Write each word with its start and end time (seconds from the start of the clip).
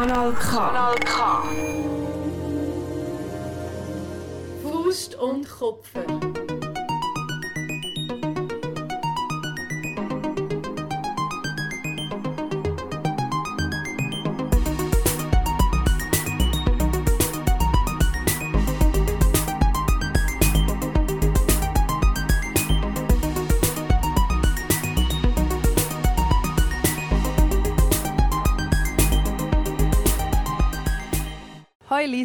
Kanal 0.00 0.32
K. 0.32 0.56
Kanal 0.56 0.94
K. 1.04 1.42
Faust 4.62 5.14
und 5.16 5.46
Kupfer. 5.46 6.49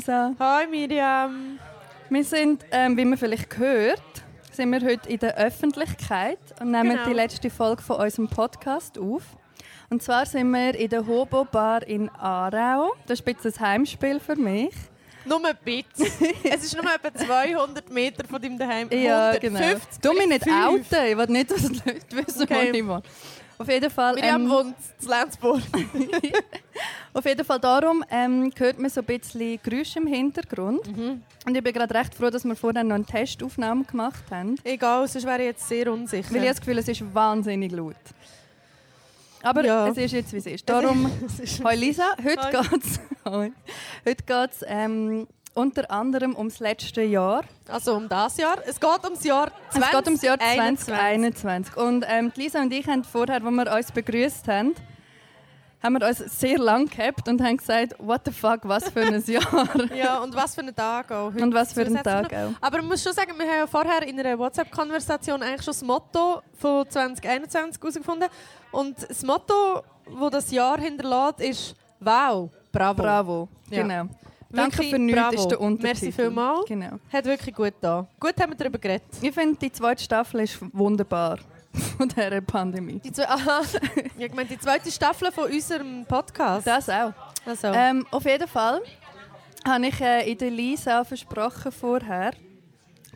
Hi 0.07 0.11
Lisa. 0.11 0.35
Hi 0.39 0.67
Miriam. 0.67 1.59
Wir 2.09 2.23
sind, 2.23 2.63
ähm, 2.71 2.95
wie 2.97 3.05
man 3.05 3.17
vielleicht 3.17 3.57
hört, 3.57 4.01
sind 4.51 4.71
wir 4.71 4.81
heute 4.81 5.09
in 5.09 5.19
der 5.19 5.35
Öffentlichkeit 5.37 6.37
und 6.59 6.71
nehmen 6.71 6.91
Genau. 6.91 7.05
die 7.07 7.13
letzte 7.13 7.49
Folge 7.49 7.81
von 7.81 7.97
unserem 7.97 8.27
Podcast 8.27 8.99
auf. 8.99 9.23
Und 9.89 10.03
zwar 10.03 10.25
sind 10.25 10.51
wir 10.51 10.75
in 10.75 10.89
der 10.89 11.07
Hobo 11.07 11.45
Bar 11.45 11.87
in 11.87 12.09
Aarau. 12.09 12.93
Das 13.07 13.19
ist 13.19 13.27
ein 13.27 13.35
bisschen 13.35 13.53
ein 13.63 13.67
Heimspiel 13.69 14.19
für 14.19 14.35
mich. 14.35 14.73
Nur 15.25 15.41
ein 15.43 15.57
bisschen. 15.63 16.11
es 16.43 16.63
ist 16.65 16.75
nur 16.75 16.85
etwa 16.93 17.11
200 17.11 17.89
Meter 17.91 18.27
von 18.27 18.39
deinem 18.39 18.59
Daheim. 18.59 18.89
Ja, 18.91 19.31
150, 19.31 20.01
genau. 20.01 20.13
Du 20.13 20.19
mich 20.19 20.27
nicht 20.27 20.47
outen. 20.47 21.05
Ich 21.07 21.17
will 21.17 21.25
nicht, 21.29 21.49
dass 21.51 21.61
die 21.61 21.81
Leute 21.83 22.27
wissen, 22.27 22.43
Okay. 22.43 22.69
wo 22.71 22.77
ich 22.77 22.87
wohne. 22.87 23.01
Auf 23.57 23.69
jeden 23.69 23.89
Fall, 23.89 24.15
Miriam 24.15 24.41
ähm, 24.43 24.49
wohnt 24.49 24.75
in 25.01 25.07
Lenzburg. 25.07 25.61
auf 27.13 27.25
jeden 27.25 27.45
Fall 27.45 27.59
darum 27.59 28.03
ähm, 28.09 28.51
hört 28.57 28.77
man 28.79 28.89
so 28.89 28.99
ein 29.01 29.05
bisschen 29.05 29.59
Geräusche 29.63 29.99
im 29.99 30.07
Hintergrund. 30.07 30.85
Mhm. 30.95 31.21
Und 31.45 31.55
ich 31.55 31.63
bin 31.63 31.73
gerade 31.73 31.93
recht 31.93 32.13
froh, 32.13 32.29
dass 32.29 32.43
wir 32.43 32.55
vorher 32.55 32.83
noch 32.83 32.95
eine 32.95 33.05
Testaufnahme 33.05 33.85
gemacht 33.85 34.23
haben. 34.29 34.55
Egal, 34.63 35.07
sonst 35.07 35.25
wäre 35.25 35.39
ich 35.39 35.45
jetzt 35.45 35.67
sehr 35.69 35.91
unsicher. 35.91 36.29
Weil 36.31 36.37
ich 36.37 36.41
habe 36.41 36.49
das 36.49 36.59
Gefühl, 36.59 36.77
es 36.79 36.87
ist 36.89 37.13
wahnsinnig 37.15 37.71
laut. 37.71 37.95
Aber 39.41 39.63
Ja. 39.63 39.87
es 39.87 39.97
ist 39.97 40.11
jetzt, 40.11 40.33
wie 40.33 40.37
es 40.37 40.45
ist. 40.47 40.67
Darum, 40.69 41.09
Es 41.25 41.39
ist- 41.39 41.63
hoi 41.63 41.75
Lisa, 41.75 42.13
heute 42.23 42.67
geht's, 42.69 42.99
hoi. 43.25 43.51
heute 44.05 44.23
geht's 44.25 44.65
ähm, 44.67 45.27
unter 45.55 45.89
anderem 45.89 46.35
ums 46.35 46.59
letzte 46.59 47.01
Jahr. 47.01 47.43
Also 47.67 47.95
um 47.95 48.07
das 48.07 48.37
Jahr. 48.37 48.57
Es 48.67 48.79
geht 48.79 49.03
ums 49.03 49.23
Jahr 49.23 49.47
2021. 49.71 49.81
Es 49.81 49.91
geht 49.91 50.05
ums 50.07 50.21
Jahr 50.21 50.37
2021. 50.39 51.77
Und 51.77 52.05
ähm, 52.07 52.31
Lisa 52.35 52.61
und 52.61 52.71
ich 52.73 52.85
haben 52.87 53.03
vorher, 53.03 53.35
als 53.43 53.43
wir 53.43 53.71
uns 53.75 53.91
begrüßt 53.91 54.47
haben, 54.47 54.75
haben 55.81 55.99
wir 55.99 56.07
uns 56.07 56.17
sehr 56.17 56.57
lang 56.57 56.89
gehabt 56.89 57.27
und 57.27 57.41
haben 57.41 57.57
gesagt, 57.57 57.95
what 57.99 58.21
the 58.25 58.31
fuck, 58.31 58.61
was 58.63 58.89
für 58.89 59.01
ein 59.01 59.23
Jahr. 59.27 59.67
Ja, 59.95 60.17
und 60.19 60.35
was 60.35 60.55
für 60.55 60.61
ein 60.61 60.75
Tag 60.75 61.11
auch. 61.11 61.31
Heute 61.33 61.43
und 61.43 61.53
was 61.53 61.73
für 61.73 61.81
ein 61.85 62.01
Tag 62.03 62.33
auch. 62.33 62.51
Aber 62.59 62.77
man 62.79 62.87
muss 62.87 63.03
schon 63.03 63.13
sagen, 63.13 63.33
wir 63.37 63.45
haben 63.45 63.59
ja 63.59 63.67
vorher 63.67 64.01
in 64.07 64.19
einer 64.19 64.37
WhatsApp-Konversation 64.37 65.41
eigentlich 65.43 65.63
schon 65.63 65.73
das 65.73 65.83
Motto 65.83 66.41
von 66.57 66.89
2021 66.89 67.79
herausgefunden. 67.81 68.29
Und 68.71 68.95
das 69.09 69.21
Motto, 69.23 69.83
das 70.19 70.31
das 70.31 70.51
Jahr 70.51 70.79
hinterlässt, 70.79 71.39
ist 71.41 71.75
«Wow, 71.99 72.49
bravo». 72.71 73.01
Bravo, 73.01 73.49
Ja. 73.69 73.81
genau. 73.83 74.09
Danke 74.55 74.77
Wirklich 74.77 74.89
für 74.91 74.99
nichts 74.99 75.21
bravo. 75.21 75.35
ist 75.35 75.47
der 75.47 75.61
Untertitel. 75.61 76.05
Merci 76.05 76.11
vielmals. 76.11 76.65
Genau. 76.67 76.99
Hat 77.11 77.25
wirklich 77.25 77.55
gut 77.55 77.73
da. 77.81 78.07
Gut 78.19 78.33
haben 78.39 78.51
wir 78.51 78.57
darüber 78.57 78.77
geredet. 78.77 79.03
Ich 79.21 79.33
finde, 79.33 79.57
die 79.59 79.71
zweite 79.71 80.03
Staffel 80.03 80.41
ist 80.41 80.57
wunderbar 80.73 81.39
von 81.97 82.07
dieser 82.07 82.41
Pandemie. 82.41 82.99
Die, 82.99 83.11
zwei, 83.11 83.27
aha, 83.29 83.61
ich 84.17 84.33
meine, 84.33 84.49
die 84.49 84.59
zweite 84.59 84.91
Staffel 84.91 85.31
von 85.31 85.51
unserem 85.51 86.05
Podcast. 86.05 86.65
Das 86.65 86.89
auch. 86.89 87.13
also. 87.45 87.67
Ähm, 87.67 88.05
auf 88.11 88.25
jeden 88.25 88.47
Fall 88.47 88.81
habe 89.67 89.87
ich 89.87 89.99
äh, 90.01 90.31
in 90.31 90.37
der 90.37 90.51
Lisa 90.51 91.03
versprochen 91.03 91.71
vorher, 91.71 92.31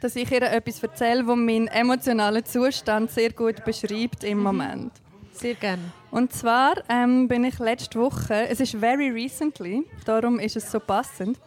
dass 0.01 0.15
ich 0.15 0.31
ihr 0.31 0.41
etwas 0.41 0.81
erzähle, 0.81 1.23
das 1.23 1.35
meinen 1.35 1.67
emotionalen 1.67 2.45
Zustand 2.45 3.11
sehr 3.11 3.31
gut 3.31 3.63
beschreibt 3.65 4.23
im 4.23 4.41
Moment. 4.41 4.93
Sehr 5.33 5.55
gerne. 5.55 5.83
Und 6.11 6.33
zwar 6.33 6.75
ähm, 6.89 7.27
bin 7.27 7.43
ich 7.43 7.59
letzte 7.59 7.99
Woche, 7.99 8.47
es 8.47 8.59
ist 8.59 8.75
very 8.75 9.09
recently, 9.09 9.85
darum 10.05 10.39
ist 10.39 10.55
es 10.55 10.71
so 10.71 10.79
passend, 10.79 11.39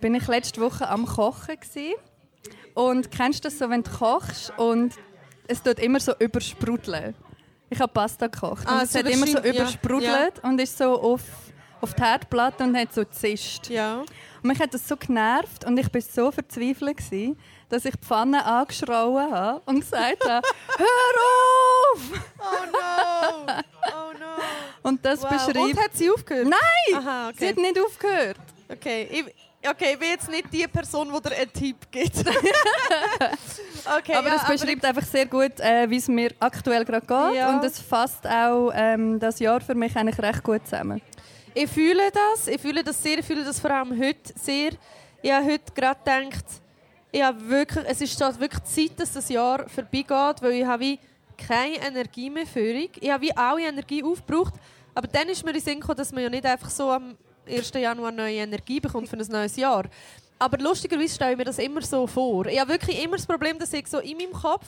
bin 0.00 0.14
ich 0.14 0.26
letzte 0.28 0.60
Woche 0.60 0.88
am 0.88 1.06
Kochen 1.06 1.56
gsi 1.58 1.94
und 2.74 3.10
kennst 3.10 3.44
du 3.44 3.48
das 3.48 3.58
so, 3.58 3.68
wenn 3.68 3.82
du 3.82 3.90
kochst 3.90 4.52
und 4.58 4.94
es 5.48 5.62
tut 5.62 5.80
immer 5.80 5.98
so 5.98 6.12
übersprudeln. 6.18 7.14
Ich 7.68 7.80
habe 7.80 7.92
Pasta 7.92 8.28
gekocht 8.28 8.64
Ah, 8.66 8.76
und 8.76 8.82
es 8.84 8.92
so 8.92 9.00
hat 9.00 9.08
immer 9.08 9.26
so 9.26 9.38
überschäumt, 9.38 9.56
ja, 9.56 9.60
übersprudelt 9.62 10.44
und 10.44 10.60
ist 10.60 10.78
so 10.78 11.00
auf, 11.00 11.22
auf 11.80 11.94
die 11.94 12.02
Herdplatte 12.02 12.62
und 12.62 12.76
hat 12.76 12.92
so 12.92 13.02
zischt. 13.02 13.70
Ja. 13.70 13.98
Und 14.42 14.44
mich 14.44 14.60
hat 14.60 14.72
das 14.72 14.86
so 14.86 14.96
genervt 14.96 15.64
und 15.64 15.76
ich 15.78 15.92
war 15.92 16.00
so 16.00 16.30
verzweifelt, 16.30 16.98
gewesen, 16.98 17.36
dass 17.68 17.84
ich 17.84 17.94
die 17.94 18.04
Pfanne 18.06 18.44
angeschrauen 18.44 19.30
habe 19.32 19.62
und 19.66 19.80
gesagt 19.80 20.24
habe, 20.28 20.46
«Hör 20.78 20.86
auf!» 21.22 22.00
Oh 22.38 22.66
no! 22.72 23.52
Oh 23.88 24.12
no! 24.18 24.42
Und 24.88 25.04
das 25.04 25.22
Wow. 25.22 25.30
beschreibt... 25.30 25.56
Und 25.56 25.78
hat 25.82 25.90
sie 25.96 26.10
aufgehört? 26.10 26.48
Nein! 26.48 27.00
Aha, 27.02 27.30
Sie 27.30 27.36
okay. 27.36 27.48
hat 27.48 27.56
nicht 27.56 27.78
aufgehört. 27.80 28.36
Okay, 28.68 29.08
ich, 29.10 29.68
okay, 29.68 29.92
ich 29.92 29.98
bin 29.98 30.08
jetzt 30.10 30.28
nicht 30.28 30.52
die 30.52 30.66
Person, 30.66 31.12
die 31.12 31.28
dir 31.28 31.36
einen 31.36 31.52
Tipp 31.52 31.76
gibt. 31.90 32.18
okay, 33.98 34.14
aber 34.14 34.28
ja, 34.28 34.36
es 34.36 34.44
beschreibt 34.46 34.84
einfach 34.84 35.04
sehr 35.04 35.26
gut, 35.26 35.58
äh, 35.60 35.88
wie 35.88 35.96
es 35.96 36.08
mir 36.08 36.32
aktuell 36.40 36.84
gerade 36.84 37.06
geht. 37.06 37.36
Ja. 37.36 37.50
Und 37.54 37.64
es 37.64 37.80
fasst 37.80 38.26
auch 38.26 38.70
ähm, 38.74 39.18
das 39.18 39.38
Jahr 39.38 39.60
für 39.60 39.74
mich 39.74 39.96
eigentlich 39.96 40.18
recht 40.18 40.42
gut 40.42 40.64
zusammen. 40.64 41.00
Ich 41.54 41.70
fühle 41.70 42.10
das, 42.12 42.48
ich 42.48 42.60
fühle 42.60 42.84
das 42.84 43.02
sehr, 43.02 43.18
ich 43.18 43.24
fühle 43.24 43.44
das 43.44 43.58
vor 43.58 43.70
allem 43.70 43.98
heute 43.98 44.32
sehr. 44.34 44.72
Ich 45.22 45.32
habe 45.32 45.46
heute 45.46 45.72
gerade 45.74 45.98
gedacht, 46.04 46.44
ich 47.16 47.22
habe 47.22 47.48
wirklich, 47.48 47.82
es 47.88 48.02
ist 48.02 48.20
wirklich 48.20 48.62
Zeit, 48.64 49.00
dass 49.00 49.14
das 49.14 49.30
Jahr 49.30 49.66
vorbeigeht, 49.70 50.42
weil 50.42 50.52
ich 50.52 50.66
habe 50.66 50.82
wie 50.82 50.98
keine 51.38 51.76
Energie 51.76 52.28
mehr 52.28 52.46
für. 52.46 52.60
Ich 52.60 53.10
habe 53.10 53.22
wie 53.22 53.34
alle 53.34 53.66
Energie 53.66 54.04
aufgebraucht. 54.04 54.52
Aber 54.94 55.08
dann 55.08 55.26
ist 55.30 55.42
mir 55.42 55.54
in 55.54 55.60
Sinn 55.60 55.80
gekommen, 55.80 55.96
dass 55.96 56.12
man 56.12 56.24
ja 56.24 56.28
nicht 56.28 56.44
einfach 56.44 56.68
so 56.68 56.90
am 56.90 57.16
1. 57.48 57.72
Januar 57.72 58.12
neue 58.12 58.36
Energie 58.36 58.80
bekommt 58.80 59.08
für 59.08 59.16
ein 59.16 59.26
neues 59.28 59.56
Jahr. 59.56 59.84
Aber 60.38 60.58
lustigerweise 60.58 61.14
stelle 61.14 61.32
ich 61.32 61.38
mir 61.38 61.44
das 61.44 61.58
immer 61.58 61.80
so 61.80 62.06
vor. 62.06 62.44
Ich 62.48 62.60
habe 62.60 62.72
wirklich 62.72 63.02
immer 63.02 63.16
das 63.16 63.26
Problem, 63.26 63.58
dass 63.58 63.72
ich 63.72 63.86
so 63.86 63.98
in 64.00 64.18
meinem 64.18 64.32
Kopf 64.32 64.66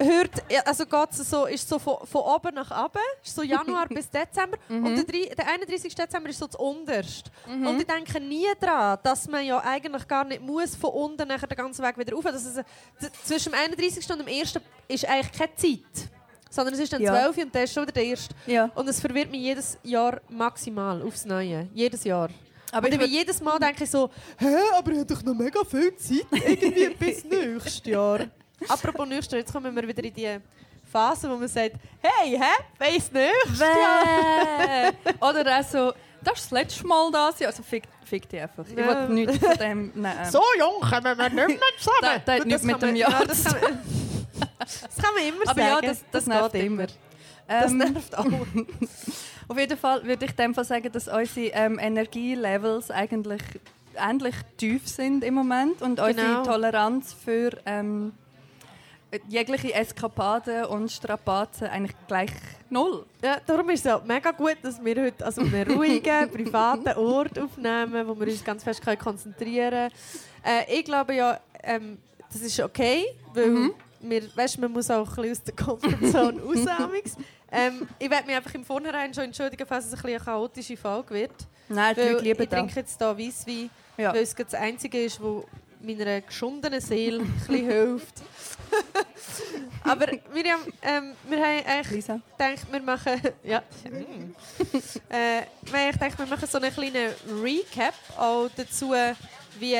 hört, 0.00 0.30
also 0.66 0.84
geht's 0.86 1.18
so, 1.30 1.46
ist 1.46 1.68
so 1.68 1.78
von, 1.78 1.98
von 2.06 2.20
oben 2.22 2.54
nach 2.54 2.70
unten, 2.70 2.98
ist 3.22 3.34
so 3.34 3.42
Januar 3.42 3.86
bis 3.88 4.08
Dezember 4.10 4.56
und 4.68 4.96
der, 4.96 5.04
drei- 5.04 5.34
der 5.34 5.46
31. 5.48 5.94
Dezember 5.94 6.28
ist 6.30 6.38
so 6.38 6.46
das 6.46 6.56
Unterste. 6.56 7.30
Und 7.46 7.78
ich 7.80 7.86
denke 7.86 8.20
nie 8.20 8.46
daran, 8.60 8.98
dass 9.02 9.28
man 9.28 9.44
ja 9.44 9.58
eigentlich 9.60 10.06
gar 10.08 10.24
nicht 10.24 10.40
muss 10.42 10.74
von 10.76 10.90
unten 10.90 11.28
nachher 11.28 11.46
den 11.46 11.56
ganzen 11.56 11.84
Weg 11.84 11.96
wieder 11.98 12.12
rauf. 12.14 12.24
Das 12.24 12.44
ist, 12.44 12.60
zwischen 13.24 13.52
dem 13.52 13.58
31. 13.60 14.08
und 14.10 14.18
dem 14.18 14.28
1. 14.28 14.54
ist 14.88 15.04
eigentlich 15.08 15.32
keine 15.32 15.54
Zeit. 15.56 16.08
Sondern 16.50 16.74
es 16.74 16.80
ist 16.80 16.92
dann 16.92 17.02
Ja. 17.02 17.12
12 17.32 17.38
und 17.46 17.54
dann 17.54 17.62
ist 17.64 17.72
schon 17.74 17.82
wieder 17.82 17.92
der 17.92 18.04
1. 18.04 18.28
Ja. 18.46 18.70
Und 18.74 18.88
es 18.88 19.00
verwirrt 19.00 19.30
mich 19.30 19.40
jedes 19.40 19.76
Jahr 19.82 20.20
maximal 20.28 21.02
aufs 21.02 21.24
Neue. 21.24 21.68
Jedes 21.74 22.04
Jahr. 22.04 22.28
Aber 22.70 22.88
und 22.88 22.94
ich 23.02 23.10
jedes 23.10 23.40
Mal 23.40 23.58
denke 23.58 23.84
ich 23.84 23.90
so, 23.90 24.10
hä, 24.38 24.54
aber 24.76 24.90
ich 24.92 24.98
habe 24.98 25.06
doch 25.14 25.22
noch 25.22 25.34
mega 25.34 25.64
viel 25.64 25.94
Zeit, 25.96 26.26
irgendwie 26.32 26.88
bis 26.98 27.24
nächstes 27.24 27.82
Jahr. 27.84 28.26
Apropos 28.68 29.06
nächstes 29.06 29.32
Jahr, 29.32 29.40
jetzt 29.40 29.52
kommen 29.52 29.74
wir 29.74 29.86
wieder 29.86 30.02
in 30.04 30.14
die 30.14 30.38
Phase, 30.90 31.28
wo 31.30 31.36
man 31.36 31.48
sagt, 31.48 31.76
hey, 32.00 32.38
hä, 32.38 32.54
Jahr. 33.12 33.12
Bäh. 33.58 34.90
Oder 35.20 35.58
auch 35.60 35.64
so, 35.64 35.92
das 36.22 36.34
ist 36.40 36.44
das 36.44 36.50
letzte 36.50 36.86
Mal 36.86 37.10
das 37.10 37.38
Jahr. 37.40 37.50
Also 37.50 37.62
fick, 37.62 37.84
fick 38.04 38.28
dich 38.28 38.40
einfach. 38.40 38.64
Ich 38.68 38.76
will 38.76 39.08
nichts 39.10 39.38
von 39.38 39.56
dem 39.58 39.90
nehmen. 39.94 40.12
So 40.30 40.42
jung 40.58 40.80
kommen 40.80 41.18
wir 41.18 41.28
nicht 41.30 41.34
mehr 41.48 41.58
zusammen. 41.78 42.00
Das, 42.00 42.24
das 42.24 42.38
hat 42.40 42.46
nichts 42.46 42.62
mit 42.62 42.72
kann 42.72 42.80
dem 42.80 42.88
man- 42.90 42.96
Jahr 42.96 43.10
ja, 43.20 43.24
das, 43.26 43.44
kann 43.44 43.60
man, 43.60 43.78
das 44.58 44.96
kann 45.02 45.14
man 45.14 45.24
immer 45.24 45.42
Aber 45.50 45.60
sagen. 45.60 45.68
ja, 45.68 45.80
das, 45.82 46.04
das, 46.10 46.26
nervt 46.26 46.52
geht 46.52 46.64
immer. 46.64 46.86
Das 47.46 47.70
Ähm, 47.72 47.78
nervt 47.78 48.16
auch. 48.18 48.24
Auf 49.48 49.58
jeden 49.58 49.76
Fall 49.76 50.02
würde 50.04 50.24
ich 50.24 50.30
in 50.30 50.36
dem 50.36 50.54
Fall 50.54 50.64
sagen, 50.64 50.90
dass 50.90 51.08
unsere 51.08 51.46
ähm, 51.48 51.78
Energielevels 51.78 52.90
eigentlich 52.90 53.42
ähnlich 53.96 54.34
tief 54.56 54.88
sind 54.88 55.22
im 55.22 55.34
Moment 55.34 55.82
und 55.82 55.96
Genau. 55.96 56.08
unsere 56.08 56.42
Toleranz 56.44 57.12
für 57.12 57.50
ähm, 57.66 58.12
jegliche 59.28 59.72
Eskapaden 59.74 60.64
und 60.66 60.90
Strapazen 60.90 61.66
eigentlich 61.68 61.96
gleich 62.06 62.30
null. 62.70 63.04
Ja, 63.22 63.38
darum 63.46 63.70
ist 63.70 63.80
es 63.80 63.84
ja 63.84 64.00
mega 64.04 64.30
gut, 64.32 64.56
dass 64.62 64.82
wir 64.84 65.02
heute 65.02 65.24
also 65.24 65.40
einen 65.42 65.70
ruhigen, 65.76 66.30
privaten 66.30 66.88
Ort 66.98 67.38
aufnehmen, 67.38 68.06
wo 68.06 68.18
wir 68.18 68.26
uns 68.28 68.44
ganz 68.44 68.64
fest 68.64 68.82
konzentrieren 68.98 69.70
können. 69.70 70.60
Äh, 70.68 70.78
ich 70.78 70.84
glaube 70.84 71.14
ja, 71.14 71.38
ähm, 71.62 71.98
das 72.32 72.42
ist 72.42 72.60
okay, 72.60 73.04
weil 73.32 73.70
wir, 74.00 74.36
weißt, 74.36 74.58
man 74.58 74.72
muss 74.72 74.90
auch 74.90 75.08
ein 75.16 75.22
bisschen 75.22 75.30
aus 75.32 75.42
der 75.42 75.54
Komfortzone 75.54 76.42
raus. 76.42 77.16
ähm, 77.50 77.88
ich 77.98 78.10
werde 78.10 78.26
mich 78.26 78.36
einfach 78.36 78.54
im 78.54 78.64
Vornherein 78.64 79.14
schon 79.14 79.24
entschuldigen, 79.24 79.66
falls 79.66 79.86
es 79.86 79.92
ein 79.92 79.96
bisschen 79.96 80.16
eine 80.16 80.24
chaotische 80.24 80.76
Folge 80.76 81.14
wird. 81.14 81.32
Nein, 81.68 81.94
die 81.94 82.00
Leute 82.02 82.24
lieben 82.24 82.42
ich 82.42 82.48
trinke 82.48 82.74
jetzt 82.76 82.98
hier 82.98 83.18
Weisswein, 83.18 83.70
Ja. 83.96 84.12
weil 84.12 84.22
es 84.22 84.34
das 84.34 84.54
Einzige 84.54 85.04
ist, 85.04 85.22
was 85.22 85.44
meiner 85.84 86.20
geschundenen 86.20 86.80
Seele 86.80 87.20
ein 87.20 87.32
bisschen 87.32 87.66
hilft. 87.70 88.14
Aber 89.84 90.06
Miriam, 90.32 90.60
ähm, 90.82 91.12
wir 91.28 91.38
haben 91.38 91.66
eigentlich 91.66 91.90
Lisa. 91.90 92.20
gedacht, 92.38 92.66
wir 92.70 92.80
machen... 92.80 93.20
Ja. 93.42 93.62
Mm. 93.90 94.34
äh, 95.10 95.42
wir 95.62 95.78
haben 95.78 95.92
gedacht, 95.92 96.18
wir 96.18 96.26
machen 96.26 96.48
so 96.48 96.58
einen 96.58 96.72
kleinen 96.72 97.12
Recap 97.42 97.94
auch 98.16 98.48
dazu, 98.56 98.94
wie, 99.58 99.76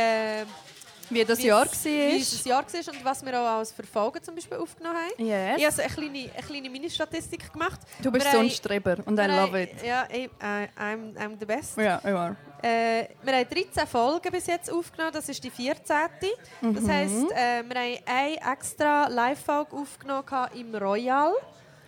Wie 1.10 1.24
das 1.24 1.42
Jahr 1.42 1.66
war. 1.66 1.84
wie 1.84 2.18
das 2.18 2.44
Jahr 2.44 2.64
war 2.64 2.92
und 2.94 3.04
was 3.04 3.24
wir 3.24 3.40
auch 3.40 3.58
als 3.58 3.72
Verfolgen 3.72 4.22
zum 4.22 4.34
Beispiel 4.34 4.58
aufgenommen 4.58 4.98
haben. 4.98 5.26
Yes. 5.26 5.58
Ich 5.58 5.64
habe 5.64 5.74
so 5.74 5.82
eine 5.82 5.92
kleine, 5.92 6.30
eine 6.36 6.46
kleine 6.46 6.70
Mini-Statistik 6.70 7.52
gemacht. 7.52 7.80
Du 8.02 8.10
bist 8.12 8.26
wir 8.26 8.32
so 8.32 8.38
ein 8.38 8.50
Streber 8.50 8.98
und 9.06 9.18
I 9.18 9.24
love 9.24 9.62
it. 9.62 9.70
Ja, 9.84 10.06
ich, 10.10 10.28
äh, 10.40 10.68
I'm, 10.78 11.16
I'm 11.16 11.38
the 11.38 11.46
best. 11.46 11.78
Ja, 11.78 12.00
you 12.04 12.16
are. 12.16 12.36
Äh, 12.64 13.08
wir 13.22 13.34
haben 13.36 13.46
13 13.50 13.86
Folgen 13.86 14.30
bis 14.32 14.46
jetzt 14.46 14.72
aufgenommen, 14.72 15.12
das 15.12 15.28
ist 15.28 15.44
die 15.44 15.50
14. 15.50 15.96
Mhm. 16.62 16.74
Das 16.74 16.88
heisst, 16.88 17.30
äh, 17.32 17.62
wir 17.62 17.78
haben 17.78 18.00
eine 18.06 18.52
extra 18.52 19.06
Live-Folge 19.08 19.76
aufgenommen 19.76 20.48
im 20.54 20.74
Royal. 20.74 21.34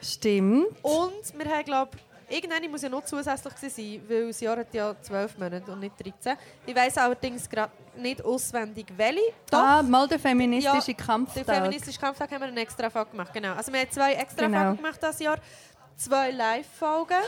Stimmt. 0.02 0.66
Und 0.82 1.38
wir 1.38 1.46
haben, 1.50 1.64
glaube 1.64 1.96
irgendeine 2.28 2.68
muss 2.68 2.82
ja 2.82 2.90
noch 2.90 3.04
zusätzlich 3.04 3.54
sein, 3.72 4.02
weil 4.06 4.26
das 4.26 4.40
Jahr 4.40 4.58
hat 4.58 4.74
ja 4.74 4.94
12 5.00 5.38
Monate 5.38 5.72
und 5.72 5.80
nicht 5.80 5.94
13. 5.98 6.36
Ich 6.66 6.76
weiss 6.76 6.98
allerdings 6.98 7.48
gerade 7.48 7.72
nicht 7.96 8.22
auswendig, 8.22 8.86
welche. 8.96 9.20
Doch, 9.50 9.58
Ah, 9.58 9.82
mal 9.82 10.06
der 10.06 10.18
feministische 10.18 10.92
den 10.92 10.96
Kampftag. 10.98 11.46
feministischen 11.46 12.00
Kampftag 12.02 12.30
haben 12.32 12.40
wir 12.42 12.48
eine 12.48 12.60
extra 12.60 12.90
Folge 12.90 13.12
gemacht. 13.12 13.32
Genau. 13.32 13.54
Also 13.54 13.72
wir 13.72 13.80
haben 13.80 13.90
zwei 13.90 14.12
extra 14.12 14.44
Genau. 14.44 14.58
Folgen 14.60 14.76
gemacht 14.76 15.00
dieses 15.02 15.20
Jahr, 15.20 15.38
zwei 15.96 16.30
Live-Folgen 16.32 17.22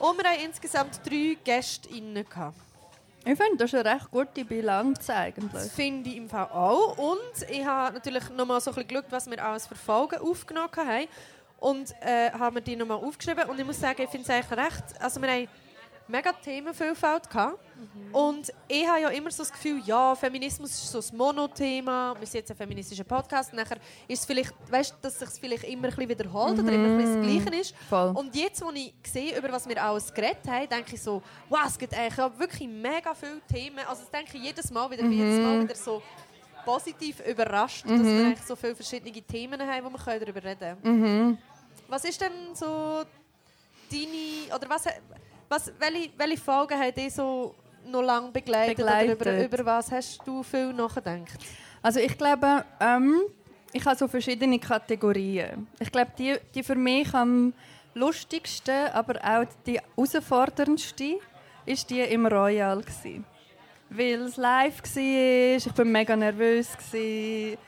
und 0.00 0.18
wir 0.18 0.30
haben 0.30 0.40
insgesamt 0.46 0.98
drei 1.08 1.36
GästInnen 1.44 2.28
gehabt. 2.28 2.56
Ich 3.24 3.36
finde, 3.36 3.56
das 3.58 3.72
ist 3.72 3.78
eine 3.78 3.94
recht 3.94 4.10
gute 4.10 4.44
Bilanz 4.44 5.10
eigentlich. 5.10 5.52
Das 5.52 5.72
finde 5.72 6.08
ich 6.08 6.16
im 6.16 6.28
Fall 6.28 6.46
auch. 6.46 6.96
Und 6.96 7.50
ich 7.50 7.64
habe 7.64 7.94
natürlich 7.94 8.30
nochmal 8.30 8.60
so 8.60 8.70
ein 8.70 8.74
bisschen 8.74 8.88
geschaut, 8.88 9.06
was 9.10 9.30
wir 9.30 9.44
alles 9.44 9.66
für 9.66 9.74
Folgen 9.74 10.18
aufgenommen 10.18 10.70
haben. 10.76 11.06
Und 11.58 11.92
äh, 12.00 12.30
haben 12.30 12.56
wir 12.56 12.62
die 12.62 12.76
nochmal 12.76 12.98
aufgeschrieben. 12.98 13.48
Und 13.48 13.58
ich 13.58 13.66
muss 13.66 13.80
sagen, 13.80 14.00
ich 14.00 14.08
finde 14.08 14.24
es 14.24 14.30
eigentlich 14.30 14.58
recht. 14.58 14.84
Also, 15.00 15.20
wir 15.20 15.28
haben 15.28 15.48
mega 16.06 16.32
Themenvielfalt 16.32 17.28
gehabt. 17.28 17.58
Und 18.12 18.52
ich 18.66 18.86
habe 18.86 19.00
ja 19.00 19.08
immer 19.10 19.30
so 19.30 19.42
das 19.42 19.52
Gefühl, 19.52 19.80
ja, 19.84 20.14
Feminismus 20.14 20.70
ist 20.70 20.90
so 20.90 20.98
ein 20.98 21.16
Monothema. 21.16 22.14
Wir 22.18 22.26
sind 22.26 22.40
jetzt 22.40 22.50
ein 22.50 22.56
feministischer 22.56 23.04
Podcast. 23.04 23.52
Nachher 23.52 23.76
ist 24.06 24.20
es 24.20 24.26
vielleicht, 24.26 24.54
weißt 24.70 24.92
du, 24.92 24.96
dass 25.02 25.20
es 25.20 25.30
sich 25.30 25.40
vielleicht 25.40 25.64
immer 25.64 25.88
ein 25.88 25.94
bisschen 25.94 26.08
wiederholt 26.08 26.58
oder 26.58 26.72
immer 26.72 26.88
ein 26.88 26.98
bisschen 26.98 27.22
das 27.22 27.44
Gleiche 27.44 27.60
ist. 27.60 27.74
Voll. 27.88 28.12
Und 28.14 28.34
jetzt, 28.34 28.62
wo 28.62 28.70
ich 28.70 28.94
sehe, 29.04 29.36
über 29.38 29.52
was 29.52 29.68
wir 29.68 29.82
alles 29.82 30.12
geredet 30.12 30.46
haben, 30.46 30.68
denke 30.68 30.94
ich 30.94 31.02
so, 31.02 31.22
wow, 31.48 31.60
es 31.66 31.78
gibt 31.78 31.94
eigentlich 31.94 32.16
ja 32.16 32.38
wirklich 32.38 32.68
mega 32.68 33.14
viele 33.14 33.40
Themen. 33.52 33.80
Also 33.86 34.02
das 34.02 34.10
denke 34.10 34.36
ich 34.36 34.42
jedes 34.42 34.70
Mal 34.70 34.90
wieder, 34.90 35.02
wie 35.08 35.16
jedes 35.16 35.40
Mal 35.40 35.62
wieder 35.62 35.74
so 35.74 36.02
positiv 36.64 37.20
überrascht, 37.26 37.84
dass 37.84 38.02
wir 38.02 38.26
eigentlich 38.26 38.46
so 38.46 38.56
viele 38.56 38.74
verschiedene 38.74 39.22
Themen 39.22 39.60
haben, 39.60 39.84
wo 39.84 39.90
wir 39.90 40.18
darüber 40.18 40.42
reden 40.42 40.76
können. 40.82 41.38
Was 41.88 42.04
ist 42.04 42.20
denn 42.20 42.54
so 42.54 43.04
deine, 43.90 44.54
oder 44.54 44.68
was, 44.68 44.84
was 45.48 45.72
welche, 45.78 46.10
welche 46.16 46.36
Folgen 46.36 46.78
haben 46.78 46.94
dich 46.94 47.14
so 47.14 47.54
noch 47.90 48.02
lange 48.02 48.30
begleitet? 48.30 48.76
Begleitet. 48.76 49.20
Oder 49.20 49.44
über, 49.44 49.60
über 49.62 49.66
was 49.66 49.90
hast 49.90 50.20
du 50.24 50.42
viel 50.42 50.72
nachgedacht? 50.72 51.38
Also 51.82 52.00
ich 52.00 52.16
glaube, 52.16 52.64
ähm, 52.80 53.20
ich 53.72 53.84
habe 53.84 53.96
so 53.96 54.08
verschiedene 54.08 54.58
Kategorien. 54.58 55.66
Ich 55.78 55.90
glaube, 55.90 56.12
die, 56.18 56.36
die 56.54 56.62
für 56.62 56.74
mich 56.74 57.12
am 57.14 57.52
lustigsten, 57.94 58.88
aber 58.92 59.16
auch 59.22 59.46
die 59.66 59.78
herausforderndste, 59.78 61.18
ist 61.66 61.90
die 61.90 62.00
im 62.00 62.26
Royal. 62.26 62.82
Weil 63.90 64.22
es 64.22 64.36
live 64.36 64.82
war, 64.82 65.56
ich 65.56 65.78
war 65.78 65.84
mega 65.84 66.16
nervös. 66.16 66.68
Gsi. 66.76 67.58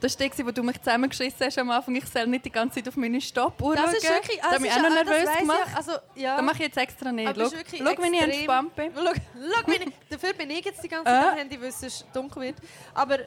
Das 0.00 0.18
war 0.20 0.28
der, 0.28 0.46
wo 0.46 0.50
du 0.50 0.62
mich 0.62 0.78
zusammengeschissen 0.78 1.46
hast 1.46 1.58
am 1.58 1.70
Anfang. 1.70 1.94
Ich 1.96 2.06
soll 2.06 2.26
nicht 2.26 2.44
die 2.44 2.50
ganze 2.50 2.76
Zeit 2.76 2.88
auf 2.88 2.96
meine 2.96 3.20
Stoppuhr 3.20 3.74
Das 3.74 3.84
schauen. 3.86 3.94
ist 3.96 4.08
wirklich, 4.10 4.38
das 4.40 4.50
hat 4.52 4.60
mich 4.60 4.72
auch 4.72 4.82
noch 4.82 4.90
nervös 4.90 5.38
gemacht. 5.38 5.58
Ja, 5.70 5.76
also, 5.76 5.92
ja. 6.14 6.36
Das 6.36 6.44
mache 6.44 6.56
ich 6.56 6.60
jetzt 6.62 6.76
extra 6.76 7.12
nicht. 7.12 7.28
Aber 7.28 7.44
Schau, 7.44 7.50
schau 7.50 8.02
wie 8.02 8.16
ich 8.16 8.22
entspannt 8.22 8.76
bin. 8.76 8.92
Schau, 8.94 9.02
schau 9.04 9.66
wie 9.66 9.74
ich, 9.76 9.92
dafür 10.10 10.32
bin 10.34 10.50
ich 10.50 10.64
jetzt 10.64 10.82
die 10.84 10.88
ganze 10.88 11.10
Äh? 11.10 11.14
Zeit 11.14 11.32
am 11.32 11.36
Handy, 11.38 11.60
weil 11.60 11.68
es 11.68 12.04
dunkel 12.12 12.42
wird. 12.42 12.56
Aber 12.92 13.18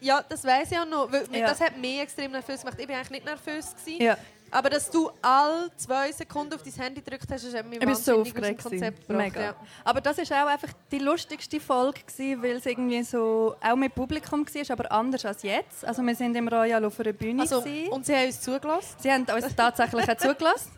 ja, 0.00 0.22
das 0.28 0.44
weiß 0.44 0.72
ich 0.72 0.78
auch 0.78 0.86
noch. 0.86 1.10
Weil, 1.12 1.26
Ja. 1.32 1.46
Das 1.48 1.60
hat 1.60 1.76
mich 1.76 2.00
extrem 2.00 2.32
nervös 2.32 2.60
gemacht. 2.60 2.76
Ich 2.78 2.86
bin 2.86 2.96
eigentlich 2.96 3.10
nicht 3.10 3.24
nervös. 3.24 3.74
Gewesen, 3.76 4.02
Ja. 4.02 4.16
Aber 4.50 4.70
dass 4.70 4.90
du 4.90 5.10
alle 5.22 5.70
zwei 5.76 6.12
Sekunden 6.12 6.54
auf 6.54 6.62
dein 6.62 6.72
Handy 6.74 7.00
gedrückt 7.00 7.26
hast, 7.30 7.44
mich 7.44 7.80
Ich 7.80 7.86
war 7.86 7.94
so 7.94 8.20
aufgeregt. 8.20 8.62
Konzept 8.62 9.06
gebracht. 9.06 9.24
Mega. 9.24 9.42
Ja. 9.42 9.56
Aber 9.84 10.00
das 10.00 10.18
war 10.18 10.44
auch 10.44 10.48
einfach 10.48 10.68
die 10.90 10.98
lustigste 10.98 11.60
Folge, 11.60 12.00
gewesen, 12.00 12.42
weil 12.42 12.56
es 12.56 12.66
irgendwie 12.66 13.02
so 13.02 13.56
auch 13.60 13.76
mit 13.76 13.94
Publikum 13.94 14.46
war, 14.46 14.70
aber 14.70 14.92
anders 14.92 15.24
als 15.24 15.42
jetzt. 15.42 15.84
Also 15.84 16.02
wir 16.02 16.14
sind 16.14 16.36
im 16.36 16.48
Royal 16.48 16.84
auf 16.84 16.98
einer 17.00 17.12
Bühne. 17.12 17.42
Also, 17.42 17.60
gewesen. 17.60 17.92
und 17.92 18.06
sie 18.06 18.14
haben 18.14 18.26
uns 18.26 18.40
zugelassen. 18.40 18.96
Sie 18.98 19.10
haben 19.10 19.24
uns 19.24 19.54
tatsächlich 19.54 20.08
auch 20.08 20.16
zugelassen. 20.16 20.72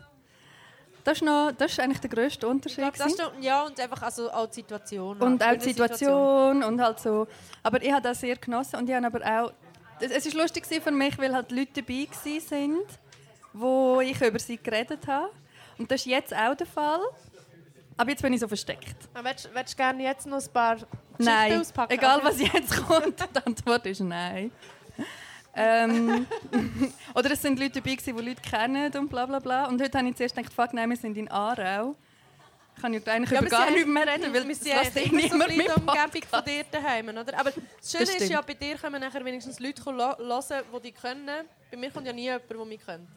Das 1.03 1.17
ist, 1.17 1.23
noch, 1.23 1.51
das 1.57 1.71
ist 1.71 1.79
eigentlich 1.79 2.01
der 2.01 2.09
grösste 2.09 2.47
Unterschied. 2.47 2.85
Das 2.85 2.93
gewesen. 2.93 3.13
stimmt. 3.13 3.43
Ja, 3.43 3.63
und 3.63 3.79
einfach 3.79 4.01
also 4.01 4.29
auch 4.31 4.47
die 4.47 4.55
Situation. 4.55 5.17
und 5.21 5.43
auch 5.43 5.53
die 5.53 5.59
Situation 5.61 6.63
und 6.63 6.81
halt 6.81 6.99
so. 6.99 7.27
Aber 7.63 7.81
ich 7.81 7.91
habe 7.91 8.01
das 8.01 8.19
sehr 8.19 8.35
genossen 8.35 8.75
und 8.77 8.89
ich 8.89 8.95
habe 8.95 9.07
aber 9.07 9.21
auch. 9.23 9.53
Es 10.01 10.11
es 10.11 10.25
ist 10.25 10.33
lustig 10.33 10.63
gewesen 10.63 10.81
für 10.81 10.91
mich, 10.91 11.17
weil 11.17 11.33
halt 11.33 11.51
Leute 11.51 11.81
dabei 11.81 12.05
gewesen 12.05 12.47
sind, 12.47 12.85
wo 13.53 14.01
ich 14.01 14.19
über 14.21 14.39
sie 14.39 14.57
geredet 14.57 15.05
habe. 15.07 15.29
Und 15.77 15.89
das 15.91 16.01
ist 16.01 16.07
jetzt 16.07 16.33
auch 16.35 16.55
der 16.55 16.67
Fall. 16.67 17.01
Aber 17.97 18.09
jetzt 18.09 18.21
bin 18.21 18.31
ich 18.31 18.39
so 18.39 18.47
versteckt. 18.47 18.95
Ah, 19.13 19.21
Willst, 19.23 19.49
willst 19.53 19.73
du 19.73 19.77
gerne 19.77 20.03
jetzt 20.03 20.25
noch 20.25 20.41
ein 20.41 20.53
paar 20.53 20.75
Geschichten 20.75 20.95
Nein, 21.19 21.59
auspacken? 21.59 21.91
egal 21.91 22.21
was 22.23 22.39
jetzt 22.39 22.87
kommt, 22.87 23.19
die 23.35 23.45
Antwort 23.45 23.85
ist 23.87 23.99
nein. 23.99 24.51
ähm, 25.53 26.25
oder 27.15 27.31
es 27.31 27.41
sind 27.41 27.59
Leute 27.59 27.81
dabei, 27.81 27.97
die 27.97 28.11
Leute 28.11 28.41
kennen 28.41 28.93
und 28.95 29.09
bla 29.09 29.25
bla 29.25 29.39
bla. 29.39 29.65
Und 29.67 29.81
heute 29.81 29.97
habe 29.97 30.07
ich 30.07 30.15
zuerst 30.15 30.35
gedacht, 30.35 30.53
fuck, 30.53 30.73
nein, 30.73 30.89
wir 30.89 30.95
sind 30.95 31.17
in 31.17 31.29
Aarau. 31.29 31.95
Ich 32.75 32.81
kann 32.81 32.93
ja 32.93 33.01
eigentlich 33.07 33.31
Ja, 33.31 33.41
über 33.41 33.49
gar 33.49 33.69
nichts 33.69 33.87
mehr 33.87 34.07
reden, 34.07 34.33
weil 34.33 34.47
wir 34.47 34.55
das 34.55 34.63
sind 34.63 34.75
lässt 34.77 34.95
eh 34.95 35.09
so 35.09 35.15
niemand 35.15 35.49
ein 35.49 35.57
mit 35.57 35.75
Umgebung 35.75 36.23
von 36.29 36.45
dir 36.45 36.63
daheim, 36.71 37.09
oder? 37.09 37.37
Aber 37.37 37.51
das 37.51 37.91
Schöne 37.91 38.05
Das 38.05 38.15
ist 38.15 38.29
ja, 38.29 38.39
bei 38.39 38.53
dir 38.53 38.77
kommen 38.77 39.01
nachher 39.01 39.25
wenigstens 39.25 39.59
Leute 39.59 39.83
hören, 39.83 40.63
die 40.73 40.81
die 40.83 40.91
können. 40.93 41.45
Bei 41.69 41.75
mir 41.75 41.91
kommt 41.91 42.07
ja 42.07 42.13
nie 42.13 42.23
jemand, 42.23 42.49
der 42.49 42.65
mich 42.65 42.85
kennt. 42.85 43.09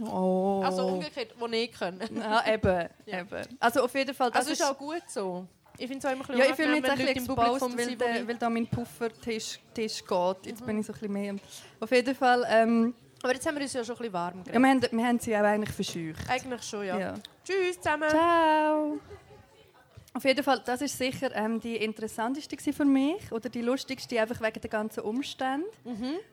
Oh. 0.00 0.62
Also 0.64 0.86
umgekehrt, 0.86 1.34
der 1.40 1.48
nicht 1.48 1.78
können. 1.78 2.00
ja, 2.16 2.46
eben, 2.52 2.88
Ja. 3.06 3.20
eben. 3.20 3.56
Also 3.58 3.82
auf 3.84 3.94
jeden 3.94 4.14
Fall, 4.14 4.30
das 4.30 4.40
Also 4.40 4.52
ist 4.52 4.64
auch 4.64 4.76
gut 4.78 5.02
so. 5.08 5.46
Ich 5.78 5.86
finde 5.88 5.98
es 5.98 6.04
auch 6.06 6.14
immer 6.14 6.28
ein 6.30 6.36
Ja, 6.38 6.44
bisschen 6.46 6.50
ich 6.50 6.56
fühle 6.56 6.68
mich 6.68 6.82
jetzt 6.82 6.90
ein 6.90 6.98
bisschen 6.98 7.16
exposed, 7.36 7.78
weil, 7.78 7.96
der, 7.96 8.12
die 8.22 8.28
weil 8.28 8.36
da 8.36 8.50
mein 8.50 8.66
Puffertisch 8.66 9.58
Tisch 9.74 10.04
geht. 10.04 10.46
Jetzt 10.46 10.60
Mhm. 10.60 10.66
bin 10.66 10.80
ich 10.80 10.86
so 10.86 10.92
ein 10.92 10.98
bisschen 10.98 11.12
mehr... 11.12 11.34
Auf 11.80 11.90
jeden 11.90 12.14
Fall, 12.14 12.46
ähm, 12.50 12.94
Aber 13.22 13.32
jetzt 13.34 13.46
haben 13.46 13.54
wir 13.56 13.62
uns 13.62 13.72
ja 13.72 13.82
schon 13.84 13.94
ein 13.94 13.98
bisschen 13.98 14.12
warm 14.12 14.38
ja, 14.38 14.52
geredet. 14.52 14.62
wir, 14.62 14.68
haben, 14.90 14.98
wir 14.98 15.06
haben 15.06 15.18
sie 15.18 15.36
auch 15.36 15.40
eigentlich 15.40 15.74
verscheucht. 15.74 16.28
Eigentlich 16.30 16.62
schon, 16.62 16.84
ja. 16.86 16.98
Ja. 16.98 17.14
Tschüss 17.44 17.76
zusammen. 17.80 18.08
Ciao. 18.10 18.98
Auf 20.12 20.24
jeden 20.24 20.42
Fall, 20.42 20.60
das 20.64 20.82
ist 20.82 20.98
sicher 20.98 21.34
ähm, 21.36 21.60
die 21.60 21.76
interessanteste 21.76 22.56
für 22.72 22.84
mich 22.84 23.30
oder 23.30 23.48
die 23.48 23.62
lustigste 23.62 24.20
einfach 24.20 24.40
wegen 24.40 24.60
der 24.60 24.68
ganzen 24.70 25.00
Umstände. 25.00 25.66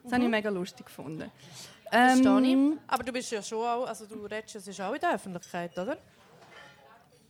Das 0.04 0.14
habe 0.14 0.24
ich 0.24 0.30
mega 0.30 0.50
lustig 0.50 0.88
gefunden. 0.88 1.32
Mhm. 1.92 2.08
Verstehe 2.22 2.42
ich. 2.42 2.54
Ähm, 2.54 2.80
Aber 2.88 3.04
du 3.04 3.12
bist 3.12 3.32
ja 3.32 3.42
schon 3.42 3.60
auch, 3.66 3.88
also 3.88 4.06
du 4.06 4.26
redest, 4.26 4.56
es 4.56 4.68
ist 4.68 4.82
auch 4.82 4.94
in 4.94 5.00
der 5.00 5.16
Öffentlichkeit, 5.16 5.78
oder? 5.78 5.98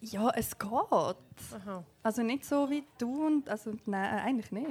Ja, 0.01 0.29
es 0.35 0.57
geht. 0.57 0.69
Aha. 0.71 1.83
Also 2.03 2.21
nicht 2.23 2.45
so 2.45 2.69
wie 2.69 2.83
du 2.97 3.25
und 3.27 3.49
also 3.49 3.73
nein, 3.85 4.19
eigentlich 4.19 4.51
nicht. 4.51 4.67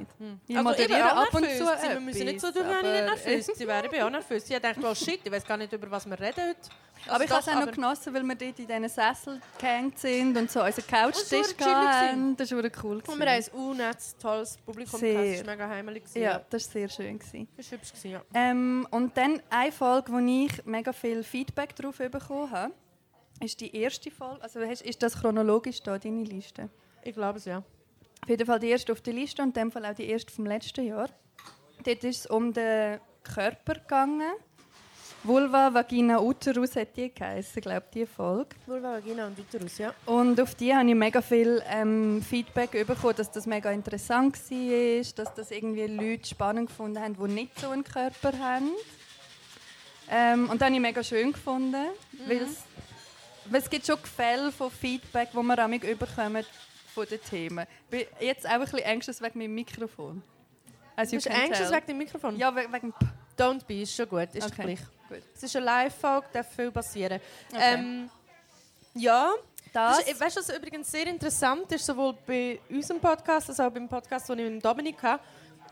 Ich 0.47 0.57
Also 0.57 0.71
ich 0.71 0.87
bin 0.87 0.87
moderiere 0.89 1.11
auch 1.13 1.17
ab 1.27 1.33
und 1.33 1.41
nervös 1.41 1.57
zu 1.59 1.65
gewesen. 1.65 1.89
Wir 1.89 1.99
müssen 1.99 2.25
nicht 2.25 2.41
so 2.41 2.51
tun, 2.51 2.61
etwas, 2.61 2.77
aber- 2.77 2.91
nervös 2.91 3.47
gewesen 3.47 3.67
wäre. 3.67 3.85
Ich 3.85 3.91
bin 3.91 4.01
auch 4.01 4.09
nervös. 4.09 4.49
Ich 4.49 4.59
dachte, 4.59 4.79
oh 4.83 4.95
shit, 4.95 5.19
ich 5.23 5.31
weiß 5.31 5.45
gar 5.45 5.57
nicht, 5.57 5.71
über 5.73 5.89
was 5.91 6.05
wir 6.05 6.19
reden 6.19 6.49
heute. 6.49 6.69
Also 7.05 7.11
aber 7.15 7.23
ich 7.23 7.29
habe 7.31 7.41
es 7.41 7.47
auch 7.47 7.65
noch 7.65 7.71
genossen, 7.71 8.13
weil 8.13 8.23
wir 8.23 8.35
dort 8.35 8.59
in 8.59 8.67
diesen 8.67 8.89
Sessel 8.89 9.41
gehängt 9.59 9.99
sind 9.99 10.35
und 10.37 10.51
so 10.51 10.63
unseren 10.63 10.87
Couchtisch 10.87 11.29
chillig 11.29 11.55
hatten. 11.61 12.35
Das 12.35 12.51
war 12.51 12.57
cool. 12.83 13.01
Und 13.07 13.19
wir 13.19 13.25
haben 13.31 13.43
ein 13.43 13.45
unnettes, 13.53 14.17
tolles 14.17 14.57
Publikum 14.57 14.99
Sehr. 14.99 15.13
gehabt. 15.13 15.27
Es 15.41 15.45
war 15.47 15.53
mega 15.55 15.69
heimelig. 15.69 16.03
gewesen, 16.05 16.21
ja, 16.21 16.41
das 16.49 16.65
war 16.67 16.71
sehr 16.73 16.89
schön. 16.89 17.19
Gewesen. 17.19 17.47
Das 17.55 17.71
war 17.71 17.77
hübsch, 17.77 17.89
gewesen, 17.91 18.11
ja. 18.11 18.21
Ähm, 18.33 18.87
und 18.91 19.15
dann 19.15 19.41
eine 19.49 19.71
Folge, 19.71 20.11
wo 20.11 20.17
ich 20.17 20.65
mega 20.65 20.91
viel 20.91 21.23
Feedback 21.23 21.75
darauf 21.75 21.97
bekommen 21.97 22.51
habe, 22.51 22.73
ist 23.41 23.61
die 23.61 23.75
erste 23.75 24.11
Folge. 24.11 24.41
Also 24.41 24.59
ist 24.59 25.03
das 25.03 25.19
chronologisch 25.19 25.81
da, 25.81 25.97
deine 25.97 26.23
Liste? 26.23 26.69
Ich 27.03 27.13
glaube 27.13 27.37
es, 27.37 27.45
ja. 27.45 27.63
Auf 28.23 28.29
jeden 28.29 28.45
Fall 28.45 28.59
die 28.59 28.69
erste 28.69 28.91
auf 28.91 29.01
der 29.01 29.13
Liste 29.13 29.41
und 29.41 29.49
in 29.49 29.53
dem 29.53 29.71
Fall 29.71 29.85
auch 29.85 29.95
die 29.95 30.09
erste 30.09 30.31
vom 30.33 30.45
letzten 30.45 30.85
Jahr. 30.85 31.09
Dort 31.83 32.03
ist 32.03 32.19
es 32.19 32.25
um 32.25 32.51
den 32.51 32.99
Körper 33.23 33.75
gegangen. 33.75 34.33
Vulva, 35.23 35.73
Vagina, 35.73 36.21
Uterus 36.21 36.75
hat 36.75 36.95
die 36.95 37.13
geheißen, 37.13 37.61
glaube 37.61 37.83
ich, 37.89 38.01
die 38.01 38.05
Folge. 38.05 38.55
Vulva, 38.65 38.93
Vagina 38.93 39.27
und 39.27 39.37
Uterus, 39.37 39.77
ja. 39.77 39.93
Und 40.05 40.39
auf 40.39 40.55
die 40.55 40.73
habe 40.73 40.87
ich 40.87 40.95
mega 40.95 41.21
viel 41.21 41.61
ähm, 41.69 42.21
Feedback 42.21 42.71
bekommen, 42.71 43.15
dass 43.17 43.31
das 43.31 43.45
mega 43.45 43.71
interessant 43.71 44.37
war, 44.37 45.13
dass 45.15 45.33
das 45.33 45.51
irgendwie 45.51 45.87
Leute 45.87 46.27
spannend 46.27 46.69
gefunden 46.69 46.99
haben, 46.99 47.17
die 47.17 47.33
nicht 47.33 47.59
so 47.59 47.69
einen 47.69 47.83
Körper 47.83 48.31
haben. 48.39 48.71
Ähm, 50.09 50.49
und 50.49 50.61
das 50.61 50.67
habe 50.67 50.75
ich 50.75 50.81
mega 50.81 51.03
schön 51.03 51.33
gefunden, 51.33 51.87
weil 52.27 52.43
es, 52.43 52.63
es 53.53 53.69
gibt 53.69 53.85
schon 53.85 54.01
Gefälle 54.01 54.51
von 54.51 54.69
Feedback, 54.71 55.29
wo 55.33 55.41
wir 55.43 55.57
amig 55.59 55.83
überkommen 55.83 56.45
von 56.93 57.05
den 57.05 57.21
Themen. 57.21 57.65
Ich 57.83 57.89
bin 57.89 58.05
jetzt 58.19 58.45
auch 58.45 58.51
ein 58.51 58.61
bisschen 58.61 58.83
anxious 58.85 59.21
wegen 59.21 59.39
meinem 59.39 59.53
Mikrofon. 59.55 60.23
As 60.95 61.09
Du 61.09 61.15
bist 61.17 61.27
tell. 61.27 61.71
wegen 61.71 61.85
dem 61.87 61.97
Mikrofon? 61.99 62.37
Ja, 62.37 62.53
we- 62.55 62.67
wegen... 62.71 62.91
P- 62.91 63.05
Don't 63.37 63.63
be 63.65 63.81
ist 63.83 63.95
schon 63.95 64.09
gut, 64.09 64.29
ist 64.33 64.51
Okay, 64.51 64.63
gleich. 64.63 64.79
Es 65.35 65.43
ist 65.43 65.55
eine 65.55 65.65
Live-Folge, 65.65 66.25
darf 66.33 66.55
viel 66.55 66.71
passieren. 66.71 67.21
Okay. 67.51 67.61
Ähm, 67.75 68.09
ja, 68.95 69.31
Das, 69.71 69.97
das 69.99 70.07
ist, 70.07 70.19
weißt 70.19 70.37
du, 70.37 70.41
was 70.41 70.57
übrigens 70.57 70.89
sehr 70.91 71.05
interessant 71.05 71.71
ist, 71.71 71.85
sowohl 71.85 72.15
bei 72.25 72.59
unserem 72.67 72.99
Podcast 72.99 73.47
als 73.49 73.59
auch 73.59 73.69
beim 73.69 73.87
Podcast, 73.87 74.27
den 74.29 74.39
ich 74.39 74.51
mit 74.51 74.65
Dominik 74.65 75.01
habe. 75.03 75.21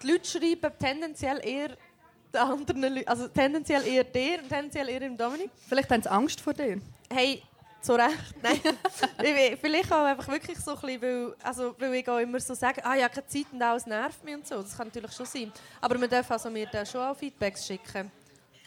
Die 0.04 0.12
Leute 0.12 0.28
schreiben 0.30 0.72
tendenziell 0.80 1.40
eher 1.44 1.70
den 2.32 2.40
anderen 2.42 2.82
Leuten, 2.94 3.08
also 3.08 3.28
tendenziell 3.30 3.88
eher 3.88 4.04
dir 4.04 4.40
und 4.44 4.50
tendenziell 4.50 4.90
eher 4.90 5.00
dem 5.00 5.18
Dominik. 5.18 5.50
vielleicht 5.68 5.90
haben 5.90 6.04
sie 6.04 6.12
Angst 6.12 6.40
vor 6.40 6.54
dir. 6.54 6.80
Hey, 7.12 7.42
zu 7.86 7.94
Recht. 7.94 8.18
Nein. 8.42 8.60
Ich- 9.24 9.60
Vielleicht 9.60 9.92
auch 9.92 10.04
einfach 10.06 10.28
wirklich 10.28 10.58
so 10.58 10.72
ein 10.76 10.82
bisschen, 10.82 11.02
weil, 11.02 11.36
also, 11.44 11.76
weil 11.78 11.94
ich 11.96 12.10
auch 12.10 12.18
immer 12.20 12.40
so 12.40 12.54
sage, 12.54 12.84
ah 12.86 12.96
ja, 12.96 13.08
keine 13.10 13.28
Zeit 13.28 13.46
und 13.52 13.62
alles 13.62 13.86
nervt 13.86 14.24
mich 14.24 14.36
und 14.36 14.48
so. 14.48 14.62
Das 14.62 14.76
kann 14.76 14.88
natürlich 14.88 15.12
schon 15.14 15.26
sein. 15.26 15.52
Aber 15.82 16.00
wir 16.00 16.08
dürfen 16.08 16.34
also 16.34 16.50
mir 16.50 16.68
da 16.68 16.86
schon 16.86 17.02
auch 17.02 17.16
Feedbacks 17.16 17.66
schicken. 17.66 18.12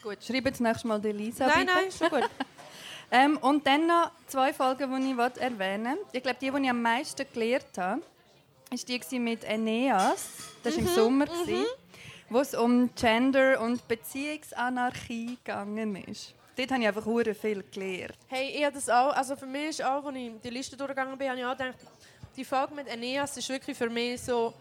Gut, 0.01 0.17
schreib 0.23 0.45
jetzt 0.45 0.61
nächstes 0.61 0.85
Mal 0.85 0.99
die 0.99 1.11
Lisa 1.11 1.45
nein, 1.47 1.59
bitte. 1.65 1.73
nein, 1.73 1.87
ist 1.87 1.97
schon 1.97 2.09
gut. 2.09 2.29
Ähm, 3.11 3.37
und 3.37 3.65
dann 3.65 3.87
noch 3.87 4.11
zwei 4.27 4.53
Folgen, 4.53 5.01
die 5.01 5.11
ich 5.11 5.41
erwähnen 5.41 5.97
wollte. 5.97 6.09
Ich 6.11 6.21
glaube, 6.21 6.37
die, 6.39 6.51
die 6.51 6.61
ich 6.61 6.69
am 6.69 6.79
meisten 6.79 7.25
gelernt 7.33 7.65
habe, 7.77 8.01
war 8.69 8.99
die 9.11 9.19
mit 9.19 9.45
Aeneas. 9.49 10.27
Das 10.61 10.75
war 10.75 10.81
im 10.83 10.87
Sommer, 10.89 11.25
gewesen, 11.25 11.65
wo 12.29 12.39
es 12.39 12.53
um 12.53 12.93
Gender- 12.93 13.59
und 13.61 13.87
Beziehungsanarchie 13.87 15.37
gegangen 15.43 15.95
ist. 16.05 16.35
Dort 16.59 16.71
habe 16.71 16.81
ich 16.81 16.87
einfach 16.89 17.05
hure 17.05 17.33
viel 17.33 17.63
gelernt. 17.71 18.17
Hey, 18.27 18.49
ich 18.57 18.65
habe 18.65 18.75
das 18.75 18.89
auch, 18.89 19.15
also 19.15 19.33
für 19.37 19.45
mich 19.45 19.69
ist 19.69 19.81
auch, 19.81 20.05
als 20.05 20.17
ich 20.17 20.31
die 20.43 20.49
Liste 20.49 20.75
durchgegangen 20.75 21.17
bin, 21.17 21.29
habe 21.29 21.39
ich 21.39 21.45
auch 21.45 21.57
gedacht, 21.57 21.77
die 22.35 22.43
Folge 22.43 22.75
mit 22.75 22.89
Aeneas 22.89 23.37
ist 23.37 23.47
wirklich 23.47 23.77
für 23.77 23.89
mich 23.89 24.21
so 24.21 24.53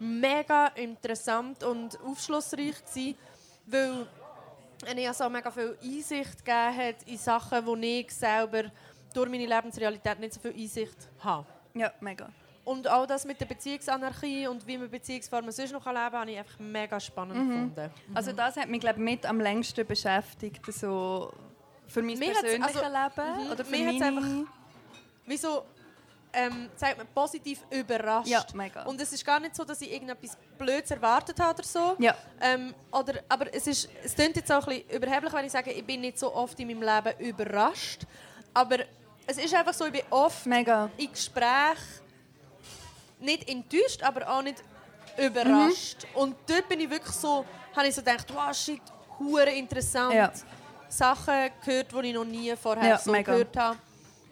mega 0.00 0.66
interessant 0.74 1.62
und 1.62 2.00
aufschlussreich 2.00 2.84
gewesen, 2.84 3.14
weil 3.64 4.08
Aeneas 4.88 5.20
auch 5.20 5.30
mega 5.30 5.48
viel 5.52 5.78
Einsicht 5.80 6.44
gegeben 6.44 6.76
hat 6.76 6.96
in 7.06 7.16
Sachen, 7.16 7.64
wo 7.64 7.76
ich 7.76 8.10
selber 8.10 8.64
durch 9.14 9.30
meine 9.30 9.46
Lebensrealität 9.46 10.18
nicht 10.18 10.34
so 10.34 10.40
viel 10.40 10.52
Einsicht 10.52 10.96
habe. 11.20 11.46
Ja, 11.74 11.92
mega. 12.00 12.28
Und 12.66 12.90
auch 12.90 13.06
das 13.06 13.24
mit 13.24 13.40
der 13.40 13.46
Beziehungsanarchie 13.46 14.48
und 14.48 14.66
wie 14.66 14.76
man 14.76 14.90
Beziehungsformen 14.90 15.52
sonst 15.52 15.72
noch 15.72 15.86
leben 15.86 15.96
kann, 15.96 16.12
habe 16.20 16.30
ich 16.32 16.38
einfach 16.38 16.58
mega 16.58 16.98
spannend 16.98 17.34
gefunden. 17.48 17.90
Also 18.12 18.32
das 18.32 18.56
hat 18.56 18.68
mich 18.68 18.80
glaube 18.80 18.98
mit 19.00 19.24
am 19.24 19.38
längsten 19.40 19.86
beschäftigt, 19.86 20.60
so 20.72 21.32
für 21.86 22.02
mein 22.02 22.18
Mir 22.18 22.32
persönliches 22.32 22.76
also, 22.76 22.80
Leben 22.80 23.44
mhm, 23.44 23.50
oder 23.52 23.64
für 23.64 23.70
mir 23.70 23.86
hat's 23.86 23.98
meine... 24.00 24.16
einfach- 24.16 24.52
Wieso 25.26 25.62
ähm, 26.32 26.68
sagt 26.74 26.98
man 26.98 27.06
positiv 27.14 27.64
überrascht? 27.70 28.28
Ja, 28.28 28.44
mega. 28.52 28.82
Und 28.82 29.00
es 29.00 29.12
ist 29.12 29.24
gar 29.24 29.38
nicht 29.38 29.54
so, 29.54 29.64
dass 29.64 29.80
ich 29.80 29.92
irgendetwas 29.92 30.36
Blödes 30.58 30.90
erwartet 30.90 31.38
habe 31.38 31.54
oder 31.54 31.62
so. 31.66 31.94
Ja. 32.00 32.16
Ähm, 32.40 32.74
oder, 32.90 33.14
aber 33.28 33.46
es, 33.54 33.68
ist, 33.68 33.88
es 34.02 34.14
klingt 34.14 34.34
jetzt 34.36 34.50
auch 34.50 34.66
ein 34.66 34.82
bisschen 34.82 34.90
überheblich, 35.02 35.32
wenn 35.32 35.44
ich 35.46 35.52
sage, 35.52 35.70
ich 35.70 35.84
bin 35.86 36.00
nicht 36.00 36.18
so 36.18 36.34
oft 36.34 36.58
in 36.58 36.66
meinem 36.66 36.82
Leben 36.82 37.20
überrascht. 37.20 38.02
Aber 38.52 38.78
es 39.26 39.38
ist 39.38 39.54
einfach 39.54 39.72
so, 39.72 39.86
ich 39.86 39.92
bin 39.92 40.02
oft 40.10 40.46
Mega. 40.46 40.90
in 40.96 41.10
Gesprächen 41.12 42.04
nicht 43.20 43.48
enttäuscht, 43.48 44.02
aber 44.02 44.28
auch 44.28 44.42
nicht 44.42 44.62
überrascht. 45.18 46.06
Mhm. 46.14 46.20
Und 46.20 46.36
dort 46.46 46.68
bin 46.68 46.80
ich 46.80 46.90
wirklich 46.90 47.14
so, 47.14 47.44
habe 47.74 47.88
ich 47.88 47.94
so 47.94 48.02
gedacht, 48.02 48.26
wow, 48.34 48.54
shit, 48.54 48.80
hure 49.18 49.50
interessant. 49.50 50.14
Ja. 50.14 50.32
Sachen 50.88 51.50
gehört, 51.64 51.86
die 51.92 52.08
ich 52.08 52.14
noch 52.14 52.24
nie 52.24 52.54
vorher 52.56 52.90
Ja, 52.90 52.98
so 52.98 53.10
mega. 53.10 53.32
gehört 53.32 53.56
habe. 53.56 53.76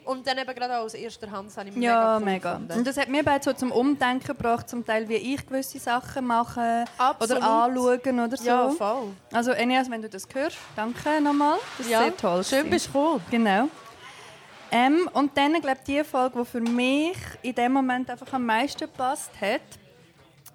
Und 0.04 0.26
dann 0.26 0.36
eben 0.36 0.54
gerade 0.54 0.76
auch 0.78 0.84
aus 0.84 0.92
erster 0.92 1.30
Hand 1.30 1.48
das 1.48 1.56
habe 1.56 1.70
ich 1.70 1.76
Ja, 1.76 2.20
mega 2.20 2.58
mega. 2.58 2.74
Und 2.76 2.86
das 2.86 2.98
hat 2.98 3.08
mir 3.08 3.24
beide 3.24 3.42
so 3.42 3.54
zum 3.54 3.72
Umdenken 3.72 4.26
gebracht, 4.26 4.68
zum 4.68 4.84
Teil, 4.84 5.08
wie 5.08 5.14
ich 5.14 5.46
gewisse 5.46 5.78
Sachen 5.78 6.26
mache 6.26 6.84
Absolut. 6.98 7.38
oder 7.42 7.50
anschauen 7.50 8.20
oder 8.20 8.36
so. 8.36 8.44
Ja, 8.44 8.68
voll. 8.68 9.08
Also 9.32 9.52
Eneas, 9.52 9.90
wenn 9.90 10.02
du 10.02 10.10
das 10.10 10.28
hörst, 10.34 10.58
danke 10.76 11.20
nochmal. 11.22 11.56
Das 11.78 11.86
ist 11.86 11.92
Ja, 11.92 12.00
sehr 12.00 12.16
toll. 12.18 12.44
schön 12.44 12.68
bist 12.68 12.88
du 12.88 12.92
gekommen. 12.92 13.22
Genau. 13.30 13.68
Ähm, 14.76 15.08
und 15.12 15.36
dann, 15.36 15.52
glaube 15.60 15.78
ich, 15.78 15.84
die 15.84 16.02
Folge, 16.02 16.40
die 16.40 16.44
für 16.44 16.60
mich 16.60 17.16
in 17.42 17.54
dem 17.54 17.72
Moment 17.72 18.10
einfach 18.10 18.32
am 18.32 18.44
meisten 18.44 18.80
gepasst 18.80 19.30
hat 19.40 19.60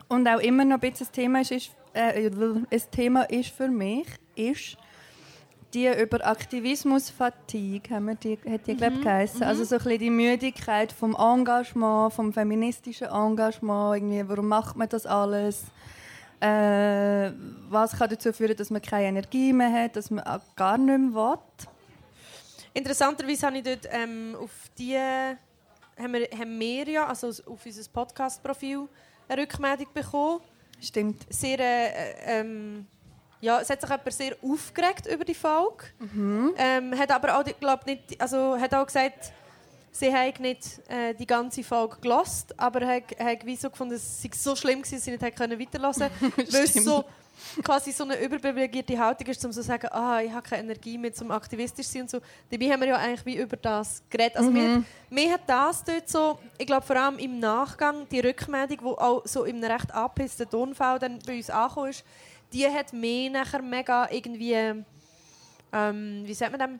und 0.09 0.27
auch 0.27 0.41
immer 0.41 0.65
noch 0.65 0.75
ein 0.75 0.91
bisschen 0.91 1.07
ein 1.07 1.13
Thema 1.13 1.39
ist, 1.39 1.51
ist, 1.51 1.71
äh, 1.93 2.29
ein 2.29 2.81
Thema 2.91 3.23
ist 3.29 3.51
für 3.51 3.69
mich, 3.69 4.07
ist 4.35 4.75
die 5.73 5.87
über 5.87 6.27
Aktivismus-Fatigue, 6.27 7.95
haben 7.95 8.07
wir 8.07 8.15
die, 8.15 8.37
hat 8.49 8.67
die, 8.67 8.75
glaube 8.75 8.95
ich, 8.95 9.03
geheissen. 9.03 9.43
Also 9.43 9.63
so 9.63 9.75
ein 9.75 9.83
bisschen 9.83 9.99
die 9.99 10.09
Müdigkeit 10.09 10.91
vom 10.91 11.15
Engagement, 11.15 12.11
vom 12.11 12.33
feministischen 12.33 13.07
Engagement, 13.07 13.95
irgendwie, 13.95 14.27
warum 14.27 14.49
macht 14.49 14.75
man 14.75 14.89
das 14.89 15.05
alles? 15.05 15.63
Äh, 16.41 17.31
was 17.69 17.97
kann 17.97 18.09
dazu 18.09 18.33
führen, 18.33 18.57
dass 18.57 18.69
man 18.69 18.81
keine 18.81 19.07
Energie 19.07 19.53
mehr 19.53 19.71
hat, 19.71 19.95
dass 19.95 20.11
man 20.11 20.25
gar 20.57 20.77
nicht 20.77 21.13
mehr 21.13 21.13
will? 21.13 21.37
Interessanterweise 22.73 23.47
habe 23.47 23.57
ich 23.57 23.63
dort 23.63 23.87
ähm, 23.91 24.35
auf 24.39 24.51
die 24.77 24.97
haben 25.99 26.13
wir, 26.13 26.27
haben 26.37 26.59
wir 26.59 26.87
ja, 26.87 27.07
also 27.07 27.27
auf 27.27 27.65
unser 27.65 27.89
Podcast-Profil 27.91 28.87
eine 29.27 29.41
Rückmeldung 29.41 29.87
bekommen. 29.93 30.41
Stimmt. 30.81 31.25
Sehr, 31.29 31.59
äh, 31.59 32.39
ähm, 32.39 32.87
ja, 33.41 33.59
es 33.59 33.69
hat 33.69 33.81
sich 33.81 33.89
jemand 33.89 34.13
sehr 34.13 34.35
aufgeregt 34.41 35.07
über 35.07 35.25
die 35.25 35.33
Folge. 35.33 35.85
Ähm, 36.57 36.97
hat 36.97 37.11
aber 37.11 37.37
auch, 37.37 37.43
glaub, 37.59 37.85
nicht, 37.85 38.19
also 38.19 38.57
hat 38.57 38.73
auch 38.73 38.85
gesagt, 38.85 39.31
sie 39.91 40.13
haben 40.13 40.41
nicht 40.41 40.79
äh, 40.89 41.13
die 41.13 41.25
ganze 41.25 41.63
Folge 41.63 41.97
gelost, 41.99 42.57
aber 42.57 42.85
hat, 42.85 43.03
hat 43.19 43.39
so 43.57 43.69
gefunden, 43.69 43.95
es 43.95 44.21
sei 44.21 44.29
so 44.33 44.55
schlimm 44.55 44.81
gewesen, 44.81 44.95
dass 44.95 45.03
sie 45.03 45.11
nicht 45.11 45.23
hätte 45.23 45.37
können 45.37 45.59
weil 45.59 46.63
es 46.63 46.73
so 46.73 47.05
quasi 47.63 47.91
so 47.91 48.03
eine 48.03 48.19
überprivilegierte 48.19 48.97
Haltung 48.97 49.27
ist, 49.27 49.43
um 49.45 49.51
so 49.51 49.61
zu 49.61 49.67
sagen, 49.67 49.87
ah, 49.91 50.21
ich 50.21 50.31
habe 50.31 50.47
keine 50.47 50.63
Energie 50.63 50.97
mehr 50.97 51.13
zum 51.13 51.31
aktivistisch 51.31 51.87
sein 51.87 52.03
und 52.03 52.09
so. 52.09 52.19
Dabei 52.49 52.69
haben 52.69 52.81
wir 52.81 52.87
ja 52.87 52.97
eigentlich 52.97 53.25
wie 53.25 53.37
über 53.37 53.57
das 53.57 54.03
geredet. 54.09 54.37
Also 54.37 54.51
mir, 54.51 54.83
mir 55.09 55.33
hat 55.33 55.41
das 55.47 55.83
dort 55.83 56.09
so, 56.09 56.39
ich 56.57 56.65
glaube 56.65 56.85
vor 56.85 56.95
allem 56.95 57.17
im 57.17 57.39
Nachgang, 57.39 58.07
die 58.09 58.19
Rückmeldung, 58.19 58.77
die 58.77 58.85
auch 58.85 59.21
so 59.25 59.43
in 59.43 59.57
einem 59.57 59.71
recht 59.71 59.93
angepissten 59.93 60.49
Tonfall 60.49 60.99
dann 60.99 61.19
bei 61.25 61.37
uns 61.37 61.49
angekommen 61.49 61.89
ist, 61.89 62.03
die 62.53 62.67
hat 62.67 62.93
mich 62.93 63.31
nachher 63.31 63.61
mega 63.61 64.09
irgendwie, 64.09 64.83
ähm, 65.73 66.23
wie 66.25 66.33
sagt 66.33 66.51
man 66.51 66.59
dem, 66.59 66.79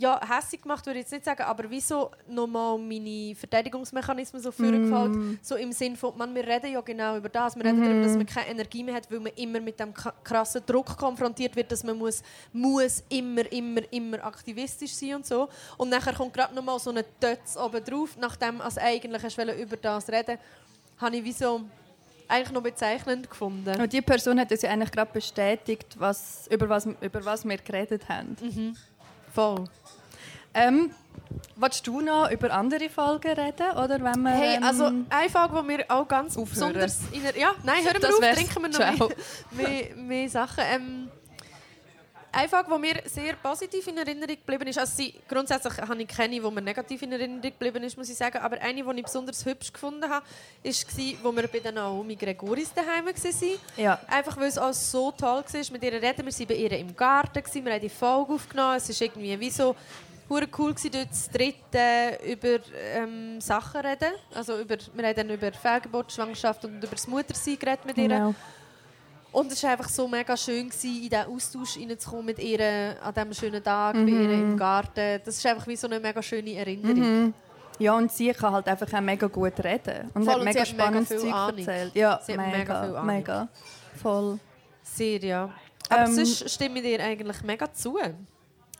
ja, 0.00 0.20
hässlich 0.28 0.62
gemacht, 0.62 0.86
würde 0.86 1.00
ich 1.00 1.04
jetzt 1.04 1.12
nicht 1.12 1.24
sagen, 1.24 1.42
aber 1.42 1.68
wieso 1.68 2.12
nochmal 2.28 2.78
meine 2.78 3.34
Verteidigungsmechanismen 3.34 4.40
so 4.40 4.52
vorgefallen, 4.52 5.40
so 5.42 5.56
im 5.56 5.72
Sinn 5.72 5.96
von, 5.96 6.16
man, 6.16 6.32
wir 6.36 6.46
reden 6.46 6.72
ja 6.72 6.80
genau 6.80 7.16
über 7.16 7.28
das, 7.28 7.56
wir 7.56 7.64
reden 7.64 7.82
darüber, 7.82 8.02
dass 8.02 8.16
man 8.16 8.26
keine 8.26 8.50
Energie 8.50 8.84
mehr 8.84 8.94
hat, 8.94 9.10
weil 9.10 9.18
man 9.18 9.32
immer 9.34 9.60
mit 9.60 9.80
dem 9.80 9.92
krassen 9.92 10.62
Druck 10.64 10.96
konfrontiert 10.96 11.56
wird, 11.56 11.72
dass 11.72 11.82
man 11.82 11.98
muss, 11.98 12.22
muss 12.52 13.02
immer, 13.08 13.50
immer, 13.50 13.80
immer 13.90 14.24
aktivistisch 14.24 14.92
sein 14.92 15.16
und 15.16 15.26
so. 15.26 15.48
Und 15.76 15.88
nachher 15.88 16.14
kommt 16.14 16.32
gerade 16.32 16.54
nochmal 16.54 16.78
so 16.78 16.90
eine 16.90 17.04
Tötz 17.18 17.56
oben 17.56 17.82
drauf, 17.82 18.16
nachdem 18.20 18.60
als 18.60 18.78
eigentlich 18.78 19.22
hast 19.22 19.36
über 19.36 19.76
das 19.76 20.08
reden, 20.08 20.38
habe 20.98 21.16
ich 21.16 21.24
wieso 21.24 21.62
eigentlich 22.28 22.52
noch 22.52 22.62
bezeichnend 22.62 23.28
gefunden. 23.28 23.80
Und 23.80 23.92
die 23.92 24.02
Person 24.02 24.38
hat 24.38 24.52
uns 24.52 24.62
ja 24.62 24.70
eigentlich 24.70 24.92
gerade 24.92 25.12
bestätigt, 25.12 25.96
was, 25.98 26.46
über, 26.52 26.68
was, 26.68 26.86
über 27.00 27.24
was 27.24 27.44
wir 27.44 27.56
geredet 27.56 28.08
haben. 28.08 28.36
Voll. 29.34 29.64
Ähm, 30.54 30.90
willst 31.56 31.86
du 31.86 32.00
noch 32.00 32.30
über 32.30 32.50
andere 32.52 32.88
Folgen 32.88 33.32
reden? 33.32 33.70
Oder 33.76 34.02
wenn 34.02 34.22
wir, 34.22 34.30
Hey, 34.30 34.56
ähm, 34.56 34.62
also 34.64 34.84
eine 34.84 35.30
Frage, 35.30 35.62
die 35.62 35.68
wir 35.68 35.84
auch 35.88 36.06
ganz 36.06 36.36
aufhören. 36.36 36.72
besonders... 36.72 36.98
In 37.12 37.22
der, 37.22 37.36
ja, 37.36 37.54
nein, 37.64 37.84
hören 37.84 37.94
wir 37.94 38.00
Das 38.00 38.14
auf, 38.14 38.20
trinken 38.20 38.62
wir 38.62 38.68
noch 38.68 38.78
mehr, 38.78 39.08
mehr, 39.68 39.96
mehr 39.96 40.28
Sachen. 40.28 40.64
Ähm, 40.72 41.08
eine 42.30 42.48
Frage, 42.48 42.70
die 42.72 42.78
mir 42.78 43.02
sehr 43.06 43.34
positiv 43.34 43.86
in 43.86 43.96
Erinnerung 43.96 44.36
geblieben 44.36 44.66
ist, 44.68 44.78
also 44.78 44.92
sie, 44.94 45.14
grundsätzlich 45.26 45.78
habe 45.78 46.02
ich 46.02 46.08
keine, 46.08 46.34
die 46.34 46.40
mir 46.40 46.60
negativ 46.60 47.02
in 47.02 47.12
Erinnerung 47.12 47.40
geblieben 47.40 47.82
ist, 47.82 47.96
muss 47.96 48.10
ich 48.10 48.16
sagen, 48.16 48.38
aber 48.38 48.60
eine, 48.60 48.82
die 48.82 48.98
ich 48.98 49.02
besonders 49.02 49.44
hübsch 49.44 49.72
gefunden 49.72 50.04
habe, 50.04 50.12
war, 50.12 50.22
als 50.64 50.96
wir 50.96 51.48
bei 51.48 51.58
der 51.58 51.72
Naomi 51.72 52.16
Gregoris 52.16 52.72
daheim 52.74 53.06
waren. 53.06 53.58
Ja. 53.76 53.98
Einfach 54.08 54.36
weil 54.36 54.48
es 54.48 54.58
auch 54.58 54.72
so 54.74 55.10
toll 55.12 55.42
war, 55.42 55.72
mit 55.72 55.82
ihr 55.82 55.92
reden. 55.92 56.26
Wir 56.26 56.32
waren 56.32 56.46
bei 56.46 56.54
ihr 56.54 56.72
im 56.72 56.94
Garten, 56.94 57.64
wir 57.64 57.72
haben 57.72 57.80
die 57.80 57.88
Folge 57.88 58.34
aufgenommen. 58.34 58.76
Es 58.76 58.88
war 58.88 59.06
irgendwie 59.06 59.40
wie 59.40 59.50
so 59.50 59.74
hure 60.28 60.46
cool, 60.58 60.74
gewesen, 60.74 60.90
dort 60.92 61.14
zu 61.14 61.30
dritte 61.30 62.18
über 62.26 62.58
ähm, 62.94 63.40
Sachen 63.40 63.80
reden. 63.80 64.12
Also 64.34 64.58
über, 64.60 64.76
wir 64.94 65.06
haben 65.06 65.16
dann 65.16 65.30
über 65.30 65.52
Fehlgeburt, 65.52 66.12
Schwangerschaft 66.12 66.64
und 66.64 66.78
über 66.78 66.86
das 66.94 67.06
Muttersein 67.06 67.58
geredet 67.58 67.84
mit 67.84 67.96
ihr. 67.96 68.08
Genau. 68.08 68.34
Und 69.30 69.52
es 69.52 69.62
war 69.62 69.72
einfach 69.72 69.88
so 69.90 70.08
mega 70.08 70.36
schön, 70.36 70.68
gewesen, 70.70 70.96
in 71.02 71.10
diesen 71.10 71.26
Austausch 71.26 71.76
reinzukommen 71.76 72.24
mit 72.26 72.38
ihr 72.38 72.96
an 73.02 73.12
diesem 73.14 73.34
schönen 73.34 73.62
Tag 73.62 73.94
bei 73.94 74.00
ihr 74.00 74.30
im 74.32 74.56
Garten. 74.56 75.20
Das 75.24 75.36
ist 75.36 75.44
einfach 75.46 75.66
wie 75.66 75.76
so 75.76 75.86
eine 75.86 76.00
mega 76.00 76.22
schöne 76.22 76.54
Erinnerung. 76.54 77.34
Ja, 77.78 77.94
und 77.96 78.10
sie 78.10 78.32
kann 78.32 78.52
halt 78.54 78.66
einfach 78.66 78.92
auch 78.92 79.00
mega 79.00 79.26
gut 79.28 79.52
reden. 79.62 80.10
Und 80.14 80.24
Voll, 80.24 80.32
hat 80.32 80.38
und 80.40 80.44
mega 80.46 80.60
mega 80.60 80.64
spannendes 80.66 81.08
viel 81.08 81.18
Zeug 81.20 81.32
Ahnung. 81.34 81.58
erzählt. 81.58 81.94
Ja, 81.94 82.20
Sie 82.24 82.36
mega, 82.36 82.56
mega 82.58 82.82
viel 82.84 82.96
Ahnung. 82.96 83.06
mega. 83.06 83.48
Voll. 84.02 84.38
Sehr, 84.82 85.18
ja. 85.20 85.50
Aber 85.90 86.04
Ähm, 86.04 86.12
sonst 86.14 86.50
stimme 86.50 86.78
ich 86.80 86.84
dir 86.84 87.04
eigentlich 87.04 87.42
mega 87.42 87.72
zu. 87.72 87.96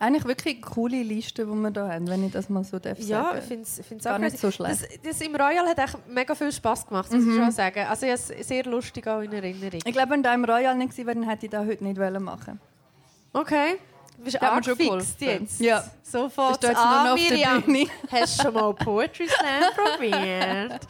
Eigentlich 0.00 0.24
wirklich 0.26 0.54
eine 0.56 0.64
coole 0.64 1.02
Liste, 1.02 1.44
die 1.44 1.50
wir 1.52 1.70
hier 1.72 1.88
haben, 1.92 2.08
wenn 2.08 2.24
ich 2.24 2.32
das 2.32 2.48
mal 2.48 2.62
so 2.62 2.78
darf 2.78 2.98
Ja, 3.00 3.24
sagen. 3.24 3.38
ich 3.38 3.44
finde 3.44 3.62
es 3.64 3.80
find's 3.86 4.04
Gar 4.04 4.14
auch 4.14 4.18
nicht 4.18 4.38
so 4.38 4.50
schlecht. 4.50 4.82
Das, 4.82 4.88
das 5.02 5.20
im 5.20 5.34
Royal 5.34 5.66
hat 5.66 5.78
echt 5.78 5.96
mega 6.08 6.34
viel 6.36 6.52
Spass 6.52 6.86
gemacht, 6.86 7.10
muss 7.12 7.24
ich 7.26 7.34
schon 7.34 7.50
sagen. 7.50 7.80
Also 7.88 8.06
ich 8.06 8.12
habe 8.12 8.20
es 8.38 8.46
sehr 8.48 8.64
lustig 8.64 9.06
auch 9.08 9.20
in 9.20 9.32
Erinnerung. 9.32 9.80
Ich 9.84 9.92
glaube, 9.92 10.10
wenn 10.10 10.22
da 10.22 10.32
im 10.34 10.44
Royal 10.44 10.76
nicht 10.76 10.90
gewesen 10.90 11.06
wäre, 11.06 11.18
dann 11.18 11.28
hätte 11.28 11.46
ich 11.46 11.50
das 11.50 11.66
heute 11.66 11.82
nicht 11.82 11.98
wollen 11.98 12.22
machen 12.22 12.60
Okay. 13.32 13.78
Du 14.16 14.24
bist 14.24 14.38
schon 14.38 14.48
angefixt 14.48 15.20
jetzt. 15.20 15.60
Ja. 15.60 15.84
Sofort 16.02 16.62
jetzt 16.62 16.76
an, 16.76 17.04
der 17.04 17.14
Miriam. 17.14 17.62
Hast 18.10 18.38
du 18.38 18.42
schon 18.42 18.54
mal 18.54 18.74
Poetry 18.74 19.28
Slam 19.28 19.72
probiert? 19.76 20.80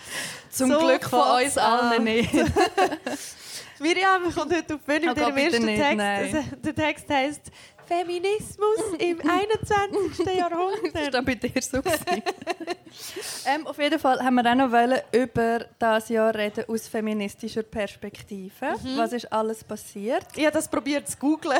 Zum 0.50 0.70
So 0.70 0.78
Glück 0.78 1.04
von 1.04 1.42
uns 1.44 1.58
allen 1.58 2.04
nicht. 2.04 2.32
Miriam 3.80 4.22
kommt 4.34 4.52
heute 4.54 4.74
auf 4.74 4.80
die 4.86 4.92
Bühne 4.98 5.06
Oh 5.06 5.14
mit 5.14 5.18
ihrem 5.18 5.36
ersten 5.36 5.64
nicht, 5.66 5.80
Text. 5.80 5.96
nein. 5.96 6.52
Der 6.64 6.74
Text 6.74 7.08
heisst 7.10 7.42
Feminismus 7.88 8.78
im 8.98 9.18
21. 9.28 10.26
Jahrhundert. 10.36 10.94
Das 10.94 11.12
war 11.12 11.22
bei 11.22 11.34
dir 11.34 11.50
so. 11.62 11.78
ähm, 13.46 13.66
auf 13.66 13.78
jeden 13.78 13.98
Fall 13.98 14.22
haben 14.22 14.34
wir 14.34 14.50
auch 14.50 14.54
noch 14.54 14.70
wollen 14.72 15.00
über 15.12 15.66
das 15.78 16.08
Jahr 16.08 16.34
reden 16.34 16.64
aus 16.68 16.86
feministischer 16.88 17.62
Perspektive. 17.62 18.50
Was 18.96 19.12
ist 19.12 19.32
alles 19.32 19.64
passiert? 19.64 20.24
Ich 20.36 20.44
habe 20.44 20.52
das 20.54 20.68
probiert 20.68 21.08
zu 21.08 21.16
googlen. 21.18 21.58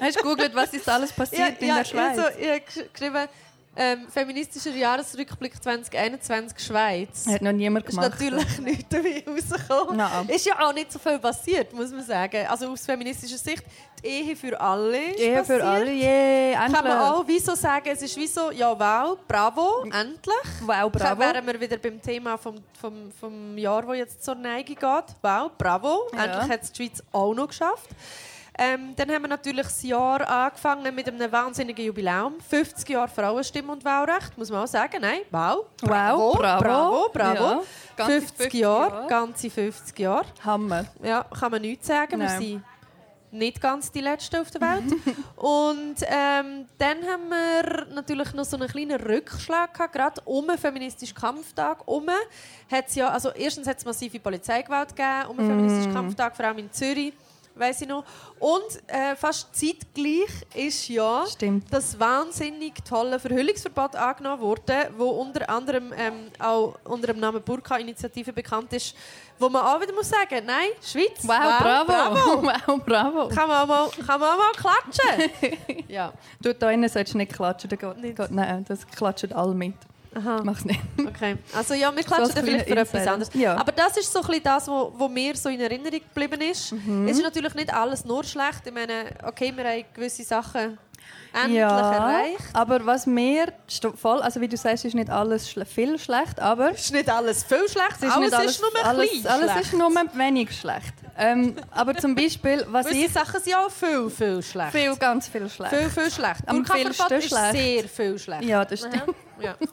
Hast 0.00 0.16
du 0.18 0.22
gegoogelt, 0.22 0.54
was 0.54 0.72
ist 0.72 0.88
alles 0.88 1.12
passiert 1.12 1.60
in 1.60 1.68
der 1.74 1.84
Schweiz? 1.84 2.18
Also, 2.18 2.38
ich 2.38 2.48
habe 2.48 2.58
gesch- 2.60 2.92
geschrieben, 2.92 3.28
ähm, 3.80 4.08
feministischer 4.08 4.72
Jahresrückblick 4.72 5.62
2021 5.62 6.58
Schweiz. 6.58 7.26
Hat 7.28 7.42
noch 7.42 7.52
niemand 7.52 7.86
Ist 7.86 7.90
gemacht. 7.96 8.10
natürlich 8.18 8.58
nichts 8.60 8.84
dabei 8.88 9.22
rausgekommen. 9.24 9.96
Nein. 9.96 10.28
Ist 10.30 10.46
ja 10.46 10.58
auch 10.66 10.72
nicht 10.74 10.90
so 10.90 10.98
viel 10.98 11.18
passiert, 11.20 11.72
muss 11.72 11.92
man 11.92 12.02
sagen. 12.04 12.44
Also 12.48 12.68
aus 12.70 12.84
feministischer 12.84 13.38
Sicht, 13.38 13.62
die 14.02 14.06
Ehe 14.08 14.36
für 14.36 14.60
alle 14.60 15.10
ist 15.12 15.20
Ehe 15.20 15.36
für 15.44 15.58
passiert. 15.58 15.62
alle, 15.62 15.92
yeah, 15.92 16.52
Kann 16.64 16.72
man 16.72 16.84
endlich. 16.86 16.94
auch 16.98 17.24
wieso 17.26 17.54
sagen, 17.54 17.88
es 17.92 18.02
ist 18.02 18.16
wie 18.16 18.26
so, 18.26 18.50
ja 18.50 18.70
wow, 18.78 19.16
bravo, 19.28 19.82
endlich. 19.84 20.34
Wow, 20.66 20.90
bravo. 20.90 21.20
Wären 21.20 21.46
wir 21.46 21.60
wieder 21.60 21.76
beim 21.78 22.02
Thema 22.02 22.36
vom, 22.36 22.56
vom, 22.80 23.12
vom 23.20 23.56
Jahr, 23.58 23.82
das 23.82 23.96
jetzt 23.96 24.24
zur 24.24 24.34
Neige 24.34 24.74
geht. 24.74 25.04
Wow, 25.22 25.50
bravo, 25.56 26.08
Ja. 26.14 26.24
endlich 26.24 26.50
hat 26.50 26.62
es 26.62 26.72
die 26.72 26.84
Schweiz 26.84 27.02
auch 27.12 27.32
noch 27.34 27.48
geschafft. 27.48 27.88
Ähm, 28.60 28.94
dann 28.96 29.08
haben 29.10 29.22
wir 29.22 29.28
natürlich 29.28 29.66
das 29.66 29.82
Jahr 29.84 30.28
angefangen 30.28 30.92
mit 30.92 31.06
einem 31.06 31.30
wahnsinnigen 31.30 31.84
Jubiläum. 31.84 32.40
50 32.40 32.88
Jahre 32.88 33.06
Frauenstimme 33.06 33.70
und 33.70 33.84
Wahlrecht, 33.84 34.36
muss 34.36 34.50
man 34.50 34.64
auch 34.64 34.66
sagen. 34.66 35.00
Nein, 35.00 35.20
wow. 35.30 35.64
Wow, 35.82 36.36
bravo. 36.36 36.36
bravo, 36.36 37.08
bravo. 37.12 37.44
Ja, 37.44 37.62
ganze 37.96 38.20
50, 38.20 38.36
50 38.36 38.60
Jahre, 38.60 38.94
Jahre. 38.94 39.06
ganze 39.06 39.50
50 39.50 39.98
Jahre. 40.00 40.26
Hammer. 40.44 40.84
Ja, 41.04 41.22
kann 41.22 41.52
man 41.52 41.62
nichts 41.62 41.86
sagen. 41.86 42.18
Wir 42.18 42.26
Nein. 42.26 42.40
sind 42.40 42.64
nicht 43.30 43.60
ganz 43.60 43.92
die 43.92 44.00
Letzten 44.00 44.40
auf 44.40 44.50
der 44.50 44.60
Welt. 44.60 44.92
und 45.36 45.96
ähm, 46.02 46.66
dann 46.78 46.96
haben 47.06 47.28
wir 47.28 47.86
natürlich 47.94 48.32
noch 48.32 48.44
so 48.44 48.56
einen 48.56 48.68
kleinen 48.68 49.00
Rückschlag 49.00 49.72
gehabt, 49.72 49.92
gerade 49.92 50.20
um 50.24 50.48
den 50.48 50.58
feministischen 50.58 51.16
Kampftag 51.16 51.86
um. 51.86 52.08
Hat's 52.70 52.96
ja, 52.96 53.08
also 53.08 53.30
erstens 53.30 53.68
hat 53.68 53.78
es 53.78 53.84
massive 53.84 54.18
Polizeigewalt 54.18 54.96
gegeben 54.96 55.28
um 55.28 55.36
den 55.36 55.46
feministischen 55.46 55.94
Kampftag, 55.94 56.34
vor 56.34 56.44
allem 56.44 56.58
in 56.58 56.72
Zürich. 56.72 57.12
Weiss 57.58 57.80
ich 57.80 57.88
noch. 57.88 58.04
Und 58.38 58.62
äh, 58.86 59.16
fast 59.16 59.54
zeitgleich 59.54 60.28
ist 60.54 60.88
ja 60.88 61.24
Stimmt. 61.26 61.64
das 61.72 61.98
wahnsinnig 61.98 62.74
tolle 62.84 63.18
Verhüllungsverbot 63.18 63.96
angenommen 63.96 64.40
wurde, 64.42 64.90
wo 64.96 65.08
unter 65.10 65.48
anderem 65.50 65.92
ähm, 65.96 66.28
auch 66.38 66.76
unter 66.84 67.08
dem 67.08 67.20
Namen 67.20 67.42
Burka-Initiative 67.42 68.32
bekannt 68.32 68.72
ist, 68.72 68.94
wo 69.38 69.48
man 69.48 69.62
auch 69.64 69.80
wieder 69.80 69.92
muss 69.92 70.08
sagen, 70.08 70.44
nein, 70.46 70.68
Schweiz, 70.82 71.18
Wow, 71.22 71.58
bravo. 71.60 71.86
bravo. 71.86 72.42
Wow, 72.68 72.80
bravo. 72.84 73.28
Kann 73.28 73.48
man 73.48 73.62
auch 73.62 73.66
mal, 73.66 73.88
kann 74.06 74.20
man 74.20 74.30
auch 74.30 74.38
mal 74.38 74.52
klatschen. 74.52 75.84
ja, 75.88 76.12
Du 76.40 76.54
da 76.54 76.70
innen 76.70 76.88
solltest 76.88 77.14
du 77.14 77.18
nicht 77.18 77.32
klatschen. 77.32 77.70
Da 77.70 77.76
geht, 77.76 77.98
Nicht. 77.98 78.16
geht, 78.16 78.30
nein, 78.30 78.64
das 78.68 78.86
klatschen 78.86 79.32
alle 79.32 79.54
mit. 79.54 79.74
Aha. 80.14 80.42
Mach's 80.44 80.64
nicht. 80.64 80.80
Okay. 81.06 81.36
Also 81.54 81.74
ja, 81.74 81.94
wir 81.94 82.02
So 82.02 82.08
klatschen 82.08 82.34
dann 82.34 82.44
vielleicht 82.44 82.68
für 82.68 82.76
etwas 82.76 83.06
anderes. 83.06 83.30
Ja. 83.34 83.56
Aber 83.56 83.72
das 83.72 83.96
ist 83.96 84.12
so 84.12 84.20
ein 84.20 84.26
bisschen 84.26 84.42
das, 84.44 84.68
was 84.68 84.68
wo, 84.68 84.92
wo 84.96 85.08
mir 85.08 85.36
so 85.36 85.48
in 85.48 85.60
Erinnerung 85.60 86.00
geblieben 86.00 86.40
ist. 86.40 86.72
Mhm. 86.72 87.08
Es 87.08 87.16
ist 87.18 87.22
natürlich 87.22 87.54
nicht 87.54 87.72
alles 87.72 88.04
nur 88.04 88.24
schlecht. 88.24 88.66
Ich 88.66 88.72
meine, 88.72 89.06
okay, 89.24 89.52
wir 89.54 89.64
haben 89.64 89.84
gewisse 89.94 90.24
Sachen 90.24 90.78
endlich 91.32 91.58
ja, 91.58 91.92
erreicht. 91.92 92.44
aber 92.52 92.84
was 92.86 93.06
mir 93.06 93.52
voll, 93.96 94.20
also 94.20 94.40
wie 94.40 94.48
du 94.48 94.56
sagst, 94.56 94.84
ist 94.84 94.94
nicht 94.94 95.10
alles 95.10 95.50
schle 95.50 95.64
viel 95.64 95.98
schlecht, 95.98 96.40
aber 96.40 96.70
Es 96.70 96.80
ist 96.86 96.92
nicht 96.92 97.08
alles 97.08 97.44
viel 97.44 97.68
schlecht, 97.68 97.96
es 97.98 98.02
ist 98.04 98.12
alles, 98.12 98.30
nicht 98.30 98.38
alles, 98.38 98.50
ist 98.52 98.60
nur 98.60 98.76
ein 98.76 98.86
alles, 98.86 99.26
alles 99.26 99.50
schlecht. 99.50 99.66
ist 99.66 99.72
nur 99.74 99.90
wenig 100.14 100.58
schlecht. 100.58 100.94
Ähm, 101.16 101.56
aber 101.72 101.96
zum 101.96 102.14
Beispiel, 102.14 102.64
was 102.70 102.90
ich 102.90 103.12
Sachen 103.12 103.40
sind 103.40 103.56
auch 103.56 103.70
viel, 103.70 104.08
viel 104.08 104.42
schlecht. 104.42 104.72
viel, 104.72 104.96
ganz 104.96 105.28
viel 105.28 105.48
schlecht. 105.48 105.74
Viel, 105.74 105.90
viel 105.90 106.10
schlecht. 106.10 106.40
Am 106.46 106.64
vielsten 106.64 107.12
ist 107.14 107.28
schlecht. 107.28 107.52
sehr 107.52 107.84
viel 107.88 108.18
schlecht. 108.18 108.44
Ja, 108.44 108.64
das 108.64 108.80
stimmt. 108.80 109.14
Ja. 109.40 109.56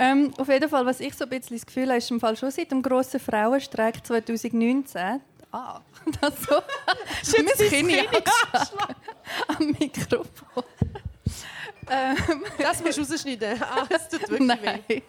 Ähm, 0.00 0.32
auf 0.38 0.48
jeden 0.48 0.68
Fall, 0.68 0.86
was 0.86 1.00
ich 1.00 1.12
so 1.16 1.24
ein 1.24 1.30
bisschen 1.30 1.56
das 1.56 1.66
Gefühl 1.66 1.88
habe, 1.88 1.98
ist 1.98 2.08
im 2.08 2.20
Fall 2.20 2.36
schon 2.36 2.52
seit 2.52 2.70
dem 2.70 2.82
grossen 2.82 3.18
Frauenstreik 3.18 4.06
2019. 4.06 5.20
Ah, 5.50 5.80
das 6.20 6.34
so. 6.42 6.54
mein 7.36 7.46
dein 7.58 7.68
Kinn 7.68 7.90
am 9.48 9.66
Mikrofon. 9.78 10.64
ähm, 11.90 12.16
Das 12.58 12.82
musst 12.82 12.98
du 12.98 13.02
rausschneiden. 13.02 13.62
Ah, 13.62 13.86
es 13.88 14.08
tut 14.08 14.28
wirklich 14.30 14.48
weh. 14.62 14.82
nein. 14.88 15.02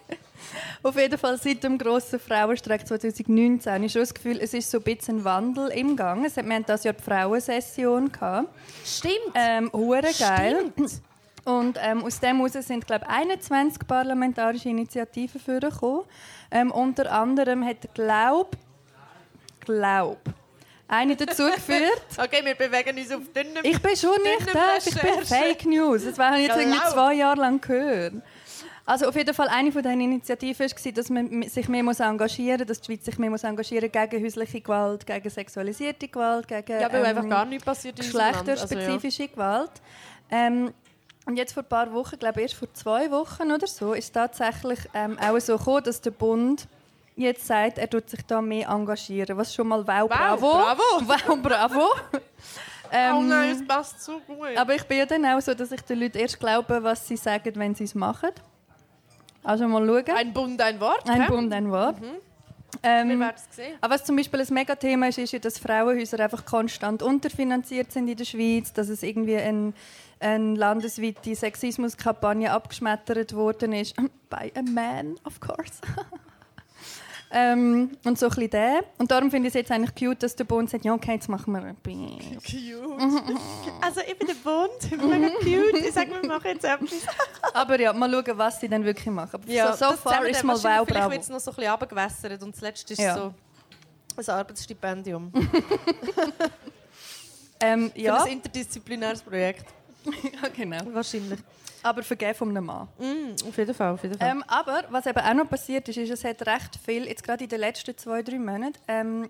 Auf 0.81 0.95
jeden 0.95 1.17
Fall 1.17 1.37
seit 1.37 1.63
dem 1.63 1.77
grossen 1.77 2.19
Frauenstreik 2.19 2.87
2019 2.87 3.71
habe 3.71 3.85
ich 3.85 3.91
schon 3.91 4.01
das 4.01 4.13
Gefühl, 4.13 4.39
es 4.41 4.53
ist 4.53 4.71
so 4.71 4.77
ein 4.79 4.83
bisschen 4.83 5.17
ein 5.19 5.23
Wandel 5.25 5.67
im 5.69 5.95
Gang. 5.95 6.25
Es 6.25 6.37
hat- 6.37 6.45
Wir 6.45 6.55
hatten 6.55 6.65
das 6.65 6.83
Jahr 6.83 6.93
die 6.93 7.03
Frauensession. 7.03 8.11
Gehabt. 8.11 8.47
Stimmt. 8.85 9.13
Ähm, 9.35 9.69
hure 9.73 10.01
geil. 10.17 10.71
Stimmt. 10.73 11.01
Und 11.45 11.77
ähm, 11.81 12.03
aus 12.03 12.19
dem 12.19 12.37
heraus 12.37 12.53
sind 12.65 12.85
glaube 12.87 13.07
21 13.07 13.87
parlamentarische 13.87 14.69
Initiativen 14.69 15.39
vorgekommen. 15.39 16.03
Ähm, 16.51 16.71
unter 16.71 17.11
anderem 17.11 17.63
hat 17.65 17.93
Glaub, 17.93 18.55
Glaub, 19.61 20.17
eine 20.89 21.15
dazu 21.15 21.45
geführt. 21.45 22.01
Okay, 22.17 22.43
wir 22.43 22.55
bewegen 22.55 22.97
uns 22.97 23.11
auf 23.11 23.21
dünnen 23.33 23.59
Ich 23.63 23.81
bin 23.81 23.95
schon 23.95 24.21
nicht 24.21 24.53
das, 24.53 24.87
ich 24.87 25.01
bin. 25.01 25.25
Fake 25.25 25.65
News. 25.65 26.03
Das 26.03 26.17
habe 26.19 26.39
ich 26.39 26.47
jetzt 26.47 26.57
irgendwie 26.57 26.79
zwei 26.91 27.13
Jahre 27.13 27.39
lang 27.39 27.61
gehört. 27.61 28.15
Also 28.85 29.07
auf 29.07 29.15
jeden 29.15 29.35
Fall 29.35 29.47
eine 29.49 29.71
von 29.71 29.83
diesen 29.83 30.01
Initiativen 30.01 30.67
war, 30.67 30.91
dass 30.91 31.09
man 31.11 31.43
sich 31.43 31.69
mehr 31.69 31.83
muss 31.83 31.99
engagieren 31.99 32.57
muss, 32.57 32.67
dass 32.67 32.81
die 32.81 32.85
Schweiz 32.87 33.05
sich 33.05 33.19
mehr 33.19 33.29
muss 33.29 33.43
engagieren 33.43 33.91
gegen 33.91 34.25
häusliche 34.25 34.61
Gewalt, 34.61 35.05
gegen 35.05 35.29
sexualisierte 35.29 36.07
Gewalt, 36.07 36.47
gegen 36.47 36.81
Ja, 36.81 36.91
weil 36.91 37.01
ähm, 37.01 37.05
einfach 37.05 37.29
gar 37.29 37.45
nichts 37.45 37.63
passiert 37.63 37.99
in 37.99 38.05
unserem 38.05 38.21
Land. 38.21 38.45
geschlechterspezifische 38.47 39.27
Gewalt. 39.27 39.71
Ähm, 40.31 40.73
und 41.27 41.37
jetzt 41.37 41.53
vor 41.53 41.61
ein 41.61 41.69
paar 41.69 41.93
Wochen, 41.93 42.17
glaube 42.17 42.41
erst 42.41 42.55
vor 42.55 42.73
zwei 42.73 43.11
Wochen 43.11 43.51
oder 43.51 43.67
so, 43.67 43.93
ist 43.93 44.11
tatsächlich 44.11 44.79
ähm, 44.95 45.19
auch 45.19 45.39
so 45.39 45.59
gekommen, 45.59 45.83
dass 45.83 46.01
der 46.01 46.09
Bund 46.09 46.67
jetzt 47.19 47.45
sagt, 47.45 47.77
er 47.77 47.89
tut 47.89 48.09
sich 48.09 48.25
da 48.25 48.41
mehr 48.41 48.69
engagieren. 48.69 49.37
Was 49.37 49.53
schon 49.53 49.67
mal 49.67 49.85
wow, 49.85 50.09
bravo. 50.09 50.51
bravo. 50.51 50.83
Wow, 51.05 51.41
bravo. 51.41 51.87
Ja. 52.11 52.19
Ähm, 52.91 53.15
oh 53.17 53.21
nein, 53.21 53.51
es 53.51 53.67
passt 53.67 54.01
so 54.01 54.19
gut. 54.25 54.57
aber 54.57 54.73
ich 54.73 54.81
bin 54.81 54.97
ja 54.97 55.05
dann 55.05 55.23
auch 55.23 55.39
so, 55.39 55.53
dass 55.53 55.71
ich 55.71 55.81
den 55.81 55.99
Leuten 55.99 56.17
erst 56.17 56.39
glaube, 56.39 56.81
was 56.81 57.07
sie 57.07 57.17
sagen, 57.17 57.51
wenn 57.53 57.75
sie 57.75 57.83
es 57.83 57.93
machen. 57.93 58.31
Also 59.43 59.67
mal 59.67 59.85
schauen. 59.85 60.17
ein 60.17 60.33
Bund, 60.33 60.59
ein 60.59 60.79
Wort. 60.79 61.07
Ein 61.07 61.21
hä? 61.21 61.27
Bund, 61.27 61.53
ein 61.53 61.69
Wort. 61.69 62.01
Wir 62.01 62.19
Ähm, 62.81 63.21
aber 63.81 63.93
was 63.93 64.05
zum 64.05 64.15
Beispiel 64.15 64.39
ein 64.41 64.53
Megathema 64.53 65.07
ist, 65.07 65.19
ist 65.19 65.33
ja, 65.33 65.39
dass 65.39 65.59
Frauenhäuser 65.59 66.19
einfach 66.19 66.45
konstant 66.45 67.03
unterfinanziert 67.03 67.91
sind 67.91 68.07
in 68.07 68.17
der 68.17 68.25
Schweiz, 68.25 68.73
dass 68.73 68.89
es 68.89 69.03
irgendwie 69.03 69.37
ein, 69.37 69.75
eine 70.19 70.55
landesweite 70.55 71.35
Sexismuskampagne 71.35 72.51
abgeschmettert 72.51 73.33
worden 73.35 73.73
ist. 73.73 73.95
By 74.29 74.51
a 74.55 74.63
man, 74.63 75.15
of 75.25 75.39
course. 75.39 75.79
ähm, 77.31 77.91
und 78.05 78.17
so 78.17 78.25
ein 78.25 78.29
bisschen 78.29 78.49
der. 78.49 78.83
Und 78.97 79.11
darum 79.11 79.29
finde 79.29 79.47
ich 79.47 79.51
es 79.53 79.59
jetzt 79.59 79.71
eigentlich 79.71 79.93
cute, 79.95 80.23
dass 80.23 80.35
der 80.35 80.45
Bund 80.45 80.69
sagt, 80.69 80.83
ja 80.85 80.93
okay, 80.93 81.13
jetzt 81.13 81.29
machen 81.29 81.53
wir 81.53 81.61
ein 81.63 81.75
bisschen. 81.75 82.17
Cute. 82.39 83.39
also 83.81 84.01
ich 84.01 84.17
bin 84.17 84.27
der 84.27 84.33
Bund, 84.35 84.71
ich 84.83 84.89
bin 84.89 85.09
mega 85.09 85.29
cute. 85.39 85.77
Ich 85.85 85.91
sage, 85.93 86.11
wir 86.21 86.27
machen 86.27 86.47
jetzt 86.47 86.65
etwas. 86.65 86.89
Aber 87.53 87.79
ja, 87.79 87.93
mal 87.93 88.09
schauen, 88.11 88.37
was 88.37 88.59
sie 88.59 88.67
dann 88.67 88.83
wirklich 88.83 89.05
machen. 89.13 89.35
Aber 89.35 89.43
so, 89.45 89.51
so 89.53 89.91
das 89.91 89.99
far 89.99 90.13
zusammen 90.13 90.25
ist 90.27 90.39
dann 90.39 90.47
mal 90.47 90.53
wahrscheinlich- 90.53 90.79
wow, 90.79 90.85
Vielleicht 90.87 91.01
bravo. 91.01 91.11
wird 91.11 91.21
es 91.23 91.29
noch 91.29 91.39
so 91.39 91.51
ein 91.51 91.55
bisschen 91.55 91.71
runtergewässert 91.71 92.43
und 92.43 92.55
zuletzt 92.55 92.91
ist 92.91 92.99
Ja. 92.99 93.15
so 93.15 93.33
ein 94.17 94.29
Arbeitsstipendium 94.39 95.31
Ähm, 97.61 97.91
für 97.93 97.99
ja, 98.01 98.23
ein 98.23 98.31
interdisziplinäres 98.31 99.21
Projekt. 99.21 99.65
ja, 100.05 100.47
genau. 100.55 100.77
Wahrscheinlich. 100.93 101.39
Aber 101.83 102.03
vergeben 102.03 102.35
von 102.35 102.49
einem 102.49 102.65
Mann. 102.65 102.87
Mm, 102.97 103.47
auf 103.47 103.57
jeden 103.57 103.73
Fall, 103.73 103.93
auf 103.93 104.03
jeden 104.03 104.17
Fall. 104.17 104.29
Ähm, 104.29 104.43
aber 104.47 104.83
was 104.89 105.05
eben 105.05 105.19
auch 105.19 105.33
noch 105.33 105.49
passiert 105.49 105.87
ist, 105.87 105.97
ist, 105.97 106.09
es 106.09 106.23
hat 106.23 106.45
recht 106.45 106.77
viel, 106.83 107.07
jetzt 107.07 107.23
gerade 107.23 107.43
in 107.43 107.49
den 107.49 107.59
letzten 107.59 107.97
zwei, 107.97 108.21
drei 108.21 108.37
Monaten, 108.37 108.73
ähm, 108.87 109.29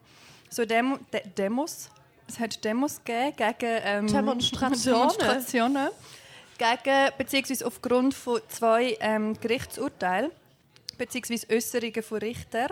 so 0.50 0.66
Demo, 0.66 0.98
De 1.14 1.22
Demos, 1.38 1.90
es 2.28 2.40
hat 2.40 2.64
Demos 2.64 3.02
gegeben 3.04 3.36
gegen 3.38 3.82
ähm, 3.84 4.08
Demonstrationen? 4.08 5.10
Demonstrationen 5.10 5.90
gegen, 6.58 7.12
beziehungsweise 7.18 7.66
aufgrund 7.66 8.14
von 8.14 8.42
zwei 8.50 8.98
ähm, 9.00 9.40
Gerichtsurteilen, 9.40 10.32
beziehungsweise 10.98 11.48
Äußerungen 11.50 12.04
von 12.04 12.18
Richter 12.20 12.70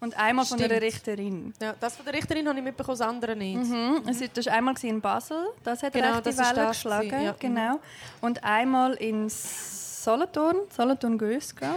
und 0.00 0.16
einmal 0.18 0.44
von 0.44 0.58
einer 0.58 0.66
Stimmt. 0.68 0.82
Richterin. 0.82 1.54
ja, 1.60 1.74
das 1.80 1.96
von 1.96 2.04
der 2.04 2.14
Richterin 2.14 2.46
habe 2.48 2.58
ich 2.58 2.64
mitbekommen, 2.64 2.98
das 2.98 3.06
andere 3.08 3.34
nicht. 3.36 3.56
Mhm. 3.56 4.02
Es 4.08 4.20
war- 4.20 4.28
Das 4.34 4.46
war 4.46 4.52
einmal 4.54 4.74
in 4.82 5.00
Basel, 5.00 5.46
das 5.62 5.82
hat 5.82 5.92
Genau, 5.92 6.08
rechte 6.08 6.22
das 6.24 6.34
ist 6.34 6.40
Welle 6.40 6.54
das 6.66 6.68
geschlagen. 6.76 7.22
ja. 7.22 7.34
Genau. 7.38 7.80
Und 8.20 8.42
einmal 8.44 8.94
in 8.94 9.28
Solothurn, 9.28 10.56
Solothurn 10.74 11.16
Gösga. 11.18 11.76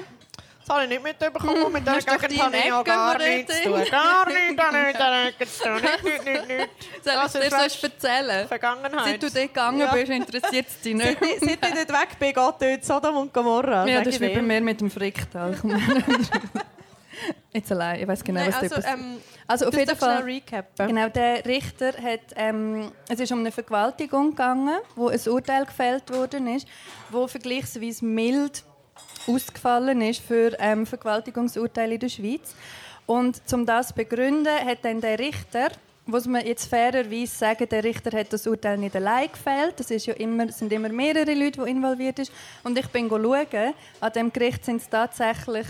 Das 0.66 0.76
habe 0.76 0.84
ich 0.84 0.90
nicht 0.90 1.04
mitbekommen. 1.04 1.72
Mit 1.72 1.88
der 1.88 1.94
Das 1.94 2.04
ist 2.06 2.20
Gegend 2.20 2.44
habe 2.44 2.58
ich 2.58 2.66
ja 2.66 2.84
gar 2.84 3.18
nichts 3.18 3.62
zu 3.64 3.70
dort 3.70 3.84
tun. 3.84 3.92
Gar 3.92 4.26
nichts, 4.26 4.62
habe 4.64 4.78
ich 4.78 4.88
mit 4.88 5.00
der 5.00 5.26
Ecke 5.28 5.48
zu 5.48 5.64
tun. 5.64 5.74
Nicht, 5.76 6.04
nicht, 6.04 6.26
nicht, 6.26 6.48
nicht. 6.50 6.70
Soll 7.06 7.14
Das 7.14 7.36
ich 7.36 7.42
ist 7.42 7.52
dir 7.54 7.60
sonst 7.60 7.84
erzählen? 7.86 8.48
Vergangenheit. 8.50 9.06
Seit 9.06 9.24
du 9.24 9.30
dort 9.30 9.34
gegangen 9.48 9.80
Ja. 9.80 9.94
bist, 9.94 10.12
interessiert 10.12 10.68
es 10.68 10.82
dich 10.82 10.94
nicht. 10.94 11.08
Seit 11.08 11.22
ich 11.22 11.40
seit 11.40 11.66
ich 11.70 11.74
nicht 11.74 11.90
weg 11.90 12.10
bin, 12.20 12.28
geht 12.34 12.36
dort 12.38 12.84
Sodom 12.86 13.16
und 13.16 13.34
Gomorra. 13.34 13.88
Ja, 13.88 14.00
das 14.00 14.08
ist 14.16 14.22
ich 14.22 14.30
wie 14.30 14.36
bei 14.36 14.42
mir 14.42 14.60
mit 14.60 14.82
dem 14.82 14.92
Fricktal. 14.92 15.58
Jetzt 17.52 17.72
allein, 17.72 18.02
ich 18.02 18.08
weiß 18.08 18.24
genau, 18.24 18.42
Nein, 18.42 18.50
was 18.50 18.64
also, 18.64 18.76
passiert. 18.76 18.94
ähm, 18.94 19.18
Also 19.48 19.68
auf 19.68 19.78
jeden 19.78 19.96
Fall. 19.96 20.22
recappen. 20.24 20.88
Genau, 20.88 21.10
der 21.10 21.46
Richter 21.46 21.94
hat, 21.94 22.22
ähm, 22.36 22.92
es 23.10 23.20
ist 23.20 23.32
um 23.32 23.40
eine 23.40 23.52
Vergewaltigung 23.52 24.32
gegangen, 24.32 24.78
wo 24.96 25.08
ein 25.08 25.20
Urteil 25.28 25.66
gefällt 25.66 26.14
worden 26.14 26.48
ist, 26.48 26.68
wo 27.10 27.28
vergleichsweise 27.28 28.06
mild 28.06 28.64
ausgefallen 29.28 30.02
ist 30.02 30.22
für 30.22 30.56
ähm, 30.60 30.86
Vergewaltigungsurteile 30.86 31.96
in 31.96 32.00
der 32.00 32.10
Schweiz. 32.10 32.56
Und 33.06 33.42
um 33.54 33.66
das 33.66 33.90
zu 33.90 33.94
begründen, 33.96 34.54
hat 34.66 34.80
dann 34.84 35.02
der 35.02 35.18
Richter, 35.18 35.70
muss 36.06 36.26
man 36.26 36.46
jetzt 36.46 36.68
fairerweise 36.68 37.36
sagen, 37.36 37.68
der 37.70 37.84
Richter 37.84 38.18
hat 38.18 38.32
das 38.32 38.48
Urteil 38.48 38.78
nicht 38.78 38.96
allein 38.96 39.30
gefällt. 39.32 39.80
Es 39.80 39.92
ist 39.92 40.06
ja 40.06 40.14
immer, 40.14 40.50
sind 40.52 40.72
immer 40.72 40.90
mehrere 40.90 41.34
Leute, 41.34 41.64
die 41.64 41.70
involviert 41.72 42.18
sind. 42.18 42.32
Und 42.64 42.78
ich 42.78 42.88
bin 42.88 43.10
schauen, 43.10 43.74
an 44.00 44.14
dem 44.14 44.32
Gericht 44.32 44.64
sind 44.64 44.82
es 44.82 44.90
tatsächlich 44.90 45.68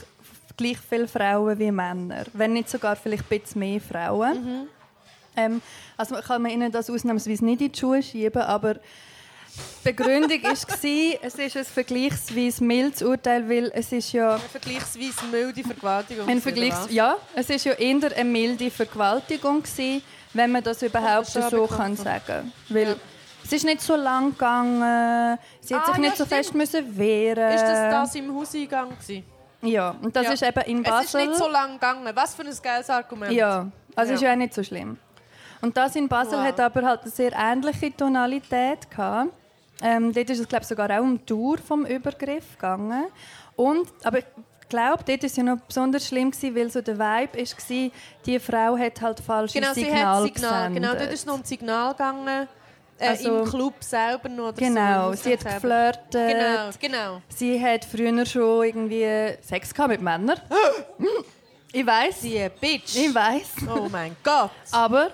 gleich 0.58 0.78
viele 0.90 1.08
Frauen 1.08 1.58
wie 1.60 1.72
Männer. 1.72 2.26
Wenn 2.34 2.54
nicht 2.54 2.70
sogar 2.70 2.96
vielleicht 2.96 3.32
ein 3.32 3.40
bisschen 3.40 3.60
mehr 3.60 3.80
Frauen. 3.80 4.68
Ähm, 5.36 5.62
also 5.96 6.16
kann 6.16 6.42
man 6.42 6.52
ihnen 6.52 6.72
das 6.72 6.90
ausnahmsweise 6.90 7.46
nicht 7.46 7.62
in 7.62 7.72
die 7.72 7.80
Schuhe 7.80 8.02
schieben, 8.02 8.42
aber 8.42 8.74
die 8.76 8.80
Begründung 9.84 10.42
war, 10.44 10.52
es 11.22 11.36
ist 11.36 11.58
ein 11.58 11.66
vergleichsweise 11.66 12.64
mildes 12.64 13.02
Urteil, 13.04 13.48
weil 13.50 13.72
es 13.74 13.92
ist 13.92 14.12
ja 14.14 14.32
Eine 14.36 14.40
vergleichsweise 14.40 15.26
milde 15.32 15.64
Vergewaltigung. 15.64 16.28
ein 16.28 16.42
Vergleichs 16.42 16.88
ja, 16.90 17.16
es 17.36 17.50
ist 17.50 17.66
ja 17.66 17.74
eher 17.74 18.16
eine 18.16 18.24
milde 18.30 18.70
Vergewaltigung 18.72 19.62
gewesen, 19.64 20.02
wenn 20.34 20.52
man 20.52 20.64
das 20.64 20.82
überhaupt 20.82 21.36
das 21.36 21.50
so 21.52 21.68
kann 21.68 21.96
sagen. 21.96 22.52
Weil 22.70 22.96
es 23.44 23.54
ist 23.54 23.64
nicht 23.64 23.82
so 23.82 23.96
lang 23.96 24.32
gegangen, 24.32 25.38
sie 25.62 25.74
hat 25.76 25.84
Ah, 25.84 25.86
sich 25.88 25.96
ja, 25.96 26.02
nicht 26.02 26.18
so 26.18 26.26
stimmt. 26.26 26.30
fest 26.46 26.54
müssen 26.56 26.98
wehren. 26.98 27.54
Ist 27.54 27.62
das 27.64 27.92
das 27.92 28.16
im 28.16 28.36
Hauseingang? 28.36 28.90
gewesen? 28.90 29.24
Ja, 29.68 29.96
und 30.02 30.16
das 30.16 30.24
Ja. 30.26 30.32
ist 30.34 30.44
eben 30.44 30.62
in 30.62 30.82
Es 30.86 30.88
ist 31.06 31.14
Basel. 31.14 31.28
nicht 31.28 31.38
so 31.38 31.48
lang 31.50 31.74
gegangen. 31.74 32.10
Was 32.16 32.36
für 32.36 32.44
ein 32.44 32.54
geiles 32.62 32.90
Argument. 32.90 33.32
Ja, 33.32 33.68
also 33.96 34.12
Ja. 34.12 34.16
ist 34.16 34.22
ja 34.22 34.32
auch 34.32 34.36
nicht 34.38 34.54
so 34.54 34.64
schlimm. 34.64 34.98
Und 35.62 35.76
das 35.76 35.96
in 35.96 36.08
Basel 36.08 36.38
Wow. 36.40 36.46
hat 36.46 36.60
aber 36.60 36.84
halt 36.84 37.02
eine 37.02 37.12
sehr 37.12 37.32
ähnliche 37.34 37.96
Tonalität 37.96 38.90
gehabt. 38.90 39.32
Ähm, 39.82 40.12
dort 40.14 40.30
ist 40.30 40.40
es 40.40 40.48
glaube 40.48 40.66
sogar 40.66 40.90
auch 40.92 41.04
um 41.04 41.18
die 41.20 41.26
Dauer 41.26 41.58
vom 41.58 41.86
Übergriff 41.86 42.54
gegangen. 42.56 43.06
Und, 43.56 43.88
aber 44.04 44.20
ich 44.20 44.26
glaube, 44.70 45.04
dort 45.06 45.24
ist 45.24 45.32
es 45.32 45.38
ja 45.38 45.44
noch 45.44 45.60
besonders 45.62 46.08
schlimm 46.08 46.30
gewesen, 46.32 46.56
weil 46.56 46.70
so 46.70 46.82
der 46.82 46.98
Vibe 46.98 47.38
war, 47.40 47.92
die 48.26 48.40
Frau 48.40 48.78
hat 48.78 49.02
halt 49.02 49.20
falsches 49.20 49.54
Genau, 49.60 49.74
sie 49.74 49.84
Signal 49.86 50.24
hat 50.24 50.34
Signal. 50.34 50.72
Genau, 50.74 50.94
dort 50.94 51.12
ist 51.14 51.26
noch 51.26 51.36
ein 51.38 51.44
Signal 51.46 51.92
gegangen. 51.94 52.48
Äh, 53.00 53.10
Also- 53.10 53.40
Im 53.44 53.46
Club 53.46 53.76
selber 53.82 54.28
noch. 54.30 54.48
Oder 54.50 54.54
Genau, 54.58 55.12
so, 55.12 55.18
sie 55.24 55.34
hat 55.34 55.46
geflirtet. 55.46 56.12
Genau, 56.12 56.70
genau. 56.80 57.22
Sie 57.30 57.62
hat 57.64 57.86
früher 57.86 58.26
schon 58.26 58.64
irgendwie 58.66 59.06
Sex 59.42 59.74
gehabt 59.74 59.90
mit 59.92 60.02
Männern. 60.02 60.40
ich 61.72 61.86
weiß, 61.86 62.22
Die 62.22 62.50
Bitch. 62.60 62.96
ich 62.96 63.14
weiß. 63.14 63.48
Oh 63.76 63.88
mein 63.92 64.16
Gott. 64.24 64.50
Aber, 64.72 65.12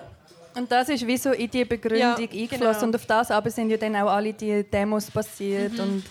und 0.56 0.70
das 0.70 0.88
ist 0.88 1.06
wie 1.06 1.16
so 1.18 1.32
in 1.32 1.50
die 1.50 1.64
Begründung 1.64 1.98
Ja, 2.00 2.14
eingeflossen. 2.16 2.58
genau. 2.58 2.82
Und 2.84 2.96
auf 2.96 3.06
das 3.06 3.30
aber 3.30 3.50
sind 3.50 3.70
ja 3.70 3.76
dann 3.76 3.96
auch 3.96 4.08
alle 4.10 4.32
die 4.32 4.62
Demos 4.64 5.10
passiert. 5.10 5.72
Mhm. 5.74 5.80
Und 5.80 6.04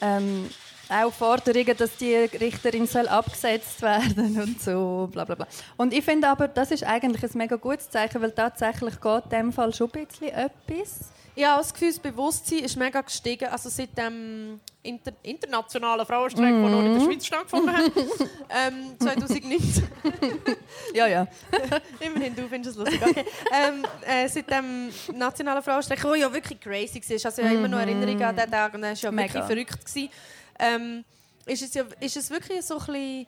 ähm, 0.00 0.50
auch 0.92 1.12
Forderungen, 1.12 1.76
dass 1.76 1.96
die 1.96 2.14
Richterin 2.14 2.86
soll 2.86 3.08
abgesetzt 3.08 3.80
werden 3.82 4.40
und 4.40 4.60
so, 4.60 5.08
bla 5.10 5.24
bla 5.24 5.34
bla. 5.34 5.46
Und 5.76 5.92
ich 5.92 6.04
finde 6.04 6.28
aber, 6.28 6.48
das 6.48 6.70
ist 6.70 6.84
eigentlich 6.84 7.22
ein 7.22 7.38
mega 7.38 7.56
gutes 7.56 7.90
Zeichen, 7.90 8.20
weil 8.20 8.32
tatsächlich 8.32 9.00
geht 9.00 9.24
in 9.24 9.30
dem 9.30 9.52
Fall 9.52 9.74
schon 9.74 9.90
ein 9.92 10.06
bisschen 10.06 10.28
etwas. 10.28 11.12
Ich 11.34 11.44
habe 11.46 11.62
das 11.62 11.72
Gefühl, 11.72 11.88
das 11.88 11.98
Bewusstsein 11.98 12.58
ist 12.58 12.76
mega 12.76 13.00
gestiegen. 13.00 13.48
Also 13.48 13.70
seit 13.70 13.96
dem 13.96 14.60
inter 14.82 15.12
internationalen 15.22 16.04
Frauenstreik, 16.04 16.52
der 16.52 16.68
noch 16.68 16.84
in 16.84 16.98
der 16.98 17.00
Schweiz 17.00 17.24
stattgefunden 17.24 17.74
hat. 17.74 17.84
ähm, 18.50 18.96
2019. 18.98 19.88
Ja, 20.94 21.06
ja. 21.06 21.26
Immerhin, 22.00 22.34
du 22.34 22.46
findest 22.48 22.76
es 22.76 22.84
lustig. 22.84 23.00
Okay. 23.02 23.24
ähm, 23.52 23.86
äh, 24.06 24.28
seit 24.28 24.50
dem 24.50 24.90
nationalen 25.14 25.62
Frauenstreik, 25.62 26.02
der 26.02 26.16
ja 26.16 26.32
wirklich 26.32 26.60
crazy 26.60 27.00
war. 27.00 27.26
Also 27.26 27.42
ich 27.42 27.48
habe 27.48 27.56
immer 27.56 27.68
noch 27.68 27.78
Erinnerungen 27.78 28.22
an 28.22 28.34
diesen 28.34 28.50
Tag 28.50 28.74
und 28.74 28.82
er 28.82 28.90
war 28.90 28.96
ja 28.96 29.10
Mega. 29.10 29.34
wirklich 29.34 29.44
verrückt. 29.44 29.86
Gewesen. 29.86 30.10
Ähm, 30.62 31.04
ist, 31.44 31.62
es 31.62 31.74
ja, 31.74 31.84
ist 32.00 32.16
es 32.16 32.30
wirklich 32.30 32.62
so 32.64 32.78
ein 32.78 32.86
bisschen... 32.86 33.26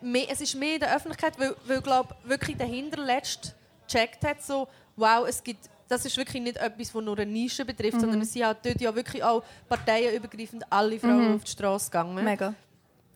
Mehr, 0.00 0.26
es 0.30 0.40
ist 0.40 0.54
mehr 0.54 0.74
in 0.74 0.80
der 0.80 0.94
Öffentlichkeit, 0.94 1.38
weil, 1.38 1.56
weil 1.66 1.82
glaube 1.82 2.14
wirklich 2.24 2.56
der 2.56 2.68
Hinterletzt 2.68 3.54
gecheckt 3.86 4.24
hat, 4.24 4.42
so, 4.42 4.68
wow, 4.96 5.26
es 5.28 5.42
gibt... 5.42 5.68
Das 5.88 6.04
ist 6.04 6.16
wirklich 6.16 6.42
nicht 6.42 6.56
etwas, 6.58 6.92
das 6.92 7.02
nur 7.02 7.18
eine 7.18 7.30
Nische 7.30 7.64
betrifft, 7.64 8.00
sondern 8.00 8.20
es 8.20 8.32
sind 8.32 8.44
halt 8.44 8.58
dort 8.62 8.80
ja 8.80 8.94
wirklich 8.94 9.24
auch 9.24 9.42
parteienübergreifend 9.68 10.64
alle 10.70 11.00
Frauen 11.00 11.36
auf 11.36 11.44
die 11.44 11.50
Straße 11.50 11.90
gegangen. 11.90 12.22
Mega. 12.22 12.54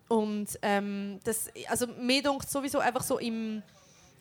Und 0.08 0.58
ähm, 0.62 1.20
das, 1.22 1.50
also 1.68 1.86
mir 1.86 2.22
denkt 2.22 2.50
sowieso 2.50 2.78
einfach 2.78 3.02
so 3.02 3.18
im 3.18 3.62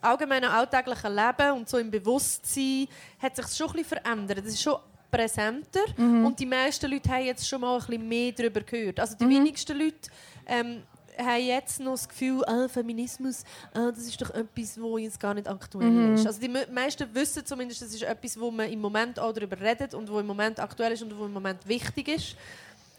allgemeinen 0.01 0.49
alltäglichen 0.49 1.15
Leben 1.15 1.51
und 1.51 1.69
so 1.69 1.77
im 1.77 1.89
Bewusstsein 1.89 2.87
hat 3.21 3.35
sich 3.35 3.47
schon 3.55 3.67
ein 3.67 3.73
bisschen 3.73 3.99
verändert. 3.99 4.39
Das 4.39 4.53
ist 4.53 4.61
schon 4.61 4.77
präsenter 5.11 5.81
und 6.25 6.39
die 6.39 6.45
meisten 6.45 6.89
Leute 6.89 7.09
haben 7.09 7.25
jetzt 7.25 7.47
schon 7.47 7.61
mal 7.61 7.75
ein 7.79 7.85
bisschen 7.85 8.07
mehr 8.07 8.31
darüber 8.31 8.61
gehört. 8.61 8.99
Also 8.99 9.15
die 9.17 9.27
wenigsten 9.29 9.77
Leute 9.77 10.09
ähm, 10.47 10.83
haben 11.17 11.45
jetzt 11.45 11.79
noch 11.79 11.91
das 11.91 12.07
Gefühl, 12.07 12.43
ah, 12.45 12.67
Feminismus, 12.67 13.43
ah, 13.73 13.91
das 13.91 14.07
ist 14.07 14.19
doch 14.21 14.29
etwas, 14.31 14.79
wo 14.81 14.97
jetzt 14.97 15.19
gar 15.19 15.33
nicht 15.33 15.47
aktuell 15.47 16.13
ist. 16.15 16.25
Also 16.25 16.39
die 16.39 16.47
me- 16.47 16.65
meisten 16.71 17.13
wissen 17.13 17.45
zumindest, 17.45 17.81
das 17.81 17.93
ist 17.93 18.03
etwas, 18.03 18.39
wo 18.39 18.49
man 18.49 18.71
im 18.71 18.79
Moment 18.79 19.19
auch 19.19 19.33
darüber 19.33 19.59
redet 19.59 19.93
und 19.93 20.09
wo 20.09 20.19
im 20.19 20.25
Moment 20.25 20.59
aktuell 20.59 20.93
ist 20.93 21.03
und 21.03 21.15
wo 21.19 21.25
im 21.25 21.33
Moment 21.33 21.67
wichtig 21.67 22.07
ist. 22.07 22.35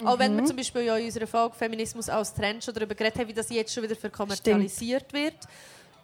Auch 0.05 0.19
wenn 0.19 0.37
wir 0.37 0.45
zum 0.45 0.57
Beispiel 0.57 0.83
ja 0.83 0.97
in 0.97 1.07
unserer 1.07 1.27
Folge 1.29 1.55
Feminismus 1.55 2.09
als 2.09 2.35
Trend 2.35 2.65
schon 2.65 2.75
darüber 2.75 2.95
geredet 2.95 3.19
haben, 3.19 3.29
wie 3.29 3.33
das 3.35 3.49
jetzt 3.51 3.73
schon 3.73 3.85
wieder 3.85 3.95
verkommerzialisiert 3.95 5.13
wird. 5.13 5.37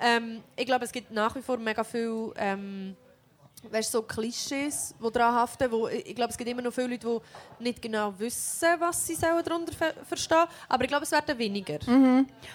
Ähm, 0.01 0.41
ich 0.57 0.67
glaube, 0.67 0.85
es 0.85 0.93
gibt 0.93 1.11
nach 1.11 1.35
wie 1.35 1.43
vor 1.43 1.57
mega 1.59 1.83
viel 1.83 2.33
ähm, 2.37 2.97
weißt, 3.71 3.93
so 3.93 4.03
Klischees, 4.03 4.95
die 4.99 5.13
daran 5.13 5.35
haften. 5.35 5.71
Wo, 5.71 5.89
ich 5.89 6.15
glaube, 6.15 6.31
es 6.31 6.37
gibt 6.37 6.51
immer 6.51 6.63
noch 6.63 6.73
viele 6.73 6.89
Leute, 6.89 7.21
die 7.59 7.63
nicht 7.65 7.83
genau 7.83 8.13
wissen, 8.19 8.69
was 8.79 9.07
sie 9.07 9.17
darunter 9.17 9.73
ver 9.73 9.95
verstehen 10.07 10.45
Aber 10.69 10.85
ich 10.85 10.89
glaube, 10.89 11.05
es 11.05 11.13
werden 11.13 11.39
weniger. 11.39 11.79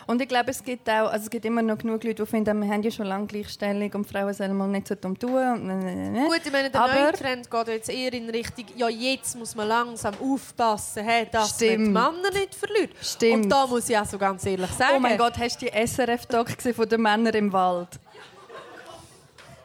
Und 0.08 0.22
ich 0.22 0.28
glaube, 0.28 0.52
es 0.52 0.64
gibt 0.64 0.90
auch, 0.90 1.10
also 1.12 1.24
es 1.26 1.30
gibt 1.30 1.46
immer 1.46 1.62
noch 1.62 1.78
genug 1.78 2.04
Leute, 2.04 2.24
die 2.24 2.30
finden, 2.30 2.62
wir 2.62 2.70
haben 2.72 2.84
ja 2.84 2.92
schon 2.92 3.06
lange 3.06 3.28
Gleichstellung 3.28 3.92
und 3.94 4.06
Frauen 4.06 4.34
sollen 4.34 4.56
mal 4.56 4.68
nicht 4.68 4.88
so 4.88 4.96
dumm 4.96 5.18
tun. 5.18 5.34
Ne, 5.34 5.76
ne, 5.76 6.10
ne. 6.12 6.26
Gut, 6.28 6.42
ich 6.44 6.52
meine, 6.52 6.70
der 6.70 6.82
Aber- 6.82 6.94
neue 6.94 7.12
Trend 7.14 7.50
geht 7.50 7.68
jetzt 7.68 7.90
eher 7.90 8.14
in 8.14 8.30
Richtung, 8.30 8.66
ja, 8.76 8.90
jetzt 8.90 9.36
muss 9.36 9.56
man 9.56 9.68
langsam 9.68 10.14
aufpassen, 10.22 11.04
hey, 11.04 11.28
dass 11.32 11.60
man 11.60 11.70
die. 11.70 11.78
Männer 11.78 12.32
nicht 12.32 12.56
verliert. 12.56 12.92
Stimmt. 13.02 13.46
Und 13.46 13.50
da 13.50 13.68
muss 13.68 13.90
ich 13.90 13.98
auch 13.98 14.06
so 14.06 14.18
ganz 14.18 14.46
ehrlich 14.46 14.70
sagen, 14.72 14.94
Oh 14.98 15.00
mein 15.00 15.18
Gott, 15.18 15.38
hast 15.38 15.62
du 15.62 15.66
die 15.66 16.56
gesehen 16.56 16.74
von 16.74 16.88
den 16.88 17.02
Männern 17.02 17.34
im 17.34 17.52
Wald? 17.52 18.00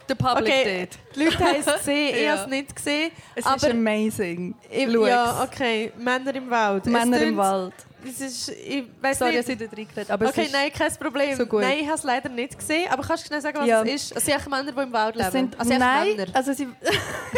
Der 0.09 0.15
Public 0.15 0.43
Okay, 0.49 0.87
did. 0.87 0.99
die 1.15 1.25
Leute 1.25 1.39
haben 1.39 1.57
es 1.61 1.67
gesehen, 1.79 2.15
ich 2.17 2.23
Ja. 2.23 2.31
habe 2.33 2.41
es 2.43 2.47
nicht 2.49 2.77
gesehen. 2.77 3.11
Es 3.35 3.45
aber 3.47 3.57
ist 3.57 3.65
amazing. 3.67 4.55
ich, 4.71 4.89
ja, 4.89 5.43
okay, 5.45 5.93
Männer 5.99 6.35
im 6.35 6.49
Wald. 6.51 6.87
Es 6.87 6.93
Männer 6.93 7.21
im 7.21 7.29
tönt- 7.31 7.37
Wald. 7.37 7.75
Das 8.05 8.21
ist, 8.21 8.49
ich 8.51 8.85
weiß 9.03 9.19
Sorry, 9.19 9.33
nicht. 9.33 9.41
dass 9.41 9.49
ich 9.49 9.59
da 9.59 9.77
reingeredet 9.77 10.11
aber 10.11 10.29
Okay, 10.29 10.43
es 10.43 10.47
ist, 10.47 10.53
nein, 10.53 10.71
kein 10.73 10.93
Problem. 10.95 11.37
so 11.37 11.47
gut. 11.47 11.61
Nein, 11.63 11.79
ich 11.81 11.87
habe 11.87 11.97
es 11.99 12.05
leider 12.05 12.29
nicht 12.29 12.57
gesehen. 12.57 12.89
Aber 12.91 13.03
kannst 13.03 13.25
du 13.25 13.27
schnell 13.27 13.41
sagen, 13.41 13.59
was 13.59 13.67
Ja. 13.67 13.83
es 13.83 13.91
ist? 13.93 14.17
Es 14.17 14.25
sind 14.25 14.49
Männer, 14.49 14.71
die 14.73 14.81
im 14.81 14.93
Wald 14.93 15.17
leben. 15.17 15.27
es 15.27 15.33
sind, 15.33 15.59
also 15.61 15.75
nein, 15.75 16.17
Männer. 16.17 16.31
also 16.33 16.53
sie, 16.53 16.69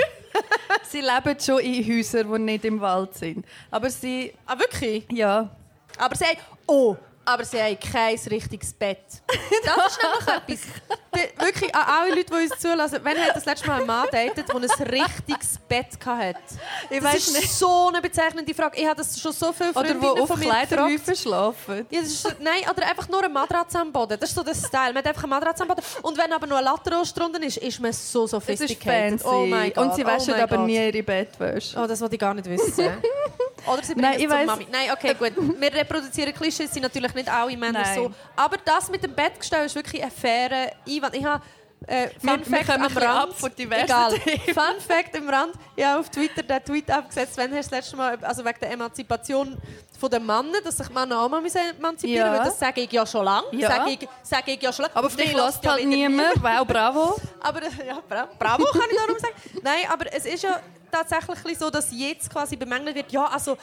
sie 0.89 1.01
leben 1.01 1.41
schon 1.41 1.59
in 1.61 1.85
Häusern, 1.97 2.33
die 2.33 2.39
nicht 2.41 2.65
im 2.67 2.81
Wald 2.81 3.15
sind. 3.15 3.45
Aber 3.71 3.89
sie, 3.91 4.33
Ah, 4.47 4.59
wirklich? 4.59 5.07
ja, 5.11 5.49
Aber 5.99 6.15
sie 6.15 6.25
haben... 6.25 6.39
Oh, 6.67 6.95
aber 7.25 7.45
sie 7.45 7.61
haben 7.61 7.79
kein 7.79 8.19
richtiges 8.31 8.73
Bett. 8.73 8.99
Das 9.65 9.93
ist 9.93 9.99
nämlich 10.03 10.59
etwas. 10.59 11.45
Wirklich, 11.45 11.75
an 11.75 11.85
alle 11.87 12.11
Leute, 12.15 12.25
die 12.27 12.51
uns 12.51 12.59
zulassen, 12.61 13.01
wenn 13.03 13.19
hat 13.19 13.37
das 13.37 13.45
letzte 13.45 13.67
Mal 13.67 13.79
einen 13.79 13.87
Mann 13.87 14.07
datet, 14.11 14.49
der 14.49 14.55
ein 14.55 14.63
richtiges 14.89 15.59
Bett 15.69 15.89
hatte? 16.05 16.39
ich 16.89 17.01
Das 17.01 17.15
ist 17.15 17.33
nicht. 17.35 17.53
so 17.53 17.89
eine 17.89 18.01
bezeichnende 18.01 18.55
Frage. 18.55 18.81
Ich 18.81 18.87
habe 18.87 18.97
das 18.97 19.21
schon 19.21 19.33
so 19.33 19.53
viele 19.53 19.71
Oder 19.71 19.81
Freundinnen 19.81 20.03
wo 20.03 20.23
auf. 20.23 20.41
Kleiderhäufen 20.41 21.17
schlafen. 21.17 21.87
Ja, 21.91 22.01
das 22.01 22.11
ist 22.11 22.37
nein, 22.41 22.63
oder 22.71 22.87
einfach 22.87 23.09
nur 23.09 23.21
eine 23.21 23.29
Matratze 23.29 23.79
am 23.81 23.93
Boden. 23.93 24.19
Das 24.19 24.31
ist 24.31 24.37
so 24.37 24.43
der 24.43 24.55
Style. 24.55 24.93
Man 24.93 24.99
hat 24.99 25.07
einfach 25.09 25.25
eine 25.25 25.31
Matratze 25.31 25.63
am 25.63 25.69
Boden. 25.69 25.83
Und 26.03 26.17
wenn 26.17 26.33
aber 26.33 26.47
noch 26.47 26.57
ein 26.59 26.65
Latterost 26.65 27.19
drunter 27.19 27.43
ist, 27.43 27.57
ist 27.59 27.81
man 27.81 27.93
so 27.93 28.25
Es 28.25 28.25
ist 28.25 28.31
sophisticated. 28.31 29.21
fancy. 29.21 29.27
Oh 29.27 29.47
mein 29.47 29.73
Gott. 29.73 29.85
Und 29.85 29.95
sie 29.97 30.05
oh 30.05 30.07
waschen 30.09 30.31
mein 30.33 30.43
aber 30.43 30.57
Gott. 30.57 30.67
nie 30.67 30.77
ihre 30.87 31.03
Bettwäsche. 31.03 31.79
Oh, 31.79 31.87
das 31.87 32.01
wollte 32.01 32.15
ich 32.15 32.21
gar 32.21 32.35
nicht 32.35 32.49
wissen. 32.49 32.89
Oder 33.67 33.83
sie 33.83 33.95
bringen 33.95 34.11
Nein, 34.11 34.21
ich 34.21 34.29
weiss- 34.31 34.47
Mami. 34.47 34.67
Nein, 34.71 34.91
okay, 34.93 35.15
gut. 35.15 35.33
Wir 35.61 35.73
reproduzieren 35.75 36.33
Klischees, 36.35 36.73
sind 36.73 36.83
natürlich 36.83 37.15
nicht 37.15 37.29
alle 37.29 37.57
Männer 37.57 37.81
Nein. 37.83 37.95
so. 37.95 38.13
Aber 38.37 38.57
das 38.65 38.89
mit 38.91 39.03
dem 39.03 39.15
Bettgestell 39.15 39.67
ist 39.67 39.75
wirklich 39.75 40.03
ein 40.03 40.11
fairer 40.11 40.71
Einwand. 40.89 41.15
Ich 41.17 41.25
habe 41.25 41.43
Äh, 41.87 42.11
Wir- 42.21 42.33
Fun 42.33 42.41
wir 42.45 42.57
Fact 42.59 42.67
kommen 42.71 42.85
am 42.85 42.97
Rand. 42.99 43.31
ab 43.31 43.39
von 43.39 43.55
diversen 43.55 43.85
Egal. 43.85 44.11
Fun 44.55 44.81
Fact 44.87 45.17
am 45.17 45.29
Rand. 45.31 45.55
Ich 45.75 45.83
habe 45.83 45.99
auf 46.01 46.11
Twitter 46.11 46.43
den 46.43 46.63
Tweet 46.63 46.91
abgesetzt, 46.91 47.39
wenn 47.39 47.55
hast 47.57 47.69
du 47.69 47.77
das 47.77 47.85
letzte 47.85 47.97
Mal, 47.97 48.19
also 48.23 48.45
wegen 48.45 48.61
der 48.61 48.71
Emanzipation 48.73 49.57
von 49.99 50.11
den 50.11 50.27
Männern, 50.27 50.63
dass 50.63 50.77
sich 50.77 50.91
Männer 50.91 51.23
auch 51.23 51.31
mal 51.31 51.43
emanzipieren 51.79 52.35
Ja. 52.35 52.45
Das 52.45 52.59
sage 52.59 52.83
ich 52.83 52.93
ja 52.93 53.07
schon 53.07 53.25
lange. 53.25 53.47
Ja. 53.53 53.71
Sage 53.71 53.91
ich, 53.93 54.09
sage 54.23 54.53
ich 54.53 54.63
ja 54.63 54.71
schon 54.75 54.83
lange. 54.83 54.95
Aber 54.97 55.07
auf 55.07 55.17
dich 55.17 55.33
lässt 55.33 55.67
halt 55.67 55.87
niemand. 55.87 56.43
Wow, 56.43 56.67
bravo. 56.67 57.17
aber 57.41 57.63
ja, 57.63 57.99
bra 58.07 58.29
bravo 58.39 58.65
kann 58.73 58.83
ich 58.91 58.97
darum 58.99 59.19
sagen. 59.19 59.35
Nein, 59.63 59.85
aber 59.91 60.13
es 60.13 60.27
ist 60.27 60.43
ja 60.43 60.61
tatsächlich 60.91 61.59
so, 61.59 61.71
dass 61.71 61.89
jetzt 61.93 62.31
quasi 62.31 62.57
bemängelt 62.57 62.95
wird, 62.95 63.13
ja, 63.13 63.27
also 63.27 63.57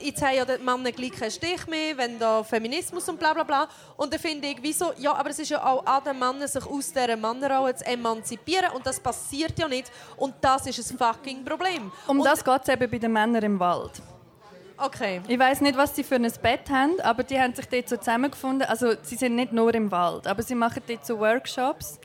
jetzt 0.00 0.22
haben 0.22 0.34
ja 0.34 0.44
die 0.44 0.62
Männer 0.62 0.92
gleich 0.92 1.12
keinen 1.12 1.30
Stich 1.30 1.66
mehr, 1.66 1.96
wenn 1.96 2.18
da 2.18 2.42
Feminismus 2.42 3.08
und 3.08 3.18
bla 3.18 3.32
bla 3.32 3.44
bla. 3.44 3.68
Und 3.96 4.12
dann 4.12 4.20
finde 4.20 4.48
ich, 4.48 4.58
wieso, 4.60 4.92
ja, 4.98 5.14
aber 5.14 5.30
es 5.30 5.38
ist 5.38 5.50
ja 5.50 5.64
auch 5.64 5.84
an 5.84 6.04
den 6.04 6.18
Männern, 6.18 6.48
sich 6.48 6.64
aus 6.64 6.92
dieser 6.92 7.16
Männerrolle 7.16 7.74
zu 7.74 7.86
emanzipieren 7.86 8.70
und 8.74 8.86
das 8.86 9.00
passiert 9.00 9.58
ja 9.58 9.68
nicht. 9.68 9.90
Und 10.16 10.34
das 10.40 10.66
ist 10.66 10.90
ein 10.90 10.98
fucking 10.98 11.44
Problem. 11.44 11.90
Um 12.06 12.20
und, 12.20 12.24
das 12.24 12.44
geht 12.44 12.62
es 12.62 12.68
eben 12.68 12.90
bei 12.90 12.98
den 12.98 13.12
Männern 13.12 13.42
im 13.42 13.58
Wald. 13.58 14.02
Okay. 14.82 15.20
Ich 15.28 15.38
weiß 15.38 15.60
nicht, 15.60 15.76
was 15.76 15.94
sie 15.94 16.02
für 16.02 16.14
ein 16.14 16.32
Bett 16.42 16.70
haben, 16.70 16.98
aber 17.02 17.22
die 17.22 17.38
haben 17.38 17.54
sich 17.54 17.68
dort 17.68 17.88
so 17.88 17.98
zusammengefunden. 17.98 18.66
Also 18.66 18.94
sie 19.02 19.16
sind 19.16 19.34
nicht 19.36 19.52
nur 19.52 19.74
im 19.74 19.90
Wald, 19.90 20.26
aber 20.26 20.42
sie 20.42 20.54
machen 20.54 20.82
dort 20.86 21.04
so 21.04 21.18
Workshops, 21.18 22.00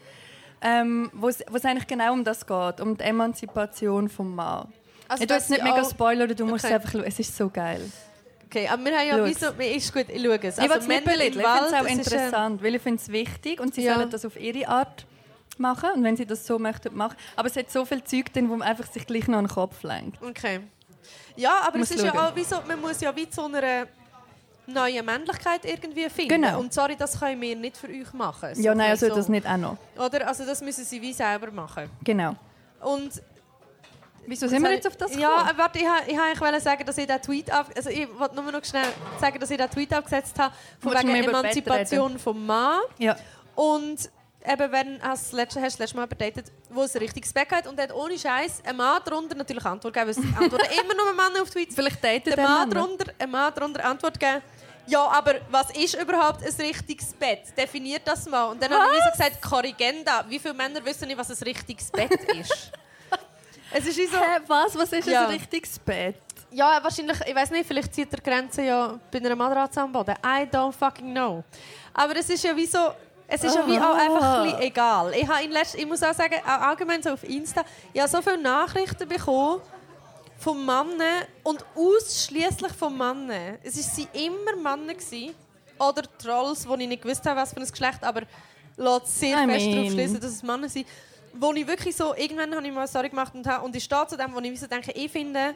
ähm, 0.65 1.09
wo 1.13 1.27
es 1.29 1.41
es 1.41 1.65
eigentlich 1.65 1.87
genau 1.87 2.11
um 2.13 2.23
das 2.23 2.45
geht, 2.45 2.81
um 2.81 2.97
die 2.97 3.03
Emanzipation 3.03 4.09
vom 4.09 4.33
Mann. 4.35 4.67
Also, 5.07 5.23
ich 5.23 5.29
jetzt 5.29 5.49
nicht 5.51 5.63
mega 5.63 5.81
auch- 5.81 5.89
spoilern, 5.89 6.35
du 6.35 6.45
musst 6.45 6.63
es 6.65 6.71
Okay. 6.71 6.73
einfach 6.75 6.91
schauen. 6.91 7.03
Es 7.03 7.19
ist 7.19 7.37
so 7.37 7.49
geil. 7.49 7.81
Okay, 8.47 8.67
aber 8.67 8.83
wir 8.85 8.97
haben 8.97 9.07
ja 9.07 9.25
wieso, 9.25 9.47
ist 9.49 9.93
gut, 9.93 10.05
ich 10.09 10.23
schaue 10.23 10.39
es. 10.41 10.57
ich 10.57 10.63
will 10.69 10.77
es 10.77 10.87
nicht 10.87 11.05
ich 11.05 11.11
finde 11.11 11.39
es 11.39 11.45
auch 11.45 11.71
Wald, 11.71 11.71
es 11.71 11.71
ist, 11.71 12.11
äh, 12.11 12.15
interessant, 12.15 12.63
weil 12.63 12.75
ich 12.75 12.81
finde 12.81 13.01
es 13.01 13.09
wichtig 13.11 13.59
und 13.59 13.75
sie 13.75 13.83
Ja. 13.83 13.95
sollen 13.95 14.09
das 14.09 14.25
auf 14.25 14.39
ihre 14.39 14.67
Art 14.67 15.05
machen 15.57 15.89
und 15.95 16.03
wenn 16.03 16.15
sie 16.17 16.25
das 16.25 16.45
so 16.45 16.57
möchten, 16.57 16.95
machen. 16.95 17.15
Aber 17.35 17.47
es 17.47 17.55
hat 17.55 17.69
so 17.71 17.85
viel 17.85 18.03
Zeug 18.03 18.31
drin, 18.33 18.49
wo 18.49 18.55
man 18.55 18.67
einfach 18.67 18.85
sich 18.91 19.05
gleich 19.05 19.27
noch 19.27 19.37
an 19.39 19.45
den 19.45 19.53
Kopf 19.53 19.83
lenkt. 19.83 20.21
Okay. 20.21 20.61
Ja, 21.35 21.61
aber 21.67 21.79
es 21.79 21.91
ist 21.91 22.03
ja 22.03 22.09
schauen. 22.11 22.19
auch 22.19 22.35
wie 22.35 22.43
so, 22.43 22.55
man 22.67 22.79
muss 22.81 23.01
ja 23.01 23.15
wie 23.15 23.29
zu 23.29 23.43
einer 23.45 23.87
neuen 24.67 25.05
Männlichkeit 25.05 25.65
irgendwie 25.65 26.09
finden. 26.09 26.41
Genau. 26.41 26.59
Und 26.59 26.73
sorry, 26.73 26.95
das 26.95 27.19
können 27.19 27.39
wir 27.41 27.55
nicht 27.55 27.77
für 27.77 27.87
euch 27.87 28.11
machen. 28.13 28.53
So 28.55 28.61
Ja, 28.61 28.73
nein, 28.75 28.91
also 28.91 29.07
so. 29.09 29.15
das 29.15 29.29
nicht 29.29 29.45
auch 29.47 29.57
noch. 29.57 29.77
Oder? 29.97 30.27
Also 30.27 30.45
das 30.45 30.61
müssen 30.61 30.83
sie 30.85 31.01
wie 31.01 31.13
selber 31.13 31.51
machen. 31.51 31.89
Genau. 32.03 32.35
Und 32.81 33.21
Wieso 34.27 34.47
sind 34.47 34.63
wir 34.63 34.71
jetzt 34.71 34.87
auf 34.87 34.95
das 34.97 35.15
Ja, 35.15 35.29
gekommen? 35.29 35.49
äh, 35.53 35.57
warte, 35.59 35.77
ich 35.79 35.85
wollte 35.85 36.11
ich 36.11 36.19
eigentlich 36.19 36.41
wollen 36.41 36.59
sagen, 36.59 36.83
dass 36.85 36.97
ich 36.97 37.05
den 37.05 37.21
Tweet 37.21 37.51
ab... 37.51 37.69
Also 37.75 37.91
ich 37.91 38.07
wollte 38.17 38.33
nur 38.35 38.51
noch 38.51 38.65
schnell 38.65 38.87
sagen, 39.21 39.39
dass 39.39 39.51
ich 39.51 39.57
den 39.57 39.69
Tweet 39.69 39.93
abgesetzt 39.93 40.37
habe 40.39 40.53
von 40.79 40.93
Willst 40.93 41.05
wegen 41.07 41.29
Emanzipation 41.29 42.17
vom 42.17 42.43
Mann. 42.43 42.79
Ja. 42.97 43.15
Und 43.53 44.09
eben, 44.43 44.71
wenn 44.71 44.99
hast 45.03 45.31
du 45.31 45.37
das 45.37 45.43
letzte, 45.43 45.61
hast 45.61 45.73
du 45.75 45.77
das 45.77 45.79
letzte 45.79 45.97
Mal 45.97 46.05
überdatet, 46.05 46.51
wo 46.71 46.81
es 46.81 46.95
ein 46.95 46.99
richtiges 47.03 47.31
Back 47.33 47.51
hat 47.51 47.67
und 47.67 47.79
hat 47.79 47.93
ohne 47.93 48.17
Scheiß 48.17 48.63
ein 48.65 48.75
Mann 48.75 48.99
darunter 49.05 49.35
natürlich 49.35 49.63
Antwort 49.63 49.93
gegeben, 49.93 50.15
weil 50.15 50.23
es 50.23 50.37
antworten 50.41 50.73
immer 50.83 50.95
nur 50.95 51.13
Männer 51.13 51.43
auf 51.43 51.49
Tweets. 51.51 51.75
Vielleicht 51.75 52.03
datet 52.03 52.25
Der 52.25 52.35
der 52.37 52.43
Mann 52.47 52.57
Mann. 52.61 52.69
darunter, 52.71 53.05
ein 53.19 53.29
Mann 53.29 53.53
darunter 53.53 53.85
Antwort 53.85 54.19
gegeben, 54.19 54.41
ja, 54.87 55.07
aber 55.07 55.35
was 55.49 55.69
ist 55.71 55.95
überhaupt 55.95 56.43
ein 56.43 56.53
richtiges 56.59 57.13
Bett? 57.13 57.41
Definiert 57.57 58.01
das 58.05 58.25
mal. 58.27 58.45
Und 58.45 58.61
dann 58.61 58.71
habe 58.71 58.85
ich 58.93 58.99
wie 58.99 59.03
so 59.05 59.11
gesagt, 59.11 59.41
Korrigenda. 59.41 60.25
Wie 60.27 60.39
viele 60.39 60.53
Männer 60.53 60.83
wissen 60.85 61.07
nicht, 61.07 61.17
was 61.17 61.29
ein 61.31 61.43
richtiges 61.43 61.89
Bett 61.91 62.11
ist? 62.39 62.71
es 63.71 63.85
ist 63.87 63.97
wie 63.97 64.05
so... 64.07 64.17
Hä, 64.17 64.39
was? 64.47 64.77
Was 64.77 64.91
ist 64.93 65.07
Ja. 65.07 65.21
ein 65.27 65.31
richtiges 65.33 65.79
Bett? 65.79 66.15
Ja, 66.51 66.81
wahrscheinlich, 66.81 67.17
ich 67.25 67.35
weiß 67.35 67.51
nicht, 67.51 67.67
vielleicht 67.67 67.93
zieht 67.93 68.11
der 68.11 68.21
Grenze 68.21 68.61
ja 68.61 68.97
bei 69.11 69.17
einer 69.19 69.35
Matratze 69.35 69.81
am 69.81 69.91
Boden. 69.91 70.15
I 70.25 70.43
don't 70.49 70.71
fucking 70.71 71.11
know. 71.11 71.43
Aber 71.93 72.15
es 72.15 72.29
ist 72.29 72.43
ja 72.43 72.55
wie 72.55 72.65
so, 72.65 72.79
es 73.27 73.43
ist 73.43 73.55
ja 73.55 73.67
wie 73.67 73.77
auch 73.77 73.95
einfach 73.95 74.43
ein 74.43 74.61
egal. 74.61 75.11
Ich, 75.15 75.27
habe 75.27 75.43
in 75.43 75.51
letzt, 75.51 75.75
ich 75.75 75.85
muss 75.85 76.01
auch 76.03 76.13
sagen, 76.13 76.35
auch 76.45 76.61
allgemein 76.61 77.01
so 77.03 77.09
auf 77.11 77.23
Insta, 77.23 77.65
ich 77.91 77.99
habe 77.99 78.09
so 78.09 78.21
viele 78.21 78.37
Nachrichten 78.37 79.07
bekommen 79.07 79.61
von 80.37 80.57
Männern 80.65 81.23
und 81.43 81.65
ausschließlich 81.75 82.73
von 82.73 82.97
Männern. 82.97 83.57
Es 83.63 83.75
waren 83.97 84.07
immer 84.13 84.55
Männer 84.55 84.93
gewesen, 84.93 85.33
oder 85.79 86.03
Trolls, 86.17 86.67
wo 86.67 86.75
ich 86.75 86.87
nicht 86.87 87.01
gewusst 87.01 87.25
habe, 87.25 87.39
was 87.41 87.51
für 87.53 87.59
ein 87.59 87.67
Geschlecht, 87.67 88.03
aber 88.03 88.21
lässt 88.77 89.19
sehr 89.19 89.43
I 89.43 89.47
fest 89.47 89.67
darauf 89.73 89.91
schließen, 89.91 90.19
dass 90.19 90.31
es 90.31 90.43
Männer 90.43 90.69
sind. 90.69 90.87
Wo 91.33 91.51
ich 91.53 91.67
wirklich 91.67 91.95
so, 91.95 92.15
irgendwann 92.15 92.53
habe 92.55 92.65
ich 92.65 92.73
mal 92.73 92.87
Story 92.87 93.09
gemacht 93.09 93.33
und, 93.35 93.45
habe- 93.45 93.65
und 93.65 93.75
ich 93.75 93.83
stehe 93.83 94.07
zu 94.07 94.15
dem, 94.15 94.33
wo 94.33 94.39
ich 94.39 94.57
so 94.59 94.67
denke, 94.67 94.91
ich 94.93 95.11
finde, 95.11 95.53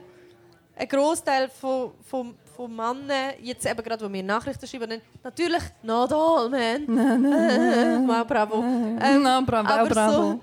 ein 0.76 0.88
Großteil 0.88 1.50
von, 1.50 1.92
von, 2.10 2.36
von 2.56 2.76
Männern, 2.76 3.34
jetzt 3.42 3.66
eben 3.66 3.82
gerade, 3.82 4.04
wo 4.04 4.10
mir 4.10 4.24
Nachrichten 4.24 4.68
schreiben, 4.68 5.02
natürlich 5.24 5.64
not 5.84 6.12
all, 6.12 6.50
man. 6.50 6.86
Mal 8.06 8.26
bravo. 8.26 8.62
Ähm, 8.62 9.22
Na, 9.22 9.40
bravo, 9.42 9.68
aber 9.70 9.90
bravo. 9.90 10.14
so- 10.32 10.40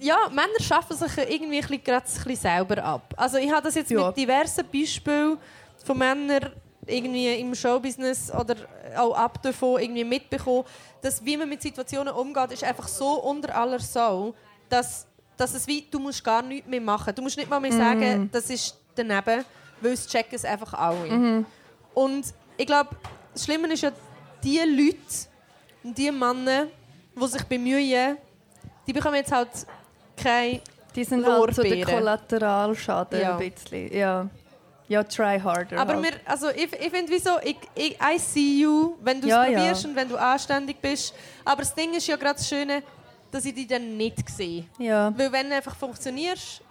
ja, 0.00 0.16
Männer 0.30 0.58
schaffen 0.60 0.96
sich 0.96 1.16
irgendwie 1.18 1.56
ein 1.58 1.60
bisschen, 1.62 1.84
gerade 1.84 2.06
ein 2.06 2.12
bisschen 2.24 2.36
selber 2.36 2.82
ab. 2.82 3.14
Also 3.16 3.36
ich 3.38 3.50
habe 3.50 3.62
das 3.62 3.74
jetzt 3.74 3.90
Ja. 3.90 4.06
mit 4.08 4.16
diversen 4.16 4.64
Beispielen 4.72 5.38
von 5.84 5.98
Männern 5.98 6.52
irgendwie 6.86 7.34
im 7.38 7.54
Showbusiness 7.54 8.32
oder 8.32 8.56
auch 8.96 9.14
ab 9.16 9.42
davon 9.42 9.80
irgendwie 9.80 10.04
mitbekommen, 10.04 10.64
dass 11.02 11.24
wie 11.24 11.36
man 11.36 11.48
mit 11.48 11.62
Situationen 11.62 12.12
umgeht, 12.14 12.52
ist 12.52 12.64
einfach 12.64 12.88
so 12.88 13.20
unter 13.22 13.54
aller 13.54 13.78
Sau, 13.78 14.34
dass, 14.68 15.06
dass 15.36 15.54
es 15.54 15.66
wie, 15.66 15.86
du 15.90 15.98
musst 15.98 16.24
gar 16.24 16.42
nichts 16.42 16.68
mehr 16.68 16.80
machen. 16.80 17.14
Du 17.14 17.22
musst 17.22 17.36
nicht 17.36 17.48
mal 17.48 17.60
mehr 17.60 17.72
sagen, 17.72 18.28
das 18.32 18.50
ist 18.50 18.76
daneben, 18.94 19.44
weil 19.80 19.92
es 19.92 20.06
checken 20.06 20.34
es 20.34 20.44
einfach 20.44 20.72
alle. 20.74 21.44
Und 21.94 22.24
ich 22.56 22.66
glaube, 22.66 22.90
das 23.32 23.44
Schlimme 23.44 23.72
ist 23.72 23.82
ja, 23.82 23.92
die 24.42 24.58
Leute 24.58 24.96
und 25.84 25.96
die 25.96 26.10
Männer, 26.10 26.66
die 27.14 27.26
sich 27.28 27.42
bemühen, 27.44 28.16
die 28.86 28.92
bekommen 28.92 29.16
jetzt 29.16 29.30
halt 29.32 29.50
kein 30.22 30.60
Die 30.94 31.04
sind 31.04 31.26
halt 31.26 31.54
so 31.54 31.62
der. 31.62 31.84
Kollateralschaden 31.84 33.20
Ja. 33.20 33.36
ein 33.36 33.50
bisschen. 33.50 33.92
Ja, 33.96 34.26
ja 34.88 35.02
try 35.04 35.38
harder. 35.38 35.78
Aber 35.78 35.94
halt. 35.94 36.04
wir, 36.04 36.12
also 36.24 36.48
ich, 36.50 36.72
ich 36.72 36.90
finde, 36.90 37.10
wieso, 37.12 37.38
ich, 37.42 37.56
ich, 37.74 37.96
I 38.00 38.18
see 38.18 38.60
you, 38.62 38.96
wenn 39.02 39.20
du 39.20 39.26
es 39.26 39.32
Ja, 39.32 39.44
ja. 39.46 39.58
probierst 39.58 39.84
und 39.86 39.96
wenn 39.96 40.08
du 40.08 40.16
anständig 40.16 40.80
bist. 40.80 41.14
Aber 41.44 41.62
das 41.62 41.74
Ding 41.74 41.94
ist 41.94 42.06
ja 42.06 42.16
gerade 42.16 42.34
das 42.34 42.48
Schöne, 42.48 42.82
dass 43.30 43.44
ich 43.44 43.54
dich 43.54 43.66
dann 43.66 43.96
nicht 43.96 44.28
sehe. 44.28 44.64
Ja, 44.78 45.12
Weil 45.16 45.30
wenn 45.32 45.48
du 45.48 45.54
einfach 45.56 45.76
funktionierst, 45.76 46.62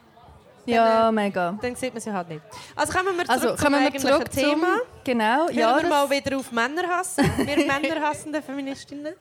ja 0.66 1.12
mega. 1.12 1.58
dann 1.62 1.76
sieht 1.76 1.94
man 1.94 2.02
sie 2.02 2.12
halt 2.12 2.30
nicht. 2.30 2.42
Also 2.76 2.94
kommen 2.94 3.18
wir 3.18 3.26
zurück 3.26 3.30
Also 3.30 3.56
zum 3.56 3.74
wir 3.74 4.00
zurück 4.00 4.32
Thema. 4.32 4.68
zum... 4.68 4.82
Genau, 5.04 5.48
Hören 5.48 5.56
ja. 5.56 5.82
wir 5.82 5.90
mal 5.90 6.10
wieder 6.10 6.38
auf 6.38 6.52
Männer 6.52 6.88
hassen. 6.88 7.24
Wir 7.38 7.66
männerhassende 7.66 8.42
Feministinnen. 8.42 9.14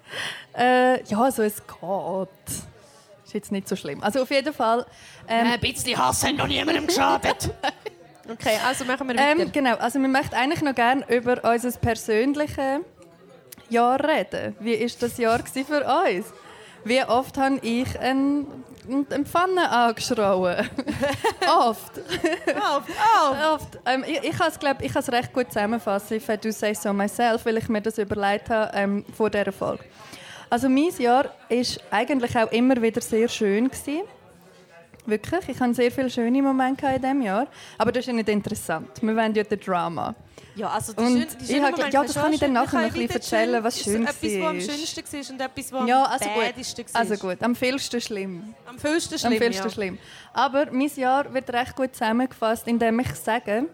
Äh, 0.57 1.03
ja, 1.05 1.21
also 1.21 1.43
es 1.43 1.57
geht. 1.57 2.63
Ist 3.29 3.35
jetzt 3.35 3.53
nicht 3.53 3.69
so 3.69 3.77
schlimm. 3.77 4.03
Also 4.03 4.23
auf 4.23 4.31
jeden 4.31 4.55
Fall. 4.55 4.87
Ähm, 5.29 5.49
Ein 5.49 5.61
bisschen 5.61 5.99
Hass 5.99 6.25
hat 6.25 6.35
noch 6.37 6.47
niemandem 6.47 6.87
geschadet. 6.87 7.51
Okay, 8.31 8.59
also 8.67 8.85
machen 8.85 9.09
wir 9.09 9.17
weiter. 9.17 9.41
ähm, 9.41 9.51
genau, 9.53 9.77
also 9.77 9.99
wir 9.99 10.09
möchten 10.09 10.35
eigentlich 10.35 10.61
noch 10.61 10.75
gerne 10.75 11.03
über 11.09 11.43
unser 11.51 11.71
persönliches 11.79 12.83
Jahr 13.71 14.05
reden. 14.07 14.55
Wie 14.61 14.79
war 14.79 14.91
das 15.01 15.17
Jahr 15.17 15.41
für 15.47 15.63
uns? 15.83 16.27
Wie 16.85 17.03
oft 17.05 17.39
habe 17.39 17.59
ich 17.63 17.99
einen, 17.99 18.47
einen 18.87 19.25
Pfanne 19.25 19.71
angeschrauen? 19.71 20.69
oft. 21.49 21.99
auf, 22.55 22.83
auf. 22.87 23.55
Oft. 23.55 23.79
Ähm, 23.87 24.05
ich 24.07 24.23
ich 24.23 24.37
kann 24.37 24.49
es 24.49 24.59
glaub, 24.59 24.83
ich 24.83 24.95
recht 24.95 25.33
gut 25.33 25.51
zusammenfassen, 25.51 26.19
if 26.19 26.29
I 26.29 26.37
do 26.37 26.51
say 26.51 26.75
so 26.75 26.93
myself, 26.93 27.47
weil 27.47 27.57
ich 27.57 27.69
mir 27.71 27.81
das 27.81 27.97
überlegt 27.97 28.51
habe 28.51 28.71
ähm, 28.75 29.07
vor 29.17 29.31
dieser 29.31 29.53
Folge. 29.53 29.85
Also 30.51 30.69
mein 30.69 30.91
Jahr 30.99 31.25
war 31.25 31.67
eigentlich 31.91 32.37
auch 32.39 32.51
immer 32.53 32.81
wieder 32.81 33.01
sehr 33.01 33.29
schön. 33.29 33.69
Gewesen. 33.69 34.03
Wirklich, 35.07 35.49
ich 35.49 35.59
hatte 35.61 35.75
sehr 35.75 35.91
viele 35.91 36.11
schöne 36.11 36.43
Momente 36.43 36.87
in 36.87 37.01
diesem 37.01 37.23
Jahr. 37.23 37.47
Aber 37.79 37.93
das 37.93 38.01
ist 38.01 38.07
ja 38.09 38.13
nicht 38.13 38.29
interessant. 38.29 38.91
Wir 39.01 39.17
wollen 39.17 39.35
ja 39.35 39.43
den 39.43 39.59
Drama. 39.61 40.15
Ja, 40.55 40.69
also 40.71 40.93
die 40.93 41.03
schön, 41.03 41.15
die 41.15 41.45
ich 41.45 41.51
schönen 41.51 41.63
Momente 41.63 41.89
ja, 41.91 42.03
das 42.03 42.15
kann 42.15 42.33
ich 42.33 42.41
dann 42.41 42.53
nachher 42.53 42.79
noch 42.81 42.87
ein 42.89 42.93
bisschen 42.93 43.11
erzählen, 43.11 43.65
was 43.65 43.81
schön- 43.81 43.93
schön 43.95 44.03
Etwas, 44.03 44.23
was 44.23 44.33
am 44.35 44.43
war. 44.43 44.61
schönsten 44.61 45.05
war 45.13 45.31
und 45.31 45.41
etwas, 45.41 45.73
was 45.73 45.89
Ja, 45.89 46.05
am 46.05 46.11
also 46.13 46.25
gut. 46.29 46.95
war. 46.95 47.01
Also 47.01 47.15
gut, 47.17 47.43
am 47.43 47.55
vielsten 47.55 48.01
schlimm. 48.01 48.55
Am 48.67 48.79
vielsten 48.79 49.15
Am 49.15 49.19
schlimm, 49.21 49.33
vielsten 49.39 49.65
ja. 49.65 49.71
schlimm. 49.71 49.99
Aber 50.35 50.67
mein 50.73 50.91
Jahr 50.97 51.33
wird 51.33 51.51
recht 51.53 51.77
gut 51.77 51.93
zusammengefasst, 51.95 52.67
indem 52.67 52.99
ich 53.01 53.15
sage, 53.15 53.67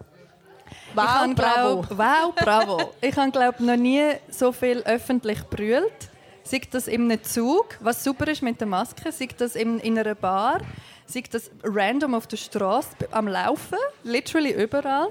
ich 0.70 0.96
Wow, 0.96 1.04
habe, 1.04 1.34
bravo. 1.34 1.82
glaub, 1.82 1.98
wow, 1.98 2.34
bravo. 2.36 2.94
ich 3.00 3.16
habe 3.16 3.30
glaube 3.30 3.64
noch 3.64 3.76
nie 3.76 4.04
so 4.28 4.52
viel 4.52 4.78
öffentlich 4.84 5.42
brüllt. 5.44 6.10
Sei 6.44 6.60
das 6.70 6.88
in 6.88 7.10
einem 7.10 7.22
Zug, 7.24 7.76
was 7.80 8.04
super 8.04 8.28
ist 8.28 8.42
mit 8.42 8.60
der 8.60 8.66
Maske, 8.68 9.10
sei 9.10 9.28
das 9.36 9.56
in, 9.56 9.80
in 9.80 9.98
einer 9.98 10.14
Bar, 10.14 10.60
sei 11.06 11.22
das 11.30 11.50
random 11.62 12.14
auf 12.14 12.26
der 12.26 12.36
Straße 12.36 12.88
am 13.10 13.28
Laufen, 13.28 13.78
literally 14.02 14.52
überall. 14.52 15.08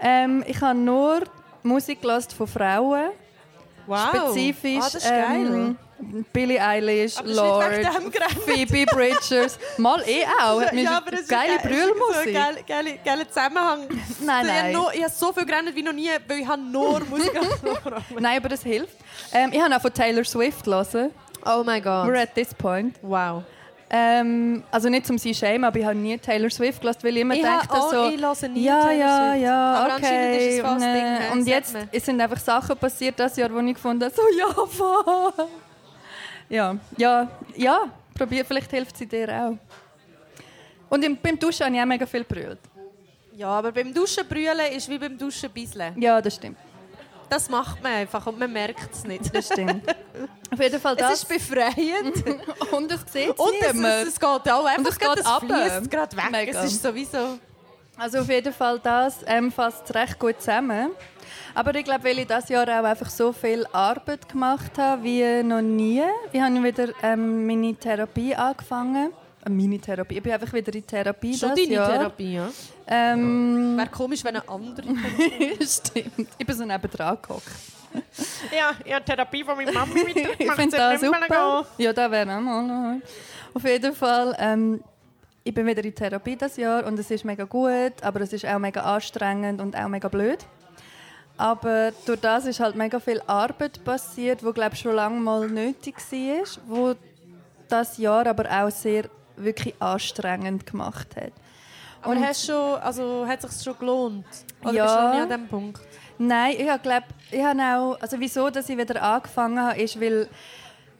Ähm, 0.00 0.42
ich 0.46 0.60
habe 0.60 0.78
nur 0.78 1.22
Musik 1.62 1.98
von 2.36 2.46
Frauen, 2.46 3.10
Wow. 3.86 4.08
spezifisch 4.08 4.78
Ah, 4.78 4.90
das 4.92 4.94
ist 4.96 5.08
geil. 5.08 5.76
Billie 6.32 6.60
Eilish, 6.60 7.14
Lord. 7.24 7.72
Phoebe 8.44 8.84
Bridgers. 8.86 9.58
Mal 9.78 10.02
eh 10.06 10.24
auch. 10.42 10.60
Hat 10.60 10.72
ja, 10.74 10.98
aber 10.98 11.12
es 11.14 11.26
geile 11.26 11.58
Brüllmusik. 11.58 12.34
geile, 12.34 12.62
geile, 12.66 12.98
geiler 13.04 13.28
Zusammenhang. 13.28 13.80
Nein, 14.20 14.20
So, 14.20 14.22
Ich 14.22 14.28
habe 14.28 14.46
nein. 14.46 14.72
nur- 14.72 14.94
ich 14.94 15.02
habe 15.02 15.12
so 15.12 15.32
viel 15.32 15.46
gerannt 15.46 15.74
wie 15.74 15.82
noch 15.82 15.92
nie, 15.92 16.10
weil 16.28 16.40
ich 16.40 16.46
habe 16.46 16.60
nur 16.62 17.00
Musik 17.10 17.32
Nein, 18.18 18.36
aber 18.38 18.48
das 18.50 18.62
hilft. 18.62 18.94
Ähm, 19.32 19.50
ich 19.52 19.60
habe 19.60 19.74
auch 19.74 19.80
von 19.80 19.92
Taylor 19.92 20.24
Swift 20.24 20.64
gelesen. 20.64 21.10
Oh 21.44 21.62
mein 21.64 21.82
Gott. 21.82 22.08
We're 22.08 22.22
at 22.22 22.34
this 22.34 22.52
point. 22.54 22.96
Wow. 23.02 23.42
Ähm, 23.88 24.64
also 24.72 24.88
nicht 24.88 25.06
zum 25.06 25.16
sie 25.16 25.32
shame, 25.32 25.62
aber 25.64 25.78
ich 25.78 25.84
habe 25.84 25.94
nie 25.94 26.18
Taylor 26.18 26.50
Swift 26.50 26.80
gelassen, 26.80 26.98
weil 27.04 27.14
ich 27.16 27.20
immer 27.22 27.34
Ich 27.36 27.42
dachte 27.42 27.68
ha- 27.72 27.84
oh, 27.86 27.90
so, 27.90 28.08
ich 28.10 28.20
höre 28.20 28.48
nie 28.48 28.64
ja, 28.64 28.80
Taylor 28.82 28.92
ja, 28.98 29.30
Swift. 29.30 29.42
ja, 29.44 29.74
Aber 29.74 29.94
anscheinend 29.94 30.36
ist 30.36 30.42
okay. 30.42 30.56
es 30.56 30.60
fast 30.60 30.74
und, 30.74 30.80
Ding, 30.82 31.04
äh, 31.04 31.32
und 31.32 31.46
jetzt 31.46 31.76
es 31.92 32.04
sind 32.04 32.20
einfach 32.20 32.40
Sachen 32.40 32.76
passiert 32.76 33.14
das 33.20 33.36
Jahr, 33.36 33.54
wo 33.54 33.60
ich 33.60 33.74
gefunden 33.74 34.02
habe, 34.04 34.12
so 34.14 34.22
ja, 34.36 34.48
voll. 34.66 35.46
Ja, 36.48 36.76
ja, 36.96 37.28
ja, 37.56 37.84
probier, 38.16 38.44
vielleicht 38.44 38.70
hilft 38.70 38.96
sie 38.96 39.06
dir 39.06 39.28
auch. 39.28 39.56
Und 40.88 41.04
im, 41.04 41.16
beim 41.16 41.38
Duschen 41.38 41.66
habe 41.66 41.74
ich 41.74 41.82
auch 41.82 41.86
mega 41.86 42.06
viel 42.06 42.24
brüllt. 42.24 42.58
Ja, 43.34 43.48
aber 43.48 43.72
beim 43.72 43.92
Duschen 43.92 44.26
brüllen 44.26 44.72
ist 44.72 44.88
wie 44.88 44.98
beim 44.98 45.18
Duschen 45.18 45.50
bisseln. 45.50 46.00
Ja, 46.00 46.20
das 46.22 46.36
stimmt. 46.36 46.56
Das 47.28 47.50
macht 47.50 47.82
man 47.82 47.92
einfach 47.92 48.24
und 48.26 48.38
man 48.38 48.52
merkt 48.52 48.94
es 48.94 49.04
nicht. 49.04 49.34
Das 49.34 49.46
stimmt. 49.46 49.82
Auf 50.52 50.60
jeden 50.60 50.80
Fall 50.80 50.94
Es 50.94 51.00
das. 51.00 51.12
ist 51.14 51.28
befreiend. 51.28 52.24
und 52.70 52.92
es 52.92 53.00
sieht 53.12 53.36
und 53.38 53.52
es, 53.60 53.74
es, 53.74 54.08
es 54.08 54.20
geht 54.20 54.28
auch 54.28 54.64
einfach, 54.64 54.78
Und 54.78 54.88
es 54.88 54.98
geht 54.98 55.16
es 55.16 55.26
ab. 55.26 55.42
fließt 55.44 55.90
gerade 55.90 56.16
weg. 56.16 56.30
Mega. 56.30 56.62
Es 56.62 56.72
ist 56.72 56.82
sowieso... 56.82 57.38
Also 57.98 58.18
auf 58.18 58.28
jeden 58.28 58.52
Fall 58.52 58.78
das 58.82 59.20
ähm, 59.26 59.50
fasst 59.50 59.94
recht 59.94 60.18
gut 60.18 60.40
zusammen. 60.40 60.90
Aber 61.54 61.74
ich 61.74 61.84
glaube, 61.84 62.04
weil 62.04 62.18
ich 62.18 62.26
dieses 62.26 62.48
Jahr 62.50 62.64
auch 62.68 62.84
einfach 62.84 63.08
so 63.08 63.32
viel 63.32 63.66
Arbeit 63.72 64.28
gemacht 64.28 64.76
habe 64.78 65.02
wie 65.02 65.42
noch 65.42 65.62
nie. 65.62 66.02
Ich 66.30 66.40
habe 66.40 66.62
wieder 66.62 66.88
ähm, 67.02 67.46
meine 67.46 67.74
Therapie 67.74 68.34
angefangen. 68.34 69.12
Äh, 69.44 69.48
meine 69.48 69.78
Therapie. 69.78 70.16
Ich 70.16 70.22
bin 70.22 70.32
einfach 70.32 70.52
wieder 70.52 70.74
in 70.74 70.86
Therapie 70.86 71.34
Schon 71.36 71.50
deine 71.50 71.62
Jahr. 71.62 71.88
Therapie, 71.90 72.34
ja? 72.34 72.48
Ähm, 72.86 73.76
Wäre 73.78 73.88
komisch, 73.88 74.22
wenn 74.24 74.36
eine 74.36 74.48
andere... 74.48 74.86
stimmt. 75.66 76.28
Ich 76.36 76.46
bin 76.46 76.56
so 76.56 76.64
nebendran 76.66 77.16
gehockt. 77.22 77.44
Ja, 78.54 78.72
ich 78.84 78.92
habe 78.92 79.04
Therapie 79.04 79.42
von 79.42 79.56
meiner 79.56 79.72
Mami 79.72 80.00
Ich 80.08 80.14
mitgemacht. 80.14 80.56
finde 80.58 80.76
seit 80.76 80.94
das 80.96 81.00
nicht 81.02 81.10
mehr 81.10 81.20
super. 81.22 81.66
gehen. 81.78 81.84
Ja, 81.86 81.92
da 81.94 82.10
wäre 82.10 82.36
auch 82.36 82.40
mal 82.40 82.62
noch. 82.62 83.00
Auf 83.54 83.64
jeden 83.64 83.94
Fall, 83.94 84.36
ähm, 84.38 84.84
ich 85.46 85.54
bin 85.54 85.64
wieder 85.64 85.84
in 85.84 85.94
Therapie 85.94 86.34
das 86.36 86.56
Jahr 86.56 86.84
und 86.86 86.98
es 86.98 87.08
ist 87.08 87.24
mega 87.24 87.44
gut, 87.44 87.92
aber 88.02 88.20
es 88.20 88.32
ist 88.32 88.44
auch 88.44 88.58
mega 88.58 88.80
anstrengend 88.80 89.60
und 89.60 89.76
auch 89.76 89.86
mega 89.86 90.08
blöd. 90.08 90.38
Aber 91.36 91.92
durch 92.04 92.20
das 92.20 92.46
ist 92.46 92.58
halt 92.58 92.74
mega 92.74 92.98
viel 92.98 93.22
Arbeit 93.28 93.84
passiert, 93.84 94.44
wo 94.44 94.52
glaube 94.52 94.74
schon 94.74 94.94
lange 94.96 95.20
mal 95.20 95.46
nötig 95.48 95.96
war, 95.98 96.44
wo 96.66 96.94
das 97.68 97.96
Jahr 97.98 98.26
aber 98.26 98.46
auch 98.50 98.70
sehr 98.70 99.04
wirklich 99.36 99.74
anstrengend 99.80 100.66
gemacht 100.66 101.14
hat. 101.14 101.32
Aber 102.02 102.12
Und- 102.12 102.26
hast 102.26 102.46
schon, 102.46 102.80
also, 102.80 103.24
hat 103.26 103.44
es 103.44 103.54
sich 103.54 103.62
schon 103.64 103.78
gelohnt? 103.78 104.24
Oder 104.64 104.72
Ja. 104.72 104.84
bist 104.84 104.96
du 104.96 105.00
noch 105.02 105.12
nicht 105.12 105.22
an 105.22 105.28
diesem 105.28 105.48
Punkt? 105.48 105.80
Nein, 106.18 106.52
ich 106.58 106.82
glaube, 106.82 107.04
ich 107.30 107.44
habe 107.44 107.60
auch, 107.62 108.00
also 108.00 108.18
wieso, 108.18 108.50
dass 108.50 108.68
ich 108.68 108.76
wieder 108.78 109.00
angefangen 109.00 109.60
habe, 109.60 109.80
ist, 109.80 110.00
weil 110.00 110.28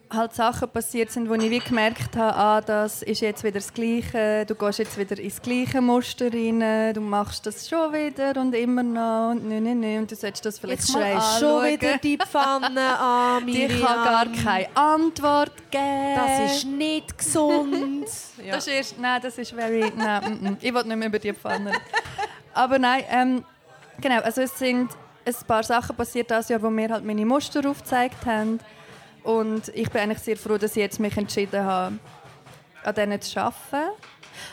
halt 0.09 0.33
Sachen 0.33 0.69
passiert 0.69 1.11
sind, 1.11 1.29
wo 1.29 1.33
ich 1.33 1.49
wie 1.49 1.59
gemerkt 1.59 2.15
habe, 2.15 2.35
ah, 2.35 2.61
das 2.61 3.01
ist 3.01 3.21
jetzt 3.21 3.43
wieder 3.43 3.59
das 3.59 3.73
Gleiche, 3.73 4.45
du 4.45 4.55
gehst 4.55 4.79
jetzt 4.79 4.97
wieder 4.97 5.17
ins 5.19 5.41
gleiche 5.41 5.81
Muster 5.81 6.31
rein, 6.31 6.93
du 6.93 7.01
machst 7.01 7.45
das 7.45 7.67
schon 7.67 7.91
wieder 7.93 8.39
und 8.39 8.53
immer 8.55 8.83
noch 8.83 9.31
und 9.31 9.47
nö, 9.47 9.59
nö, 9.59 9.75
nö, 9.75 9.99
und 9.99 10.09
du 10.09 10.15
solltest 10.15 10.45
das 10.45 10.59
vielleicht 10.59 10.83
Jetzt 10.83 10.93
mal 10.93 11.21
schon 11.39 11.65
wieder 11.65 11.97
die 11.97 12.17
Pfanne 12.17 12.99
an, 12.99 13.45
Die 13.45 13.53
Miriam. 13.53 13.85
kann 13.85 14.03
gar 14.05 14.43
keine 14.43 14.67
Antwort 14.75 15.71
geben. 15.71 16.15
Das 16.15 16.51
ist 16.51 16.65
nicht 16.65 17.17
gesund. 17.17 18.05
ja. 18.45 18.55
Das 18.55 18.67
ist, 18.67 18.97
nein, 18.99 19.21
das 19.21 19.37
ist 19.37 19.51
very, 19.51 19.91
nein, 19.95 20.39
mm, 20.41 20.47
mm. 20.47 20.57
ich 20.61 20.73
will 20.73 20.83
nicht 20.83 20.97
mehr 20.97 21.07
über 21.07 21.19
die 21.19 21.33
Pfanne. 21.33 21.73
Aber 22.53 22.79
nein, 22.79 23.03
ähm, 23.09 23.43
genau, 23.99 24.21
also 24.21 24.41
es 24.41 24.57
sind 24.57 24.89
ein 25.25 25.35
paar 25.45 25.63
Sachen 25.63 25.95
passiert 25.95 26.31
das 26.31 26.47
Jahr, 26.49 26.61
wo 26.61 26.69
mir 26.69 26.89
halt 26.89 27.03
meine 27.03 27.25
Muster 27.25 27.69
aufgezeigt 27.69 28.25
haben. 28.25 28.59
Und 29.27 29.67
ich 29.75 29.89
bin 29.89 30.03
eigentlich 30.03 30.19
sehr 30.19 30.37
froh, 30.37 30.57
dass 30.57 30.71
ich 30.71 30.77
jetzt 30.77 31.01
mich 31.01 31.17
entschieden 31.17 31.61
habe, 31.61 31.99
an 32.81 32.95
denen 32.95 33.21
zu 33.21 33.37
arbeiten. 33.37 33.91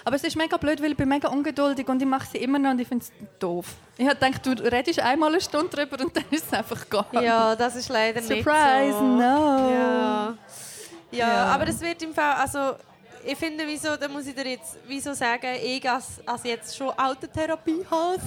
Aber 0.04 0.16
es 0.16 0.24
ist 0.24 0.34
mega 0.34 0.56
blöd, 0.56 0.82
weil 0.82 0.90
ich 0.90 0.96
bin 0.96 1.08
mega 1.08 1.28
ungeduldig 1.28 1.86
und 1.86 2.02
ich 2.02 2.08
mache 2.08 2.26
sie 2.32 2.38
immer 2.38 2.58
noch 2.58 2.72
und 2.72 2.80
ich 2.80 2.88
finde 2.88 3.04
es 3.04 3.12
doof. 3.38 3.66
Ich 3.96 4.04
habe 4.04 4.16
gedacht, 4.16 4.44
du 4.44 4.50
redest 4.50 4.98
einmal 4.98 5.28
eine 5.28 5.40
Stunde 5.40 5.68
drüber 5.68 6.02
und 6.02 6.16
dann 6.16 6.24
ist 6.32 6.46
es 6.46 6.52
einfach 6.52 6.80
gegangen. 6.90 7.24
ja, 7.24 7.54
das 7.54 7.76
ist 7.76 7.88
leider 7.88 8.20
Surprise, 8.20 8.44
nicht 8.44 8.98
so. 8.98 9.04
no. 9.04 9.70
Ja. 9.70 10.34
ja. 11.12 11.18
Ja. 11.18 11.44
aber 11.54 11.68
es 11.68 11.80
wird 11.80 12.02
im 12.02 12.12
Fall, 12.12 12.34
also 12.34 12.72
ich 13.24 13.38
finde, 13.38 13.64
wieso, 13.68 13.94
da 13.96 14.08
muss 14.08 14.26
ich 14.26 14.34
dir 14.34 14.48
jetzt 14.48 14.76
wieso 14.88 15.14
sagen, 15.14 15.54
ich 15.62 15.88
als, 15.88 16.20
als 16.26 16.42
jetzt 16.42 16.76
schon 16.76 16.88
Autotherapie 16.88 17.86
habe, 17.88 18.20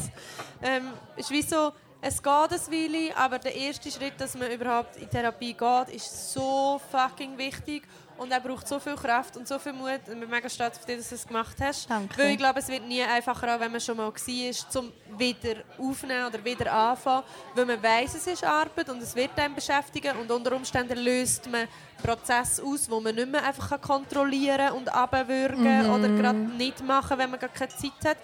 ähm, 0.64 0.94
ist 1.18 1.30
wieso, 1.30 1.74
es 2.02 2.22
geht 2.22 2.32
ein 2.32 2.50
Weile, 2.50 3.18
aber 3.18 3.40
der 3.40 3.56
erste 3.56 3.92
Schritt, 3.92 4.14
dass 4.20 4.36
man 4.36 4.52
überhaupt 4.52 4.98
in 4.98 5.10
Therapie 5.10 5.54
geht, 5.54 5.90
ist 5.96 6.34
so 6.34 6.80
fucking 6.92 7.38
wichtig 7.38 7.84
und 8.18 8.32
er 8.32 8.40
braucht 8.40 8.68
so 8.68 8.80
viel 8.80 8.96
Kraft 8.96 9.38
und 9.38 9.48
so 9.48 9.60
viel 9.60 9.74
Mut 9.74 10.02
und 10.08 10.14
ich 10.14 10.20
bin 10.20 10.30
mega 10.30 10.50
stolz 10.50 10.78
auf 10.78 10.86
dich, 10.86 10.98
dass 10.98 11.10
du 11.10 11.16
es 11.16 11.28
gemacht 11.28 11.56
hast. 11.60 11.90
Danke. 11.90 12.18
Weil 12.18 12.32
ich 12.32 12.38
glaube, 12.38 12.60
es 12.60 12.68
wird 12.68 12.88
nie 12.88 13.02
einfacher, 13.02 13.56
auch 13.56 13.60
wenn 13.60 13.72
man 13.72 13.82
schon 13.82 13.98
mal 13.98 14.08
war, 14.08 14.70
zum 14.70 14.92
wieder 15.18 15.64
aufnehmen 15.78 16.26
oder 16.28 16.44
wieder 16.44 16.72
anfangen, 16.72 17.24
weil 17.56 17.66
man 17.66 17.82
weiß, 17.82 18.16
es 18.16 18.28
ist 18.28 18.44
Arbeit 18.44 18.90
und 18.90 19.02
es 19.02 19.16
wird 19.16 19.38
einen 19.38 19.56
beschäftigen 19.56 20.18
und 20.18 20.30
unter 20.32 20.56
Umständen 20.56 20.98
löst 20.98 21.50
man 21.50 21.68
Prozesse 22.04 22.64
aus, 22.64 22.90
wo 22.90 23.00
man 23.00 23.16
nicht 23.16 23.30
mehr 23.30 23.44
einfach 23.44 23.70
kann 23.70 23.82
kontrollieren 23.82 24.74
und 24.74 24.94
abwürgen 24.94 25.90
oder 25.90 26.10
gerade 26.10 26.38
nicht 26.38 26.84
machen, 26.84 27.18
wenn 27.18 27.30
man 27.30 27.40
gar 27.40 27.50
keine 27.50 27.70
Zeit 27.70 28.06
hat. 28.06 28.18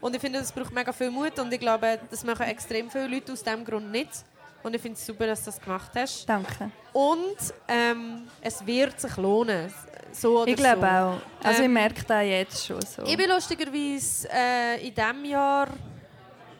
Und 0.00 0.14
ich 0.14 0.20
finde, 0.20 0.38
das 0.38 0.52
braucht 0.52 0.72
mega 0.72 0.92
viel 0.92 1.10
Mut 1.10 1.38
und 1.38 1.52
ich 1.52 1.58
glaube, 1.60 1.98
das 2.10 2.22
machen 2.24 2.46
extrem 2.46 2.90
viele 2.90 3.08
Leute 3.08 3.32
aus 3.32 3.42
diesem 3.42 3.64
Grund 3.64 3.90
nicht. 3.90 4.10
Und 4.62 4.74
ich 4.74 4.82
finde 4.82 4.98
es 4.98 5.06
super, 5.06 5.26
dass 5.26 5.40
du 5.44 5.46
das 5.46 5.60
gemacht 5.60 5.90
hast. 5.96 6.28
Danke. 6.28 6.70
Und 6.92 7.36
ähm, 7.68 8.28
es 8.40 8.64
wird 8.66 9.00
sich 9.00 9.16
lohnen. 9.16 9.72
So 10.12 10.40
oder 10.42 10.50
Ich 10.50 10.56
glaube 10.56 10.80
so. 10.80 10.86
auch. 10.86 11.46
Also 11.46 11.60
ich 11.60 11.66
Ähm, 11.66 11.72
merke 11.72 12.02
das 12.04 12.24
jetzt 12.24 12.66
schon 12.66 12.80
so. 12.82 13.02
ich 13.04 13.16
bin 13.16 13.28
lustigerweise 13.28 14.28
äh, 14.32 14.86
in 14.88 14.94
diesem 14.94 15.24
Jahr 15.26 15.68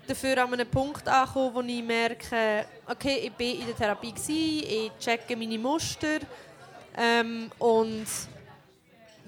dafür 0.07 0.43
an 0.45 0.53
einem 0.53 0.69
Punkt 0.69 1.07
angekommen, 1.09 1.55
wo 1.55 1.61
ich 1.61 1.83
merke, 1.83 2.65
okay, 2.87 3.21
ich 3.25 3.33
bin 3.33 3.61
in 3.61 3.67
der 3.67 3.77
Therapie, 3.77 4.13
gewesen, 4.13 4.65
ich 4.69 4.93
checke 5.01 5.37
meine 5.37 5.59
Muster 5.59 6.19
ähm, 6.97 7.51
und 7.59 8.07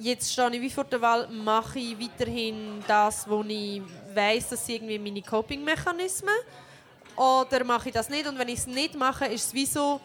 jetzt 0.01 0.33
stehe 0.33 0.51
ich 0.51 0.61
wie 0.61 0.71
vor 0.71 0.85
der 0.85 1.01
Wahl, 1.01 1.29
mache 1.29 1.79
ich 1.79 2.01
weiterhin 2.01 2.83
das, 2.87 3.29
wo 3.29 3.43
ich 3.47 3.83
weiß, 4.15 4.51
dass 4.51 4.69
irgendwie 4.69 4.99
meine 4.99 5.23
Coping-Mechanismen 5.23 6.35
oder 7.17 7.65
mache 7.65 7.91
ich 7.91 7.95
das 7.95 8.09
nicht 8.09 8.27
und 8.27 8.39
wenn 8.39 8.49
ich 8.49 8.61
es 8.61 8.67
nicht 8.67 8.95
mache, 8.95 9.27
ist 9.27 9.49
es 9.49 9.55
wie 9.55 9.67
so, 9.67 10.01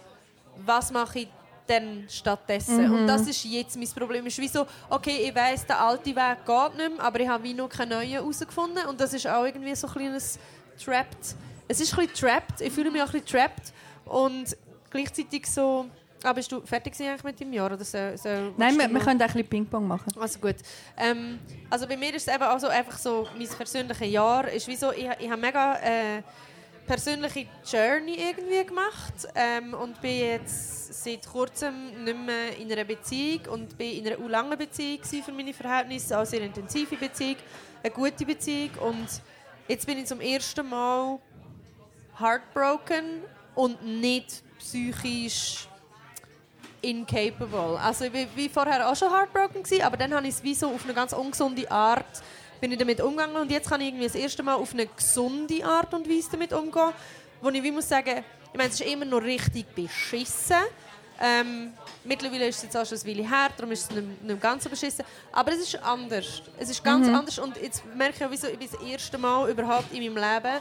was 0.65 0.91
mache 0.91 1.19
ich 1.19 1.27
denn 1.67 2.05
stattdessen? 2.09 2.91
Und 2.91 3.07
das 3.07 3.27
ist 3.27 3.43
jetzt 3.45 3.75
mein 3.75 3.87
Problem. 3.87 4.25
Ist 4.27 4.37
wie 4.37 4.47
so, 4.47 4.67
okay, 4.89 5.27
ich 5.27 5.35
weiß, 5.35 5.65
der 5.65 5.81
alte 5.81 6.15
Weg 6.15 6.45
geht 6.45 6.77
nicht 6.77 6.97
mehr, 6.97 7.05
aber 7.05 7.19
ich 7.19 7.27
habe 7.27 7.43
wie 7.43 7.53
noch 7.53 7.69
keinen 7.69 7.89
neuen 7.89 8.09
herausgefunden 8.09 8.85
und 8.85 8.99
das 8.99 9.13
ist 9.13 9.27
auch 9.27 9.45
irgendwie 9.45 9.75
so 9.75 9.87
ein 9.87 9.93
kleines 9.93 10.39
Trapped. 10.83 11.35
Es 11.67 11.79
ist 11.79 11.97
ein 11.97 12.05
bisschen 12.05 12.27
trapped, 12.27 12.61
ich 12.61 12.71
fühle 12.71 12.91
mich 12.91 13.01
auch 13.01 13.07
ein 13.07 13.13
bisschen 13.13 13.27
trapped 13.27 13.73
und 14.05 14.55
gleichzeitig 14.91 15.47
so, 15.47 15.87
ah, 16.25 16.33
bist 16.33 16.51
du 16.51 16.61
fertig 16.61 16.93
mit 17.23 17.39
dem 17.39 17.53
Jahr? 17.53 17.71
Oder 17.71 17.83
so, 17.83 17.97
so, 18.15 18.29
Nein, 18.57 18.77
wir, 18.77 18.89
wir 18.89 18.99
können 18.99 19.21
auch 19.21 19.25
ein 19.25 19.33
bisschen 19.33 19.47
Ping-Pong 19.47 19.87
machen. 19.87 20.11
also 20.19 20.39
gut. 20.39 20.55
Ähm, 20.97 21.39
also 21.69 21.87
bei 21.87 21.97
mir 21.97 22.13
ist 22.13 22.27
es 22.27 22.33
eben 22.33 22.43
auch 22.43 22.59
so, 22.59 22.67
einfach 22.67 22.97
so, 22.97 23.27
mein 23.37 23.47
persönliches 23.47 24.09
Jahr 24.09 24.47
ist 24.49 24.67
wie 24.67 24.75
so, 24.75 24.91
ich, 24.91 25.07
ich 25.19 25.29
habe 25.29 25.41
mega 25.41 25.75
äh, 25.75 26.21
persönliche 26.85 27.47
Journey 27.65 28.15
irgendwie 28.15 28.65
gemacht 28.65 29.27
ähm, 29.35 29.73
und 29.73 29.99
bin 30.01 30.19
jetzt 30.19 31.03
seit 31.03 31.27
kurzem 31.27 32.03
nicht 32.03 32.17
mehr 32.17 32.57
in 32.59 32.71
einer 32.71 32.83
Beziehung 32.83 33.47
und 33.51 33.77
bin 33.77 33.97
in 33.97 34.07
einer 34.07 34.29
langen 34.29 34.57
Beziehung 34.57 35.03
für 35.03 35.31
meine 35.31 35.53
Verhältnisse, 35.53 36.15
auch 36.15 36.19
eine 36.19 36.27
sehr 36.27 36.41
intensive 36.41 36.95
Beziehung, 36.95 37.37
eine 37.83 37.91
gute 37.91 38.25
Beziehung 38.25 38.71
und 38.81 39.07
jetzt 39.67 39.85
bin 39.85 39.97
ich 39.97 40.05
zum 40.05 40.21
ersten 40.21 40.67
Mal 40.69 41.19
heartbroken 42.19 43.21
und 43.55 43.83
nicht 43.83 44.43
psychisch 44.59 45.67
incapable. 46.81 47.79
Also 47.79 48.05
ich 48.05 48.13
war 48.13 48.25
wie 48.35 48.49
vorher 48.49 48.89
auch 48.89 48.95
schon 48.95 49.11
heartbroken, 49.11 49.63
gewesen, 49.63 49.83
aber 49.83 49.97
dann 49.97 50.13
habe 50.13 50.27
ich 50.27 50.35
es 50.35 50.43
wie 50.43 50.53
so 50.53 50.69
auf 50.69 50.83
eine 50.83 50.93
ganz 50.93 51.13
ungesunde 51.13 51.69
Art 51.69 52.23
bin 52.61 52.71
ich 52.71 52.77
damit 52.77 53.01
umgegangen 53.01 53.35
und 53.35 53.51
jetzt 53.51 53.69
kann 53.69 53.81
ich 53.81 53.89
irgendwie 53.89 54.05
das 54.05 54.15
erste 54.15 54.41
Mal 54.41 54.55
auf 54.55 54.73
eine 54.73 54.87
gesunde 54.87 55.63
Art 55.63 55.93
und 55.93 56.09
Weise 56.09 56.29
damit 56.31 56.53
umgehen, 56.53 56.93
wo 57.41 57.49
ich 57.49 57.61
wie 57.61 57.71
muss 57.71 57.87
sagen, 57.87 58.23
ich 58.51 58.57
meine, 58.57 58.69
es 58.69 58.79
ist 58.79 58.89
immer 58.89 59.05
noch 59.05 59.21
richtig 59.21 59.67
beschissen. 59.75 60.57
Ähm, 61.21 61.73
mittlerweile 62.03 62.47
ist 62.47 62.57
es 62.57 62.63
jetzt 62.63 62.77
auch 62.77 62.85
schon 62.85 62.97
ein 62.97 63.05
Weile 63.05 63.29
her, 63.29 63.49
darum 63.55 63.71
ist 63.71 63.89
es 63.89 63.95
nicht, 63.95 64.23
nicht 64.23 64.41
ganz 64.41 64.63
so 64.63 64.69
beschissen. 64.69 65.05
Aber 65.31 65.51
es 65.51 65.59
ist 65.59 65.83
anders. 65.83 66.41
Es 66.57 66.69
ist 66.69 66.83
ganz 66.83 67.07
anders 67.07 67.39
und 67.39 67.55
jetzt 67.57 67.83
merke 67.95 68.15
ich 68.17 68.25
auch, 68.25 68.31
wie 68.31 68.37
so, 68.37 68.47
ich 68.47 68.71
das 68.71 68.81
erste 68.81 69.17
Mal 69.17 69.49
überhaupt 69.49 69.93
in 69.93 70.03
meinem 70.03 70.15
Leben 70.15 70.59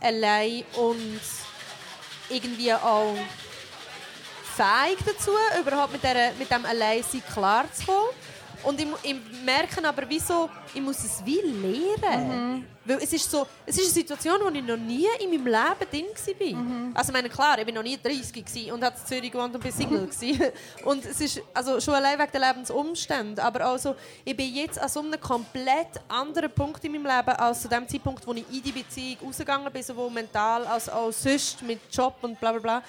allein 0.00 0.64
und 0.76 1.20
irgendwie 2.30 2.72
auch 2.72 3.14
fähig 4.56 4.98
dazu, 5.04 5.30
überhaupt 5.60 5.92
mit, 5.92 6.02
der, 6.02 6.32
mit 6.38 6.50
dem 6.50 6.64
Alleinsein 6.64 7.22
klarzukommen. 7.32 8.10
Und 8.64 8.80
ich, 8.80 8.86
ich 9.02 9.16
merke 9.44 9.86
aber, 9.86 10.04
wieso, 10.08 10.48
ich 10.72 10.80
muss 10.80 11.02
es 11.04 11.24
wie 11.24 11.40
lernen. 11.40 12.66
Weil 12.84 12.98
es 12.98 13.12
ist, 13.12 13.30
so, 13.30 13.46
es 13.64 13.76
ist 13.76 13.84
eine 13.84 13.92
Situation, 13.92 14.40
wo 14.42 14.48
ich 14.48 14.62
noch 14.62 14.76
nie 14.76 15.06
in 15.20 15.30
meinem 15.30 15.46
Leben 15.46 15.90
drin 15.90 16.52
war. 16.92 16.96
Also 16.96 17.10
ich 17.10 17.12
meine, 17.12 17.28
klar, 17.28 17.58
ich 17.58 17.66
war 17.66 17.74
noch 17.74 17.82
nie 17.82 17.96
30 17.96 18.44
gewesen 18.44 18.72
und 18.72 18.84
habe 18.84 18.96
in 18.96 19.06
Zürich 19.06 19.30
gewohnt 19.30 19.54
und 19.54 19.62
bin 19.62 19.72
Single. 19.72 20.08
Und 20.84 21.04
es 21.04 21.20
ist 21.20 21.40
also 21.54 21.80
schon 21.80 21.94
allein 21.94 22.18
wegen 22.18 22.32
der 22.32 22.40
Lebensumstände. 22.40 23.42
Aber 23.42 23.66
also, 23.66 23.94
ich 24.24 24.36
bin 24.36 24.52
jetzt 24.52 24.80
an 24.80 24.88
so 24.88 25.00
einem 25.00 25.20
komplett 25.20 26.00
anderen 26.08 26.50
Punkt 26.50 26.84
in 26.84 26.92
meinem 26.92 27.06
Leben 27.06 27.36
als 27.36 27.62
zu 27.62 27.68
dem 27.68 27.86
Zeitpunkt, 27.86 28.26
wo 28.26 28.32
ich 28.32 28.44
in 28.50 28.62
die 28.62 28.72
Beziehung 28.72 29.26
rausgegangen 29.26 29.72
bin, 29.72 29.82
sowohl 29.82 30.10
mental 30.10 30.66
als 30.66 30.88
auch 30.88 31.12
sonst 31.12 31.62
mit 31.62 31.80
Job 31.90 32.16
und 32.22 32.38
bla 32.40 32.50
bla 32.52 32.60
bla. 32.60 32.82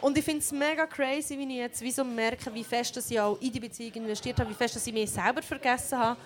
Und 0.00 0.16
ich 0.18 0.24
finde 0.24 0.40
es 0.40 0.52
mega 0.52 0.86
crazy, 0.86 1.38
wie 1.38 1.44
ich 1.44 1.58
jetzt 1.58 1.80
wie 1.80 1.90
so 1.90 2.04
merke, 2.04 2.52
wie 2.52 2.64
fest 2.64 2.96
dass 2.96 3.10
ich 3.10 3.18
auch 3.18 3.40
in 3.40 3.50
die 3.50 3.60
Beziehung 3.60 3.94
investiert 3.94 4.38
habe, 4.38 4.50
wie 4.50 4.54
fest 4.54 4.76
dass 4.76 4.86
ich 4.86 4.92
mich 4.92 5.10
selber 5.10 5.42
vergessen 5.42 5.98
habe. 5.98 6.20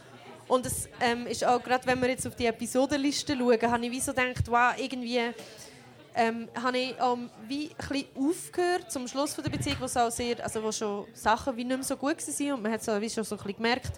Und 0.48 0.66
es 0.66 0.88
ähm, 1.00 1.26
ist 1.28 1.44
auch 1.44 1.62
gerade, 1.62 1.86
wenn 1.86 2.00
wir 2.02 2.08
jetzt 2.08 2.26
auf 2.26 2.34
die 2.34 2.46
Episodenliste 2.46 3.36
schauen, 3.36 3.70
habe 3.70 3.86
ich 3.86 3.92
wie 3.92 4.00
so 4.00 4.12
gedacht, 4.12 4.48
wow, 4.48 4.72
irgendwie 4.76 5.20
ähm, 6.16 6.48
habe 6.60 6.78
ich 6.78 7.00
auch 7.00 7.18
wie 7.46 7.70
ein 7.90 8.04
aufgehört 8.16 8.90
zum 8.90 9.06
Schluss 9.06 9.34
von 9.34 9.44
der 9.44 9.50
Beziehung, 9.50 9.76
wo, 9.80 10.00
auch 10.00 10.10
sehr, 10.10 10.42
also 10.42 10.62
wo 10.62 10.72
schon 10.72 11.06
Sachen 11.14 11.56
wie 11.56 11.64
nicht 11.64 11.76
mehr 11.76 11.84
so 11.84 11.96
gut 11.96 12.16
waren 12.26 12.52
und 12.52 12.62
man 12.62 12.72
hat 12.72 12.80
es 12.80 13.00
wie 13.00 13.10
schon 13.10 13.22
so 13.22 13.36
ein 13.36 13.38
bisschen 13.38 13.56
gemerkt, 13.56 13.92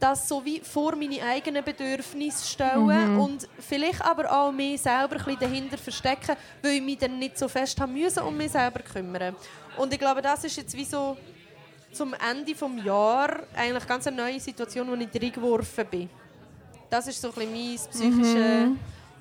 das 0.00 0.26
so 0.26 0.42
wie 0.44 0.60
vor 0.60 0.96
meine 0.96 1.22
eigenen 1.22 1.62
Bedürfnisse 1.62 2.46
stellen 2.46 3.18
und 3.18 3.46
vielleicht 3.58 4.02
aber 4.02 4.32
auch 4.32 4.50
mich 4.50 4.80
selber 4.80 5.16
ein 5.16 5.24
bisschen 5.24 5.40
dahinter 5.40 5.76
verstecken, 5.76 6.36
weil 6.62 6.72
ich 6.72 6.82
mich 6.82 6.98
dann 6.98 7.18
nicht 7.18 7.38
so 7.38 7.46
fest 7.48 7.78
haben 7.78 7.92
müssen 7.92 8.22
um 8.22 8.36
mich 8.36 8.50
selber 8.50 8.80
kümmern. 8.80 9.36
Und 9.76 9.92
ich 9.92 9.98
glaube, 9.98 10.22
das 10.22 10.42
ist 10.44 10.56
jetzt 10.56 10.74
wie 10.74 10.86
so 10.86 11.16
zum 11.92 12.14
Ende 12.14 12.52
des 12.52 12.84
Jahres 12.84 13.42
eigentlich 13.54 13.86
ganz 13.86 14.06
eine 14.06 14.16
neue 14.16 14.40
Situation, 14.40 14.88
wo 14.88 14.94
ich 14.94 15.22
reingeworfen 15.22 15.86
bin. 15.86 16.08
Das 16.88 17.06
ist 17.06 17.20
so 17.20 17.28
ein 17.28 17.34
bisschen 17.34 17.52
mein 17.52 17.90
psychische, 17.90 18.72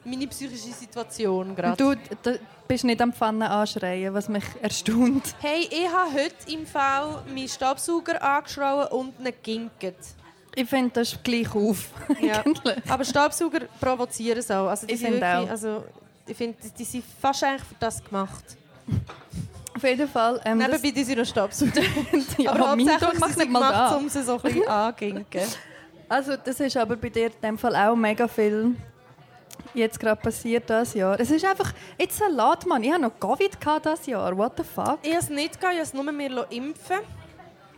meine 0.06 0.28
psychische 0.28 0.74
Situation 0.74 1.56
gerade. 1.56 1.76
Du, 1.76 1.94
du 2.24 2.40
bist 2.68 2.84
nicht 2.84 3.02
am 3.02 3.12
Pfannen 3.12 3.44
anschreien, 3.44 4.14
was 4.14 4.30
mich 4.30 4.46
erstaunt. 4.62 5.36
Hey, 5.40 5.68
ich 5.70 5.88
habe 5.88 6.14
heute 6.14 6.52
im 6.52 6.66
Fall 6.66 7.24
meinen 7.28 7.50
Staubsauger 7.50 8.22
angeschrien 8.22 8.88
und 8.88 9.20
ihn 9.20 9.34
ginket. 9.44 9.98
Ich 10.56 10.68
finde, 10.70 10.92
das 10.94 11.14
ist 11.14 11.24
gleich 11.24 11.54
auf. 11.54 11.90
Ja. 12.22 12.44
Aber 12.88 13.04
Staubsauger 13.06 13.62
provozieren 13.80 14.40
es 14.40 14.50
auch. 14.52 14.68
Also 14.68 14.88
die 14.88 14.94
Ich 14.94 15.00
sind 15.00 15.12
finde 15.14 15.28
auch. 15.28 15.50
Also, 15.50 15.84
ich 16.26 16.36
finde, 16.36 16.58
die- 16.78 16.84
sind 16.84 17.04
fast 17.22 17.44
eigentlich 17.44 17.64
für 17.64 17.76
das 17.80 18.04
gemacht. 18.04 18.44
Auf 19.76 19.84
jeden 19.84 20.08
Fall. 20.10 20.42
Ähm, 20.44 20.58
Nebenbei 20.58 20.92
die 20.92 21.04
sind 21.04 21.18
noch 21.20 21.26
Staubsauger. 21.26 21.82
ja, 22.38 22.52
aber 22.52 22.72
hauptsächlich 22.72 23.20
macht 23.20 23.38
nicht 23.38 23.50
mal 23.50 23.60
gemacht, 23.60 23.74
da. 23.92 23.96
um 23.96 24.10
sie 24.10 24.24
so 24.24 24.34
ein 24.36 24.42
bisschen 24.42 24.68
anginken. 24.68 25.42
Also 26.10 26.36
das 26.44 26.60
ist 26.60 26.76
aber 26.76 26.96
bei 26.98 27.10
dir 27.10 27.28
in 27.28 27.34
dem 27.42 27.58
Fall 27.58 27.76
auch 27.76 27.96
mega 27.96 28.28
viel 28.28 28.76
jetzt 29.74 30.00
gerade 30.00 30.20
passiert 30.20 30.70
das 30.70 30.94
Jahr. 30.94 31.20
Es 31.20 31.30
ist 31.32 31.46
einfach, 31.46 31.72
jetzt 31.98 32.22
ein 32.22 32.34
Lot, 32.36 32.66
Mann. 32.66 32.84
Ich 32.84 32.92
hatte 32.92 33.02
noch 33.04 33.20
Covid 33.20 33.58
das 33.84 34.06
Jahr. 34.06 34.36
What 34.38 34.54
the 34.58 34.64
fuck? 34.64 35.00
Ich 35.04 35.12
habe 35.12 35.20
es 35.24 35.30
nicht 35.30 35.60
gehabt, 35.60 35.74
ich 35.76 35.80
habe 35.80 35.88
es 35.88 35.94
nur 35.94 36.12
mir 36.12 36.46
impfen 36.50 36.98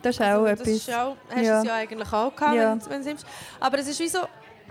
Das 0.01 0.15
ist 0.15 0.21
Also, 0.21 0.41
auch 0.41 0.43
das 0.49 0.59
etwas. 0.61 0.67
ist 0.73 0.93
auch, 0.93 1.15
hast 1.29 1.41
Ja. 1.45 1.53
du 1.55 1.59
es 1.59 1.63
ja 1.67 1.75
eigentlich 1.75 2.13
auch 2.13 2.35
gehabt, 2.35 2.55
Ja. 2.55 2.71
wenn, 2.89 2.99
du- 3.01 3.05
wenn. 3.05 3.17
Aber 3.59 3.79
es 3.79 3.87
ist 3.87 3.99
wie 3.99 4.07
so, 4.07 4.19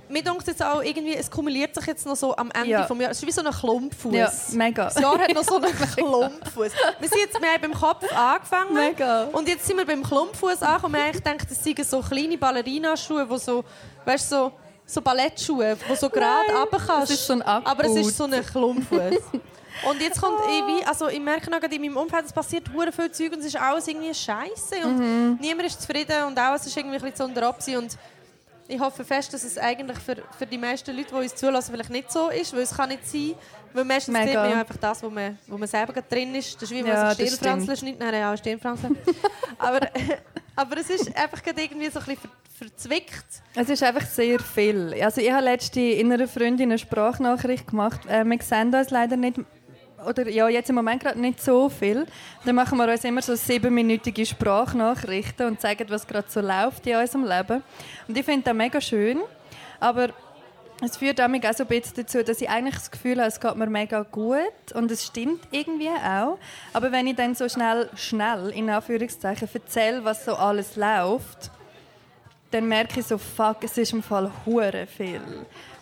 mir 0.09 0.22
denkt 0.24 0.45
jetzt 0.47 0.62
auch 0.62 0.83
irgendwie, 0.83 1.14
es 1.14 1.31
kumuliert 1.31 1.72
sich 1.74 1.87
jetzt 1.87 2.05
noch 2.05 2.16
so 2.16 2.37
am 2.37 2.51
Ende 2.51 2.68
Ja. 2.70 2.85
vom 2.87 3.01
Jahr. 3.01 3.12
Es 3.12 3.18
ist 3.22 3.26
wie 3.26 3.31
so 3.31 3.43
ein 3.45 3.53
Klumpfuß. 3.53 4.12
ja, 4.12 4.33
mega. 4.53 4.85
Das 4.87 5.01
Jahr 5.01 5.16
hat 5.18 5.33
noch 5.33 5.45
so 5.45 5.57
einen 5.57 5.66
Klumpfuß. 5.97 6.72
Wir 6.99 7.09
sind 7.09 7.18
jetzt 7.20 7.41
wir 7.41 7.49
haben 7.49 7.61
beim 7.62 7.74
Kopf 7.74 8.05
angefangen. 8.12 8.74
Mega. 8.74 9.24
Und 9.33 9.49
jetzt 9.49 9.66
sind 9.66 9.76
wir 9.76 9.87
beim 9.87 10.03
Klumpfuß 10.03 10.62
angekommen. 10.62 10.97
Haben 10.97 11.05
eigentlich 11.07 11.22
gedacht, 11.22 11.47
das 11.51 11.62
seien 11.62 11.85
so 11.85 12.01
kleine 12.01 12.37
Ballerina-Schuhe, 12.37 13.26
die 13.31 13.39
so, 13.39 13.62
weißt, 14.05 14.31
so, 14.31 14.51
so 14.85 15.01
Ballettschuhe, 15.01 15.76
die 15.89 15.95
so 15.97 16.11
gerade 16.11 16.53
runter 16.59 16.78
kannst. 16.85 17.03
das 17.03 17.11
ist 17.11 17.26
so 17.26 17.35
ein 17.35 17.43
Aber 17.43 17.85
es 17.85 17.95
ist 17.95 18.16
so 18.16 18.24
ein 18.24 18.45
Klumpfuß. 18.45 18.99
Und 19.89 20.01
jetzt 20.01 20.20
kommt 20.20 20.41
ich 20.47 20.66
wie, 20.66 20.85
also 20.87 21.09
ich 21.09 21.20
merke 21.20 21.51
noch 21.51 21.62
in 21.62 21.81
meinem 21.81 21.97
Umfeld, 21.97 22.26
es 22.26 22.33
passiert 22.33 22.70
hure 22.72 22.93
viel 22.93 23.11
Zeug 23.11 23.33
und 23.33 23.41
es 23.41 23.47
ist 23.47 23.57
alles 23.57 23.89
irgendwie 23.89 24.12
scheiße 24.14 24.76
und 24.85 24.99
Mhm. 24.99 25.39
niemand 25.41 25.66
ist 25.68 25.81
zufrieden 25.81 26.24
und 26.26 26.39
alles 26.39 26.66
ist 26.66 26.76
irgendwie 26.76 26.97
ein 26.97 27.01
bisschen 27.03 27.16
zu 27.16 27.24
unteropsi 27.24 27.76
und 27.76 27.97
ich 28.68 28.78
hoffe 28.78 29.05
fest, 29.05 29.33
dass 29.35 29.43
es 29.43 29.59
eigentlich 29.59 29.99
für, 29.99 30.16
für 30.39 30.47
die 30.47 30.59
meisten 30.59 30.95
Leute, 30.97 31.09
die 31.09 31.14
uns 31.14 31.35
zulassen, 31.35 31.72
vielleicht 31.72 31.91
nicht 31.91 32.12
so 32.12 32.28
ist, 32.28 32.53
weil 32.53 32.61
es 32.61 32.76
kann 32.76 32.89
nicht 32.91 33.05
sein, 33.09 33.35
weil 33.72 33.85
meistens 33.85 34.12
Mega. 34.12 34.26
sieht 34.26 34.35
man 34.37 34.51
ja 34.51 34.61
einfach 34.61 34.76
das, 34.76 35.03
wo 35.03 35.11
man, 35.11 35.39
wo 35.49 35.59
man 35.59 35.66
selber 35.66 35.93
drin 36.03 36.35
ist. 36.37 36.55
Das 36.55 36.62
ist 36.64 36.70
wie, 36.70 36.85
wenn 36.85 36.87
Ja, 36.93 37.05
man 37.05 37.16
sich 37.16 37.31
das 37.31 37.35
Stirnfransen 37.39 37.76
schneidet. 37.76 37.99
Nein, 38.01 38.14
ja, 38.14 38.37
Stirnfransen. 38.37 38.97
aber, 39.59 39.89
aber 40.55 40.76
es 40.78 40.89
ist 40.91 41.16
einfach 41.16 41.43
gerade 41.43 41.62
irgendwie 41.62 41.91
so 41.91 41.99
ein 41.99 42.05
bisschen 42.05 42.20
ver 42.20 42.31
verzwickt. 42.68 43.24
Es 43.55 43.70
ist 43.70 43.83
einfach 43.83 44.05
sehr 44.07 44.39
viel. 44.39 44.95
Also 45.03 45.20
ich 45.22 45.33
habe 45.33 45.43
letzte 45.45 45.81
in 45.81 46.12
einer 46.12 46.28
Freundin 46.28 46.68
eine 46.70 46.78
Sprachnachricht 46.78 47.66
gemacht. 47.68 48.01
Äh, 48.07 48.22
wir 48.24 48.39
sehen 48.43 48.72
uns 48.74 48.91
leider 48.91 49.16
nicht, 49.16 49.39
oder 50.07 50.29
ja, 50.29 50.49
jetzt 50.49 50.71
im 50.71 50.77
Moment 50.77 51.03
gerade 51.03 51.21
nicht 51.21 51.43
so 51.43 51.69
viel. 51.69 52.07
Dann 52.45 52.55
machen 52.55 52.79
wir 52.79 52.89
uns 52.89 53.05
immer 53.05 53.23
so 53.23 53.35
siebenminütige 53.35 54.25
Sprachnachrichten 54.27 55.47
und 55.47 55.61
zeigen, 55.61 55.89
was 55.91 56.07
gerade 56.07 56.29
so 56.29 56.41
läuft 56.41 56.87
in 56.87 56.97
unserem 56.97 57.25
Leben. 57.25 57.63
Und 58.09 58.17
ich 58.17 58.25
finde 58.25 58.45
das 58.45 58.55
mega 58.55 58.81
schön. 58.81 59.21
Aber 59.79 60.11
es 60.83 60.97
führt 60.97 61.19
damit 61.19 61.47
auch 61.47 61.53
so 61.53 61.65
ein 61.65 61.69
bisschen 61.69 61.97
dazu, 61.97 62.23
dass 62.23 62.41
ich 62.41 62.49
eigentlich 62.49 62.77
das 62.77 62.91
Gefühl 62.91 63.19
habe, 63.19 63.29
es 63.29 63.41
geht 63.41 63.55
mir 63.57 63.67
mega 63.67 64.03
gut 64.03 64.73
und 64.75 64.91
es 64.91 65.07
stimmt 65.07 65.41
irgendwie 65.51 65.89
auch. 65.89 66.39
Aber 66.73 66.91
wenn 66.91 67.07
ich 67.07 67.17
dann 67.17 67.35
so 67.35 67.49
schnell, 67.49 67.91
schnell 67.97 68.51
in 68.51 68.71
Anführungszeichen 68.71 69.49
erzähle, 69.53 70.05
was 70.05 70.25
so 70.25 70.35
alles 70.35 70.77
läuft, 70.77 71.51
dann 72.51 72.67
merke 72.67 73.01
ich 73.01 73.07
so, 73.07 73.19
fuck, 73.19 73.59
es 73.63 73.77
ist 73.79 73.93
im 73.93 74.03
Fall 74.03 74.31
hure 74.47 74.87
viel. 74.87 75.21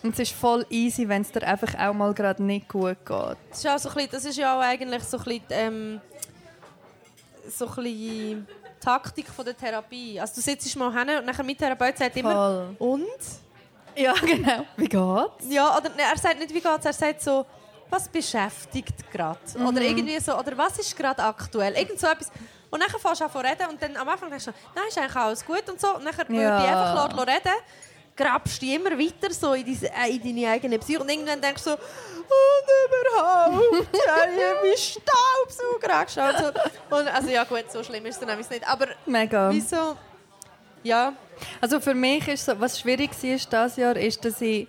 Und 0.02 0.12
es 0.12 0.20
ist 0.20 0.32
voll 0.32 0.64
easy, 0.70 1.08
wenn 1.08 1.22
es 1.22 1.32
dir 1.32 1.42
einfach 1.42 1.74
auch 1.78 1.92
mal 1.92 2.14
gerade 2.14 2.42
nicht 2.42 2.68
gut 2.68 3.04
geht. 3.04 3.36
Das 3.50 3.58
ist, 3.58 3.66
auch 3.68 3.78
so 3.78 3.88
ein 3.88 3.94
bisschen, 3.94 4.10
das 4.12 4.24
ist 4.24 4.36
ja 4.38 4.56
auch 4.56 4.62
eigentlich 4.62 5.02
so 5.04 5.18
ein 5.18 5.24
bisschen, 5.24 5.42
ähm, 5.50 6.00
so 7.48 7.66
ein 7.66 7.74
bisschen 7.74 8.48
Taktik 8.80 9.28
von 9.28 9.44
der 9.44 9.56
Therapie. 9.56 10.20
Also 10.20 10.36
du 10.36 10.40
sitzt 10.40 10.76
mal 10.76 10.92
hin 10.92 11.18
und 11.18 11.26
nachher 11.26 11.42
mit 11.42 11.58
Therapeut 11.58 11.98
sagt 11.98 12.16
immer 12.16 12.32
Voll. 12.32 12.76
«Und?» 12.78 13.06
Ja, 13.96 14.12
genau. 14.20 14.64
Wie 14.76 14.88
geht's? 14.88 15.52
Ja, 15.52 15.76
oder 15.76 15.90
nee, 15.96 16.02
er 16.02 16.16
sagt 16.16 16.38
nicht 16.38 16.54
«Wie 16.54 16.60
geht's?», 16.60 16.84
er 16.86 16.92
sagt 16.92 17.20
so 17.20 17.44
«Was 17.90 18.08
beschäftigt 18.08 19.10
gerade?» 19.10 19.38
Oder 19.66 19.80
irgendwie 19.80 20.18
so 20.20 20.38
«Oder 20.38 20.56
was 20.56 20.78
ist 20.78 20.96
gerade 20.96 21.22
aktuell?» 21.22 21.74
Irgend 21.74 21.98
so 21.98 22.06
etwas. 22.06 22.30
Und 22.70 22.80
dann 22.80 22.88
fängst 22.90 23.20
du 23.20 23.24
an 23.24 23.32
zu 23.32 23.38
reden 23.38 23.66
und 23.70 23.82
dann 23.82 23.96
am 23.96 24.08
Anfang 24.08 24.30
denkst 24.30 24.44
du 24.44 24.52
«Nein, 24.74 24.84
ist 24.88 24.98
eigentlich 24.98 25.16
alles 25.16 25.44
gut» 25.44 25.68
und 25.68 25.80
so. 25.80 25.96
Und 25.96 26.04
dann 26.04 26.14
Ja. 26.14 26.26
würde 26.28 26.64
ich 26.64 26.70
einfach 26.70 27.26
reden 27.26 27.50
grabst 28.18 28.60
du 28.60 28.66
immer 28.66 28.90
weiter 28.98 29.32
so 29.32 29.54
in, 29.54 29.64
diese, 29.64 29.86
äh, 29.86 30.10
in 30.10 30.22
deine 30.22 30.50
eigene 30.52 30.78
Psyche 30.78 31.00
und 31.00 31.08
irgendwann 31.08 31.40
denkst 31.40 31.62
du 31.64 31.70
so 31.70 31.76
und 31.76 32.68
überhaupt, 32.84 33.88
ja, 33.94 34.16
ich 34.36 34.44
habe 34.44 34.60
meinen 34.62 34.76
Staubsauger 34.76 35.94
angeschaut. 35.94 36.54
So. 36.90 36.96
Und, 36.96 37.08
also 37.08 37.28
ja 37.30 37.44
gut, 37.44 37.64
so 37.72 37.82
schlimm 37.82 38.04
ist 38.04 38.14
es 38.14 38.20
dann 38.20 38.28
nämlich 38.28 38.50
nicht. 38.50 38.68
Aber 38.68 38.88
Mega. 39.06 39.50
wieso? 39.50 39.96
Ja, 40.82 41.12
Also 41.60 41.80
für 41.80 41.94
mich 41.94 42.28
ist 42.28 42.44
so, 42.44 42.58
was 42.60 42.78
schwierig 42.78 43.10
war 43.10 43.20
dieses 43.20 43.76
Jahr, 43.76 43.96
ist, 43.96 44.24
dass 44.24 44.40
ich 44.40 44.68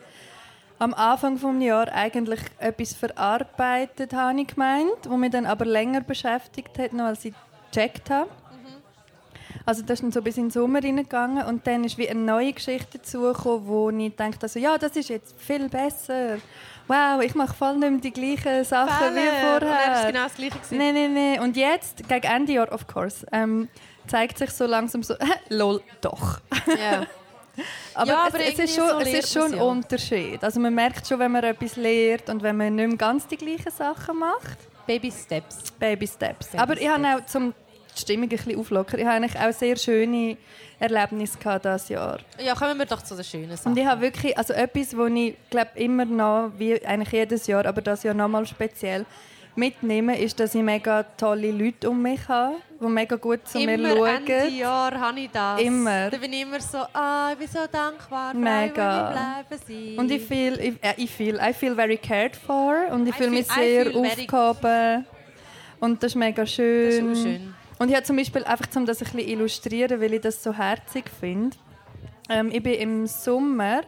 am 0.80 0.94
Anfang 0.94 1.38
des 1.40 1.64
Jahres 1.64 1.94
eigentlich 1.94 2.40
etwas 2.58 2.94
verarbeitet 2.94 4.14
habe, 4.14 4.40
ich 4.40 4.48
gemeint, 4.48 5.10
wo 5.10 5.18
mich 5.18 5.32
dann 5.32 5.46
aber 5.46 5.66
länger 5.66 6.02
beschäftigt 6.02 6.78
hat, 6.80 6.94
noch 6.94 7.06
als 7.06 7.26
ich 7.26 7.34
gecheckt 7.72 8.10
habe. 8.10 8.30
Also 9.66 9.82
das 9.82 10.00
ist 10.00 10.04
dann 10.04 10.12
so 10.12 10.22
bis 10.22 10.38
in 10.38 10.46
den 10.46 10.52
Sommer 10.52 10.84
reingegangen 10.84 11.46
und 11.46 11.66
dann 11.68 11.84
ist 11.84 11.98
wie 11.98 12.10
eine 12.10 12.20
neue 12.20 12.54
Geschichte 12.54 12.98
dazugekommen, 12.98 13.68
wo 13.68 13.90
ich 13.90 14.16
dachte, 14.16 14.44
also, 14.44 14.60
ja, 14.60 14.78
das 14.78 14.96
ist 14.96 15.10
jetzt 15.10 15.36
viel 15.40 15.70
besser. 15.70 16.38
Wow, 16.88 17.22
ich 17.22 17.36
mache 17.36 17.54
voll 17.56 17.78
nicht 17.78 17.92
mehr 17.92 18.00
die 18.00 18.12
gleichen 18.12 18.64
Sachen 18.64 19.16
wie 19.16 19.20
Fälle. 19.20 19.56
Und 19.56 19.64
es 19.64 19.70
vorher. 19.70 20.12
genau 20.12 20.24
das 20.24 20.34
Gleiche. 20.36 20.58
gewesen. 20.58 20.78
Nein, 20.78 20.94
nein, 20.96 21.14
nein. 21.14 21.40
Und 21.42 21.56
jetzt, 21.56 22.08
gegen 22.10 22.28
Ende 22.28 22.54
Jahr, 22.54 22.72
of 22.74 22.88
course, 22.88 23.26
ähm, 23.32 23.68
zeigt 24.08 24.40
sich 24.40 24.50
so 24.50 24.66
langsam 24.66 25.04
so, 25.04 25.14
lol, 25.50 25.82
doch. 26.02 26.40
Ja. 26.68 27.06
Aber, 27.94 28.08
Ja, 28.10 28.24
es, 28.28 28.34
aber 28.34 28.40
es, 28.40 28.46
irgendwie 28.52 28.64
ist 28.64 28.76
schon, 28.76 28.88
so 28.90 29.00
es 29.00 29.14
ist 29.14 29.34
schon 29.34 29.54
ein. 29.54 29.60
Unterschied. 29.60 30.44
Also 30.44 30.60
man 30.62 30.74
merkt 30.74 31.06
schon, 31.06 31.20
wenn 31.20 31.32
man 31.32 31.44
etwas 31.44 31.76
lernt 31.76 32.30
und 32.30 32.42
wenn 32.42 32.56
man 32.56 32.74
nicht 32.74 32.88
mehr 32.88 32.98
ganz 32.98 33.28
die 33.28 33.36
gleichen 33.36 33.72
Sachen 33.72 34.18
macht. 34.20 34.58
Baby 34.88 35.12
Steps. 35.12 35.72
Baby 35.78 36.08
Steps. 36.08 36.48
Baby 36.48 36.58
Aber 36.62 36.80
ich 36.80 36.88
habe 36.88 37.04
Steps. 37.04 37.22
auch 37.22 37.26
zum 37.26 37.54
die 37.96 38.02
Stimmung 38.02 38.24
ein 38.24 38.30
bisschen 38.30 38.58
auflockern. 38.58 39.00
Ich 39.00 39.06
habe 39.06 39.16
eigentlich 39.16 39.40
auch 39.40 39.52
sehr 39.52 39.76
schöne 39.76 40.38
Erlebnisse 40.80 41.38
gehabt 41.38 41.66
dieses 41.66 41.90
Jahr. 41.90 42.20
ja, 42.44 42.56
kommen 42.56 42.78
wir 42.78 42.86
doch 42.86 43.02
zu 43.02 43.16
den 43.16 43.24
schönen 43.24 43.56
Sachen. 43.58 43.72
Und 43.72 43.78
ich 43.78 43.86
habe 43.86 44.02
wirklich, 44.02 44.38
also 44.38 44.54
etwas, 44.54 44.96
wo 44.96 45.06
ich 45.06 45.36
glaube 45.50 45.72
immer 45.76 46.06
noch, 46.06 46.52
wie 46.58 46.84
eigentlich 46.86 47.12
jedes 47.12 47.48
Jahr, 47.48 47.66
aber 47.66 47.82
das 47.82 48.04
Jahr 48.04 48.14
nochmal 48.14 48.46
speziell, 48.46 49.06
mitnehme, 49.56 50.18
ist, 50.18 50.40
dass 50.40 50.56
ich 50.56 50.64
mega 50.64 51.04
tolle 51.04 51.52
Leute 51.52 51.90
um 51.90 52.02
mich 52.02 52.28
habe, 52.28 52.56
die 52.80 52.86
mega 52.86 53.16
gut 53.18 53.46
zu 53.48 53.60
mir 53.60 53.74
immer 53.74 53.90
Ende 53.90 54.40
schauen. 54.40 54.56
Jahr 54.56 55.00
habe 55.00 55.20
ich 55.20 55.30
das. 55.32 55.62
Immer. 55.62 56.10
Da 56.10 56.18
bin 56.18 56.34
ich 56.34 56.42
immer 56.42 56.60
so, 56.62 56.78
ah, 56.94 57.32
ich 57.34 57.40
bin 57.40 57.48
so 57.48 57.60
dankbar, 57.70 58.34
Mega. 58.34 59.12
Bleiben 59.12 59.64
sein. 59.68 59.98
Und 59.98 60.12
ich 60.12 60.22
feel, 60.24 60.60
ich, 60.60 60.74
äh, 60.82 60.94
ich 60.98 61.12
feel, 61.12 61.36
I 61.36 61.54
feel 61.54 61.76
very 61.76 61.98
cared 61.98 62.36
for 62.36 62.76
und 62.92 63.08
ich 63.08 63.16
fühle 63.16 63.32
mich 63.32 63.48
sehr 63.48 63.88
aufgehoben. 63.94 65.06
Und 65.82 66.02
das 66.04 66.12
ist 66.12 66.16
mega 66.16 66.42
das 66.44 66.52
ist 66.52 66.58
schön. 66.58 67.56
Und 67.80 67.90
ich 67.90 67.96
habe 67.96 68.04
zum 68.04 68.18
Beispiel 68.18 68.44
einfach, 68.44 68.68
um 68.76 68.86
das 68.86 69.02
ein 69.02 69.06
bisschen 69.06 69.28
illustrieren, 69.30 70.02
weil 70.02 70.14
ich 70.14 70.22
das 70.22 70.44
so 70.44 70.54
herzig 70.54 71.06
finde. 71.20 71.58
Ähm, 72.30 72.52
ich 72.52 72.62
bin 72.62 72.74
im 72.74 73.08
Sommer 73.08 73.82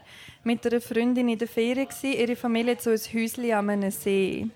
mit 0.44 0.66
einer 0.66 0.82
Freundin 0.82 1.30
in 1.30 1.38
der 1.38 1.48
Ferien 1.48 1.88
gewesen. 1.88 2.14
Ihre 2.14 2.36
Familie 2.36 2.72
hat 2.72 2.82
so 2.82 2.90
ein 2.90 2.98
Häuschen 2.98 3.52
an 3.52 3.70
einem 3.70 3.92
See. 3.92 4.48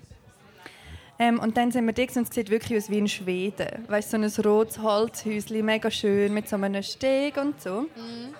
Ähm, 1.18 1.38
und 1.38 1.56
dann 1.56 1.70
sind 1.70 1.86
wir 1.86 1.92
da 1.92 2.02
und 2.02 2.28
es 2.28 2.34
sieht 2.34 2.50
wirklich 2.50 2.78
aus 2.78 2.90
wie 2.90 2.98
in 2.98 3.08
Schweden. 3.08 3.84
Weißt 3.88 4.10
so 4.10 4.16
ein 4.16 4.24
rotes 4.44 4.78
Holzhäuschen, 4.78 5.64
mega 5.64 5.90
schön 5.90 6.32
mit 6.32 6.48
so 6.48 6.56
einem 6.56 6.82
Steg 6.82 7.36
und 7.36 7.60
so. 7.60 7.82
Mhm. 7.82 8.34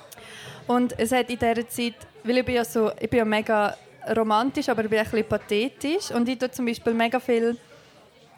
Und 0.66 0.98
es 0.98 1.12
hat 1.12 1.30
in 1.30 1.38
dieser 1.38 1.68
Zeit, 1.68 1.94
weil 2.24 2.38
ich 2.38 2.44
bin 2.44 2.54
ja 2.54 2.64
so, 2.64 2.90
ich 3.00 3.08
bin 3.08 3.18
ja 3.18 3.24
mega 3.24 3.76
romantisch, 4.16 4.68
aber 4.68 4.84
ich 4.84 4.90
bin 4.90 4.98
ein 4.98 5.04
bisschen 5.04 5.28
pathetisch 5.28 6.10
und 6.10 6.28
ich 6.28 6.38
tue 6.38 6.50
zum 6.50 6.66
Beispiel 6.66 6.92
mega 6.94 7.20
viel 7.20 7.56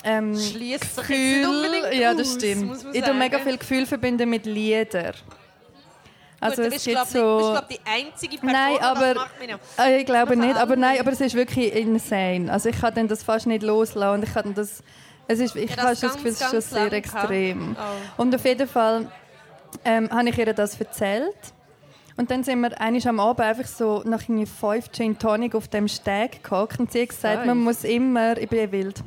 ähm, 0.04 0.38
Schließt 0.38 0.96
Gefühl, 0.96 1.92
ja 1.92 2.12
aus, 2.12 2.16
das 2.18 2.34
stimmt. 2.34 2.84
man 2.84 2.94
Ich 2.94 3.02
tue 3.02 3.14
mega 3.14 3.38
viel 3.38 3.58
Gefühl 3.58 3.86
verbinden 3.86 4.30
mit 4.30 4.46
Liedern. 4.46 5.14
Also 6.40 6.62
Gut, 6.62 6.72
du 6.72 6.76
es 6.76 6.84
gibt 6.84 6.96
glaub, 6.96 7.08
so. 7.08 7.18
nicht, 7.18 7.38
bist, 7.38 7.50
glaub, 7.50 7.68
die 7.68 8.06
einzige 8.06 8.38
Person, 8.38 8.52
Nein, 8.52 8.78
aber 8.80 9.14
das 9.14 9.86
äh, 9.86 9.98
ich 9.98 10.06
glaube 10.06 10.36
nicht, 10.36 10.56
aber 10.56 10.76
nein, 10.76 11.00
aber 11.00 11.10
es 11.10 11.20
ist 11.20 11.34
wirklich 11.34 11.74
insane. 11.74 12.50
Also 12.52 12.68
ich 12.68 12.80
kann 12.80 12.94
dann 12.94 13.08
das 13.08 13.24
fast 13.24 13.48
nicht 13.48 13.64
loslassen 13.64 14.22
ich 14.22 14.32
kann 14.32 14.54
das, 14.54 14.84
es 15.26 15.40
ist, 15.40 15.56
ich 15.56 15.70
Ja, 15.70 15.78
habe 15.78 15.88
das 15.90 16.00
das 16.00 16.14
Gefühl, 16.14 16.30
es 16.30 16.40
ist 16.40 16.50
schon 16.50 16.60
sehr 16.60 16.92
extrem. 16.92 17.76
Oh. 17.76 18.22
Und 18.22 18.34
auf 18.34 18.44
jeden 18.44 18.68
Fall 18.68 19.10
ähm, 19.84 20.08
habe 20.10 20.28
ich 20.28 20.38
ihr 20.38 20.54
das 20.54 20.80
erzählt. 20.80 21.34
Und 22.16 22.30
dann 22.30 22.42
sind 22.44 22.60
wir 22.60 22.80
einmal 22.80 23.06
am 23.06 23.20
Abend 23.20 23.40
einfach 23.40 23.66
so 23.66 24.02
nach 24.04 24.22
irgendwie 24.22 24.46
fünf 24.46 24.90
Gin 24.90 25.18
Tonic 25.18 25.54
auf 25.54 25.68
dem 25.68 25.86
Steg 25.88 26.42
gehockt 26.42 26.78
und 26.80 26.90
sie 26.90 27.02
hat 27.02 27.08
gesagt, 27.10 27.36
Fünf? 27.36 27.46
man 27.46 27.58
muss 27.58 27.84
immer, 27.84 28.36
ich 28.36 28.48
bin 28.48 28.70
wild. 28.72 29.02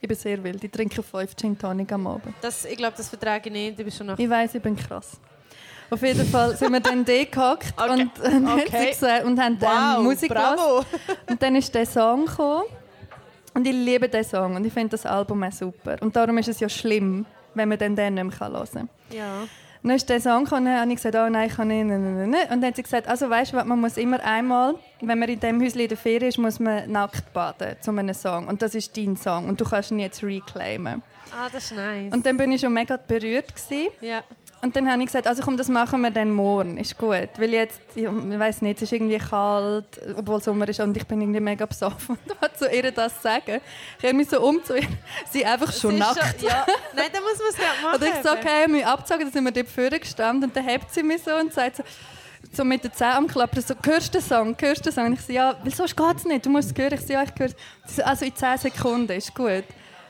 Ich 0.00 0.08
bin 0.08 0.16
sehr 0.16 0.42
wild. 0.42 0.62
Ich 0.64 0.70
trinke 0.70 1.02
fünf 1.02 1.36
Gin 1.36 1.58
Tonic 1.58 1.92
am 1.92 2.06
Abend. 2.06 2.34
Das, 2.40 2.64
ich 2.64 2.76
glaube, 2.76 2.94
das 2.96 3.08
vertrage 3.08 3.48
ich 3.48 3.52
nicht. 3.52 3.78
Du 3.78 3.84
bist 3.84 3.98
schon 3.98 4.06
noch... 4.06 4.18
Ich 4.18 4.28
weiß, 4.28 4.54
ich 4.54 4.62
bin 4.62 4.74
krass. 4.76 5.20
Auf 5.90 6.00
jeden 6.02 6.24
Fall 6.26 6.56
sind 6.56 6.72
wir 6.72 6.80
dann 6.80 7.04
da 7.04 7.24
gehockt 7.24 7.74
Okay. 7.76 7.90
und, 7.90 8.10
dann 8.22 8.48
hat 8.48 8.58
sie 8.60 8.64
Okay. 8.76 8.90
gesagt, 8.90 9.24
und 9.24 9.40
haben 9.40 9.58
dann 9.58 10.02
Musik 10.04 10.30
gehört. 10.32 10.86
Und 11.28 11.42
dann 11.42 11.56
ist 11.56 11.74
der 11.74 11.84
Song 11.84 12.26
gekommen. 12.26 12.64
Und 13.52 13.66
ich 13.66 13.72
liebe 13.72 14.08
den 14.08 14.22
Song 14.24 14.54
und 14.54 14.64
ich 14.64 14.72
finde 14.72 14.90
das 14.90 15.04
Album 15.04 15.42
auch 15.42 15.50
super. 15.52 15.96
Und 16.00 16.14
darum 16.14 16.38
ist 16.38 16.48
es 16.48 16.60
ja 16.60 16.68
schlimm, 16.68 17.26
wenn 17.54 17.68
man 17.68 17.76
den 17.78 17.96
dann 17.96 18.14
nicht 18.14 18.24
mehr 18.40 18.48
hören 18.50 18.68
kann. 18.72 18.88
Ja. 19.10 19.42
Dann 19.82 19.92
ist 19.92 20.08
der 20.08 20.20
Song 20.20 20.44
gekommen, 20.44 20.66
und 20.66 20.78
habe 20.78 20.90
ich 20.90 20.96
gesagt, 20.96 21.14
oh 21.14 21.28
nein, 21.30 21.48
ich 21.48 21.56
kann 21.56 21.68
nicht, 21.68 21.86
nein, 21.86 22.02
nein, 22.02 22.16
nein, 22.16 22.30
nein. 22.30 22.42
Und 22.50 22.60
dann 22.60 22.68
hat 22.68 22.76
sie 22.76 22.82
gesagt, 22.82 23.08
also 23.08 23.30
weißt 23.30 23.52
du, 23.52 23.64
man 23.64 23.80
muss 23.80 23.96
immer 23.96 24.22
einmal, 24.22 24.74
wenn 25.00 25.18
man 25.18 25.28
in 25.28 25.40
dem 25.40 25.60
Häuschen 25.60 25.80
in 25.80 25.88
der 25.88 25.96
Ferien 25.96 26.28
ist, 26.28 26.38
muss 26.38 26.60
man 26.60 26.90
nackt 26.90 27.32
baden 27.32 27.76
zu 27.80 27.90
einem 27.90 28.12
Song. 28.12 28.46
Und 28.46 28.60
das 28.60 28.74
ist 28.74 28.94
dein 28.96 29.16
Song 29.16 29.48
und 29.48 29.60
du 29.60 29.64
kannst 29.64 29.90
ihn 29.90 29.98
jetzt 29.98 30.22
reclaimen. 30.22 31.02
Ah, 31.32 31.48
das 31.50 31.64
ist 31.64 31.76
nice. 31.76 32.12
Und 32.12 32.26
dann 32.26 32.36
bin 32.36 32.52
ich 32.52 32.60
schon 32.60 32.72
mega 32.72 32.96
berührt 32.96 33.54
gewesen. 33.54 33.88
ja. 34.00 34.22
Und 34.62 34.76
dann 34.76 34.90
habe 34.90 35.00
ich 35.00 35.06
gesagt, 35.06 35.26
also 35.26 35.42
komm, 35.42 35.56
das 35.56 35.68
machen 35.68 36.02
wir 36.02 36.10
dann 36.10 36.30
morgen, 36.30 36.76
ist 36.76 36.98
gut. 36.98 37.30
Weil 37.38 37.50
jetzt, 37.50 37.80
ich 37.94 38.04
weiß 38.06 38.60
nicht, 38.60 38.76
es 38.76 38.82
ist 38.82 38.92
irgendwie 38.92 39.16
kalt, 39.16 39.86
obwohl 40.16 40.42
Sommer 40.42 40.68
ist 40.68 40.80
und 40.80 40.94
ich 40.96 41.06
bin 41.06 41.20
irgendwie 41.20 41.40
mega 41.40 41.64
besoffen. 41.64 42.18
Und 42.28 42.36
da 42.40 42.52
zu 42.52 42.68
ihr 42.68 42.92
das 42.92 43.22
sagen, 43.22 43.60
ich 43.98 44.04
habe 44.04 44.14
mich 44.14 44.28
so 44.28 44.40
um 44.42 44.62
zu 44.62 44.76
ihr, 44.76 44.86
sie 45.30 45.46
einfach 45.46 45.72
schon 45.72 45.94
ist 45.94 46.00
nackt. 46.00 46.40
Schon, 46.40 46.48
ja. 46.48 46.66
Nein, 46.94 47.06
dann 47.10 47.22
muss 47.22 47.38
man 47.38 47.48
es 47.48 47.56
gerade 47.56 47.82
machen. 47.82 48.02
Und 48.02 48.08
ich 48.08 48.22
so, 48.22 48.32
okay, 48.32 48.68
mich 48.68 48.84
abgezogen, 48.84 49.22
dann 49.22 49.32
sind 49.32 49.44
wir 49.44 49.52
dort 49.52 49.68
vorne 49.68 49.98
gestanden 49.98 50.44
und 50.50 50.54
dann 50.56 50.64
hebt 50.64 50.92
sie 50.92 51.02
mich 51.02 51.22
so 51.22 51.34
und 51.34 51.54
sagt 51.54 51.76
so, 51.76 51.82
so 52.52 52.64
mit 52.64 52.84
den 52.84 52.92
Zähnen 52.92 53.12
am 53.14 53.26
Klappern, 53.28 53.62
so, 53.62 53.74
hörst 53.82 54.14
du 54.14 54.18
den 54.18 54.26
Song, 54.26 54.56
hörst 54.60 54.80
du 54.80 54.90
den 54.90 54.92
Song? 54.92 55.06
Und 55.06 55.12
ich 55.14 55.20
so, 55.22 55.32
ja, 55.32 55.56
weil 55.62 55.72
sonst 55.72 55.96
geht 55.96 56.16
es 56.16 56.24
nicht, 56.24 56.44
du 56.44 56.50
musst 56.50 56.70
es 56.72 56.78
hören. 56.78 56.94
Ich 56.94 57.06
so, 57.06 57.12
ja, 57.12 57.22
ich 57.22 57.30
höre 57.38 57.46
es. 57.46 57.54
Sie 57.86 57.94
so, 57.96 58.02
also 58.02 58.24
in 58.26 58.34
10 58.34 58.58
Sekunden, 58.58 59.12
ist 59.12 59.34
gut. 59.34 59.46
Und 59.46 59.64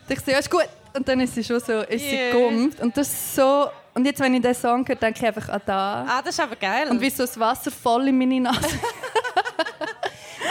ich 0.09 0.21
so, 0.21 0.31
ja, 0.31 0.39
ist 0.39 0.51
gut. 0.51 0.69
Und 0.93 1.07
dann 1.09 1.21
ist 1.21 1.35
sie 1.35 1.45
schon 1.45 1.61
so, 1.61 1.81
ist 1.83 2.03
sie 2.03 2.17
Yeah. 2.17 2.33
gummt. 2.33 2.81
Und 2.81 2.97
das 2.97 3.09
ist 3.09 3.37
so, 3.37 3.69
und 4.01 4.07
jetzt, 4.07 4.19
wenn 4.19 4.35
ich 4.35 4.41
den 4.41 4.55
Song 4.55 4.87
höre, 4.89 4.97
denke 4.97 5.21
ich 5.21 5.27
einfach 5.27 5.49
an 5.51 5.61
da. 5.67 6.07
Ah, 6.09 6.23
das 6.23 6.35
ist 6.35 6.41
aber 6.41 6.57
geil. 6.57 6.89
Und 6.89 7.03
wie 7.03 7.11
so 7.11 7.23
das 7.23 7.39
Wasser 7.39 7.71
voll 7.71 8.09
in 8.09 8.17
meine 8.17 8.41
Nase. 8.41 8.59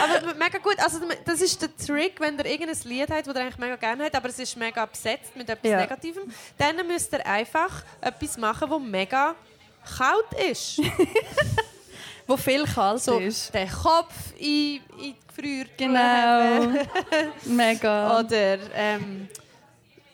aber 0.00 0.34
mega 0.34 0.58
gut. 0.58 0.78
Also, 0.78 1.00
das 1.24 1.40
ist 1.40 1.60
der 1.60 1.76
Trick, 1.76 2.20
wenn 2.20 2.38
ihr 2.38 2.46
irgendein 2.46 2.78
Lied 2.84 3.10
habt, 3.10 3.26
das 3.26 3.34
ihr 3.34 3.40
eigentlich 3.40 3.58
mega 3.58 3.74
gerne 3.74 4.04
habt, 4.04 4.14
aber 4.14 4.28
es 4.28 4.38
ist 4.38 4.56
mega 4.56 4.86
besetzt 4.86 5.34
mit 5.34 5.48
etwas 5.48 5.68
Ja. 5.68 5.78
Negativem, 5.78 6.22
dann 6.56 6.86
müsst 6.86 7.12
ihr 7.12 7.26
einfach 7.26 7.82
etwas 8.00 8.38
machen, 8.38 8.70
das 8.70 8.80
mega 8.80 9.34
kalt 9.98 10.48
ist. 10.48 10.80
wo 12.28 12.36
viel 12.36 12.64
kalt 12.64 13.02
so 13.02 13.18
ist. 13.18 13.52
den 13.52 13.68
Kopf 13.68 14.14
in, 14.38 14.80
in 15.02 15.16
die 15.36 15.66
Genau. 15.76 16.68
Mega. 17.46 18.20
Oder 18.20 18.58
ähm, 18.74 19.28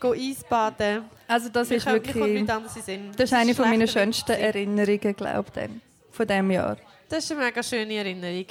go 0.00 0.14
Eisbaden. 0.14 1.15
Also 1.28 1.48
das 1.48 1.68
Mir 1.68 1.76
ist 1.76 1.86
kommt 1.86 2.06
wirklich... 2.06 2.46
Das 2.46 2.76
ist 3.18 3.32
eine 3.32 3.54
von 3.54 3.68
meinen 3.68 3.88
schlechter 3.88 4.00
schönsten. 4.00 4.32
Erinnerungen, 4.32 5.16
glaube 5.16 5.50
ich, 5.56 5.70
von 6.12 6.26
diesem 6.26 6.50
Jahr. 6.50 6.76
Das 7.08 7.24
ist 7.24 7.32
eine 7.32 7.44
mega 7.44 7.62
schöne 7.62 7.94
Erinnerung. 7.94 8.46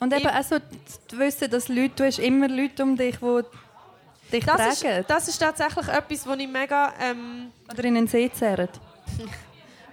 Und 0.00 0.12
eben 0.12 0.26
auch 0.26 0.42
so 0.42 0.56
zu 1.08 1.18
wissen, 1.18 1.50
dass 1.50 1.68
Leute, 1.68 1.92
du 1.96 2.04
hast 2.04 2.18
immer 2.18 2.48
Leute 2.48 2.82
um 2.82 2.96
dich, 2.96 3.16
die 3.18 3.42
dich 4.32 4.44
Das 4.44 4.80
tragen. 4.80 5.00
ist, 5.00 5.10
das 5.10 5.28
ist 5.28 5.38
tatsächlich 5.38 5.88
etwas, 5.88 6.26
was 6.26 6.38
ich 6.38 6.48
mega... 6.48 6.92
Ähm, 7.00 7.52
Oder 7.72 7.84
in 7.84 7.94
den 7.94 8.06
See 8.06 8.30
zerren. 8.32 8.68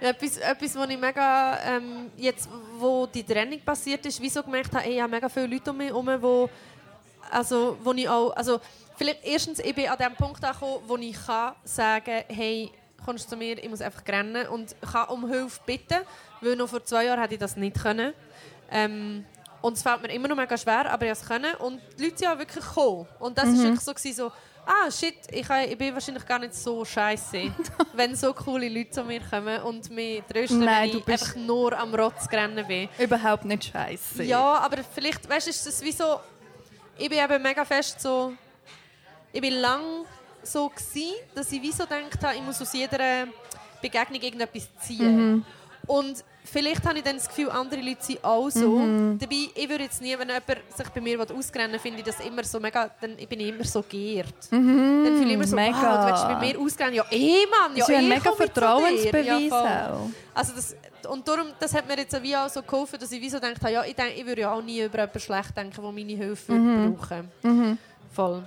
Etwas, 0.00 0.36
etwas, 0.38 0.74
was 0.74 0.90
ich 0.90 0.98
mega, 0.98 1.58
ähm, 1.64 2.10
jetzt, 2.16 2.48
wo 2.76 3.06
die 3.06 3.22
Trennung 3.22 3.60
passiert 3.60 4.04
ist, 4.04 4.20
wieso 4.20 4.42
gemerkt 4.42 4.74
habe, 4.74 4.84
ey, 4.84 4.96
ich 4.96 5.00
habe 5.00 5.12
mega 5.12 5.28
viele 5.28 5.46
Leute 5.46 5.70
um 5.70 5.76
mich 5.76 5.90
herum, 5.90 6.08
wo, 6.20 6.50
also, 7.30 7.78
wo 7.80 7.92
ich 7.92 8.08
auch, 8.08 8.34
also, 8.34 8.60
vielleicht 9.02 9.24
erstens, 9.24 9.58
ich 9.58 9.74
bin 9.74 9.88
an 9.88 9.98
dem 9.98 10.14
Punkt 10.14 10.44
angekommen, 10.44 10.78
wo 10.86 10.96
ich 10.96 11.16
kann 11.26 11.54
sagen, 11.64 12.24
hey, 12.28 12.70
kommst 13.04 13.26
du 13.26 13.30
zu 13.30 13.36
mir, 13.36 13.58
ich 13.62 13.68
muss 13.68 13.80
einfach 13.80 14.02
rennen 14.06 14.46
und 14.48 14.76
kann 14.92 15.08
um 15.08 15.28
Hilfe 15.28 15.60
bitten, 15.66 15.98
weil 16.40 16.56
noch 16.56 16.68
vor 16.68 16.84
zwei 16.84 17.04
Jahren 17.06 17.20
hätte 17.20 17.34
ich 17.34 17.40
das 17.40 17.56
nicht 17.56 17.80
können. 17.80 18.12
Ähm, 18.70 19.24
und 19.60 19.76
es 19.76 19.82
fällt 19.82 20.02
mir 20.02 20.12
immer 20.12 20.28
noch 20.28 20.36
mega 20.36 20.56
schwer, 20.56 20.90
aber 20.90 21.06
ich 21.10 21.20
konnte 21.26 21.48
es. 21.54 21.60
Und 21.60 21.80
die 21.98 22.04
Leute 22.04 22.18
sind 22.18 22.28
auch 22.28 22.38
wirklich 22.38 22.64
gekommen. 22.64 23.06
Und 23.20 23.38
das 23.38 23.46
war 23.46 23.54
wirklich 23.64 23.80
so, 23.80 23.94
gewesen, 23.94 24.16
so, 24.16 24.32
ah 24.66 24.90
shit, 24.90 25.14
ich, 25.30 25.46
kann- 25.46 25.68
ich 25.68 25.78
bin 25.78 25.92
wahrscheinlich 25.94 26.26
gar 26.26 26.38
nicht 26.40 26.54
so 26.54 26.84
scheiße, 26.84 27.52
wenn 27.94 28.14
so 28.16 28.32
coole 28.34 28.68
Leute 28.68 28.90
zu 28.90 29.04
mir 29.04 29.20
kommen 29.20 29.62
und 29.62 29.88
mich 29.90 30.22
trösten, 30.32 30.60
Nein, 30.60 30.90
wenn 30.92 30.98
ich 30.98 31.08
einfach 31.08 31.36
nur 31.36 31.78
am 31.78 31.94
Rotz 31.94 32.28
rennen 32.32 32.66
bin. 32.66 32.88
Überhaupt 32.98 33.44
nicht 33.44 33.64
scheiße. 33.64 34.22
Ja, 34.24 34.58
aber 34.58 34.78
vielleicht, 34.94 35.28
weißt 35.28 35.46
du, 35.46 35.50
ist 35.50 35.66
das 35.66 35.80
wie 35.82 35.92
so, 35.92 36.20
ich 36.98 37.08
bin 37.08 37.18
eben 37.18 37.42
mega 37.42 37.64
fest 37.64 38.00
so, 38.00 38.32
ich 39.32 39.40
bin 39.40 39.54
lang 39.54 40.04
so 40.42 40.68
gsi, 40.68 41.12
dass 41.34 41.50
ich 41.52 41.62
wie 41.62 41.72
so 41.72 41.84
gedacht 41.84 42.22
habe, 42.22 42.36
ich 42.36 42.42
muss 42.42 42.60
aus 42.60 42.72
jeder 42.72 43.26
Begegnung 43.80 44.20
irgendetwas 44.20 44.68
ziehen. 44.80 45.44
Und 45.86 46.24
vielleicht 46.44 46.84
habe 46.86 46.98
ich 46.98 47.04
dann 47.04 47.16
das 47.16 47.28
Gefühl, 47.28 47.50
andere 47.50 47.80
Leute 47.80 48.02
sind 48.02 48.24
auch 48.24 48.48
so. 48.50 48.78
Dabei, 49.18 49.48
ich 49.54 49.68
würde 49.68 49.84
jetzt 49.84 50.00
nie, 50.00 50.16
wenn 50.18 50.28
jemand 50.28 50.46
sich 50.76 50.88
bei 50.94 51.00
mir 51.00 51.20
ausrennen 51.20 51.72
will, 51.72 51.78
finde 51.78 51.98
ich 51.98 52.04
das 52.04 52.20
immer 52.20 52.44
so 52.44 52.60
mega, 52.60 52.90
dann 53.00 53.16
bin 53.16 53.40
ich 53.40 53.48
immer 53.48 53.64
so 53.64 53.82
geehrt. 53.82 54.34
Dann 54.50 55.04
fühle 55.04 55.26
ich 55.26 55.32
immer 55.32 55.46
so, 55.46 55.56
mega. 55.56 55.76
wow, 55.76 56.06
du 56.06 56.12
willst 56.12 56.28
bei 56.28 56.38
mir 56.38 56.60
ausrennen. 56.60 56.94
Ja, 56.94 57.04
eh, 57.10 57.46
Mann, 57.46 57.76
ja, 57.76 57.86
Das 57.86 57.88
ist 57.88 57.94
ein 57.94 58.04
eh, 58.04 58.08
mega. 58.08 58.32
Vertrauensbeweis 58.32 59.50
Ja, 59.50 59.92
auch. 59.92 60.10
Also 60.34 60.52
das, 60.54 60.76
und 61.08 61.26
darum, 61.26 61.48
das 61.58 61.74
hat 61.74 61.86
mir 61.86 61.96
jetzt 61.98 62.22
wie 62.22 62.36
auch 62.36 62.48
so 62.48 62.62
geholfen, 62.62 62.98
dass 62.98 63.10
ich 63.10 63.20
wie 63.20 63.28
so 63.28 63.40
gedacht 63.40 63.60
habe, 63.60 63.72
ja, 63.72 63.84
ich, 63.84 63.94
denk, 63.94 64.16
ich 64.16 64.24
würde 64.24 64.42
ja 64.42 64.52
auch 64.52 64.62
nie 64.62 64.82
über 64.82 64.98
jemanden 64.98 65.20
schlecht 65.20 65.56
denken, 65.56 65.82
der 65.82 65.92
meine 65.92 66.12
Hilfe 66.12 66.52
mhm. 66.52 66.94
brauchen 66.94 67.78
Voll. 68.12 68.44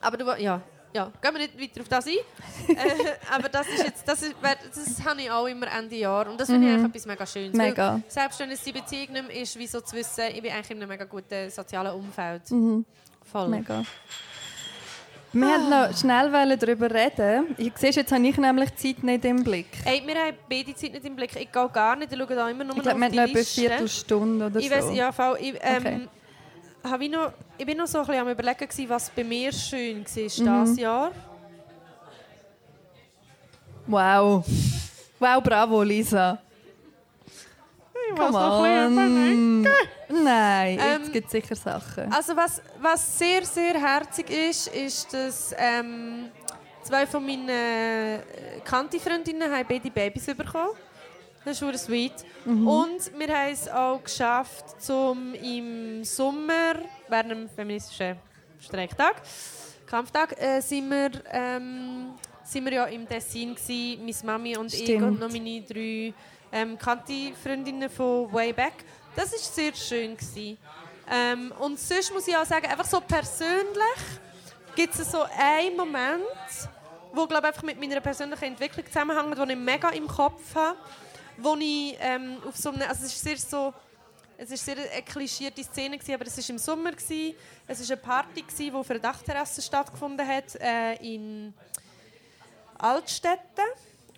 Aber 0.00 0.16
du, 0.16 0.24
ja, 0.42 0.60
ja, 0.94 1.12
gehen 1.20 1.34
wir 1.34 1.38
nicht 1.38 1.60
weiter 1.60 1.80
auf 1.82 1.88
das 1.88 2.06
ein. 2.06 2.12
äh, 2.76 3.34
aber 3.34 3.48
das 3.48 3.68
ist 3.68 3.84
jetzt, 3.84 4.08
das, 4.08 4.22
ist, 4.22 4.34
das 4.42 5.04
habe 5.04 5.20
ich 5.20 5.30
auch 5.30 5.46
immer 5.46 5.66
Ende 5.70 5.96
Jahr 5.96 6.28
und 6.28 6.40
das 6.40 6.48
finde 6.48 6.66
ich 6.68 6.74
eigentlich 6.74 6.88
etwas 6.88 7.06
mega 7.06 7.26
Schönes. 7.26 7.52
Mega. 7.56 8.00
Selbst 8.08 8.40
wenn 8.40 8.50
es 8.50 8.62
die 8.62 8.72
Beziehung 8.72 9.12
nicht 9.12 9.28
mehr 9.28 9.42
ist, 9.42 9.58
wie 9.58 9.66
so 9.66 9.80
zu 9.80 9.96
wissen, 9.96 10.24
ich 10.34 10.40
bin 10.42 10.50
eigentlich 10.50 10.70
in 10.70 10.78
einem 10.78 10.88
mega 10.88 11.04
guten 11.04 11.50
sozialen 11.50 11.92
Umfeld. 11.94 12.42
Voll. 13.30 13.48
Mega. 13.48 13.82
Wir 15.30 15.46
wollten 15.46 15.68
noch 15.68 15.94
schnell 15.96 16.56
darüber 16.56 16.90
reden. 16.90 17.54
Ich 17.58 17.76
sehe, 17.76 17.90
jetzt 17.90 18.10
habe 18.10 18.26
ich 18.26 18.36
nämlich 18.38 18.70
die 18.70 18.94
Zeit 18.94 19.04
nicht 19.04 19.24
im 19.26 19.44
Blick. 19.44 19.66
Ey, 19.84 20.02
wir 20.06 20.14
haben 20.14 20.36
beide 20.48 20.74
Zeit 20.74 20.92
nicht 20.92 21.04
im 21.04 21.16
Blick. 21.16 21.36
Ich 21.36 21.52
gehe 21.52 21.68
gar 21.68 21.96
nicht, 21.96 22.10
ich 22.10 22.18
schaue 22.18 22.34
da 22.34 22.48
immer 22.48 22.64
nur 22.64 22.76
Ich 22.76 22.82
noch 22.82 22.84
glaube, 22.84 23.00
wir 23.00 23.06
auf 23.06 23.12
haben 23.12 23.12
die 23.12 23.18
noch 23.18 23.24
etwa 23.24 23.38
Liste. 23.38 23.60
Viertelstunde 23.60 24.46
oder 24.46 24.58
Ich 24.58 24.70
so. 24.70 24.74
weiß, 24.74 24.96
ja, 24.96 25.12
voll. 25.12 25.36
Ich, 25.40 25.54
ähm, 25.60 25.76
Okay. 25.76 26.08
Hab 26.84 27.00
ich, 27.00 27.10
noch, 27.10 27.32
ich 27.56 27.66
bin 27.66 27.76
noch 27.78 27.86
so 27.86 27.98
ein 27.98 28.06
bisschen 28.06 28.20
am 28.22 28.28
überlegen, 28.30 28.58
gewesen, 28.68 28.88
was 28.88 29.10
bei 29.10 29.24
mir 29.24 29.52
schön 29.52 30.04
war 30.04 30.54
Mhm. 30.54 30.64
dieses 30.64 30.78
Jahr. 30.78 31.12
Wow. 33.86 34.44
Wow, 35.18 35.42
bravo, 35.42 35.82
Lisa. 35.82 36.38
Come 38.16 38.38
on. 38.38 39.62
Nein, 40.10 40.78
Ähm, 40.80 41.00
jetzt 41.02 41.12
gibt 41.12 41.26
es 41.26 41.32
sicher 41.32 41.56
Sachen. 41.56 42.10
Also 42.12 42.34
was, 42.36 42.62
was 42.80 43.18
sehr, 43.18 43.44
sehr 43.44 43.74
herzig 43.74 44.30
ist, 44.30 44.68
ist, 44.68 45.12
dass 45.12 45.54
ähm, 45.58 46.30
zwei 46.82 47.06
von 47.06 47.24
meinen 47.26 47.48
äh, 47.48 48.18
Kanti-Freundinnen 48.64 49.50
haben 49.52 49.66
beide 49.68 49.90
Babys 49.90 50.24
bekommen. 50.26 50.70
Das 51.44 51.56
ist 51.56 51.62
wirklich 51.62 51.82
sweet. 51.82 52.12
Und 52.44 53.18
wir 53.18 53.28
haben 53.28 53.52
es 53.52 53.68
auch 53.68 54.02
geschafft, 54.02 54.80
zum 54.82 55.34
im 55.34 56.04
Sommer, 56.04 56.74
während 57.08 57.30
dem 57.30 57.48
feministischen 57.48 58.16
Streiktag, 58.60 59.22
Kampftag, 59.86 60.40
äh, 60.40 60.60
sind 60.60 60.90
wir 60.90 61.10
ähm, 61.30 62.14
sind 62.48 62.64
wir 62.64 62.72
ja 62.72 62.84
im 62.86 63.06
Tessin 63.06 63.54
gsi, 63.54 63.98
meine 64.00 64.14
Mami 64.24 64.56
und 64.56 64.72
ich 64.72 64.82
Stimmt. 64.82 65.02
und 65.02 65.20
noch 65.20 65.30
meine 65.30 65.60
drei 65.62 66.14
ähm, 66.50 66.78
Kanti-Freundinnen 66.78 67.90
von 67.90 68.32
way 68.32 68.52
back. 68.52 68.84
Das 69.14 69.32
war 69.32 69.38
sehr 69.38 69.74
schön. 69.74 70.16
Ähm, 71.10 71.52
und 71.58 71.78
sonst 71.78 72.12
muss 72.12 72.26
ich 72.26 72.36
auch 72.36 72.44
sagen, 72.44 72.66
einfach 72.66 72.84
so 72.84 73.00
persönlich 73.00 74.00
gibt 74.74 74.94
es 74.94 75.10
so 75.10 75.24
einen 75.38 75.76
Moment, 75.76 76.22
wo 77.12 77.26
glaube 77.26 77.48
einfach 77.48 77.62
mit 77.62 77.80
meiner 77.80 78.00
persönlichen 78.00 78.44
Entwicklung 78.44 78.86
zusammenhängt, 78.86 79.36
den 79.36 79.50
ich 79.50 79.56
mega 79.56 79.90
im 79.90 80.06
Kopf 80.06 80.54
habe, 80.54 80.78
wo 81.38 81.56
ich 81.56 81.96
ähm, 82.00 82.38
auf 82.46 82.56
so 82.56 82.70
einem, 82.70 82.82
also 82.82 83.04
es 83.04 83.12
ist 83.12 83.22
sehr 83.22 83.36
so, 83.36 83.72
es 84.36 84.50
ist 84.50 84.64
sehr 84.64 84.76
eine 84.76 85.02
klischierte 85.02 85.62
Szene 85.64 85.98
gewesen, 85.98 86.14
aber 86.14 86.26
es 86.26 86.38
ist 86.38 86.50
im 86.50 86.58
Sommer 86.58 86.92
gewesen. 86.92 87.34
Es 87.66 87.80
ist 87.80 87.90
eine 87.90 88.00
Party 88.00 88.42
gewesen, 88.42 88.64
die 88.66 88.72
auf 88.72 88.90
einer 88.90 89.00
Dachterrasse 89.00 89.62
stattgefunden 89.62 90.26
hat 90.26 90.54
äh, 90.60 90.94
in 90.94 91.52
Altstädten. 92.78 93.64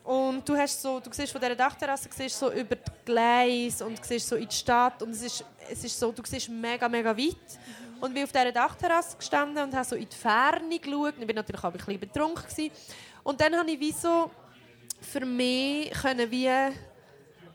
Und 0.04 0.46
du 0.48 0.56
hast 0.56 0.80
so, 0.80 1.00
du 1.00 1.10
siehst 1.12 1.32
von 1.32 1.40
dieser 1.40 1.54
Dachterrasse 1.54 2.08
siehst 2.10 2.38
so 2.38 2.50
über 2.52 2.76
die 2.76 2.90
Gleise 3.04 3.86
und 3.86 4.04
siehst 4.04 4.28
so 4.28 4.36
in 4.36 4.48
die 4.48 4.54
Stadt 4.54 5.02
und 5.02 5.10
es 5.10 5.22
ist, 5.22 5.44
es 5.70 5.84
ist 5.84 5.98
so, 5.98 6.10
du 6.10 6.22
siehst 6.24 6.48
mega, 6.48 6.88
mega 6.88 7.16
weit. 7.16 7.36
Und 8.00 8.14
bin 8.14 8.24
auf 8.24 8.32
dieser 8.32 8.50
Dachterrasse 8.50 9.16
gestanden 9.16 9.62
und 9.62 9.74
habe 9.74 9.84
so 9.84 9.94
in 9.94 10.08
die 10.08 10.16
Ferne 10.16 10.78
geschaut. 10.78 11.14
Ich 11.18 11.28
war 11.28 11.34
natürlich 11.34 11.64
auch 11.64 11.64
ein 11.64 11.72
bisschen 11.72 12.00
betrunken. 12.00 12.42
Gewesen. 12.42 12.70
Und 13.22 13.40
dann 13.40 13.54
habe 13.56 13.70
ich 13.70 13.78
wie 13.78 13.92
so 13.92 14.30
für 15.00 15.24
mich 15.24 15.90
können 15.92 16.30
wie 16.30 16.50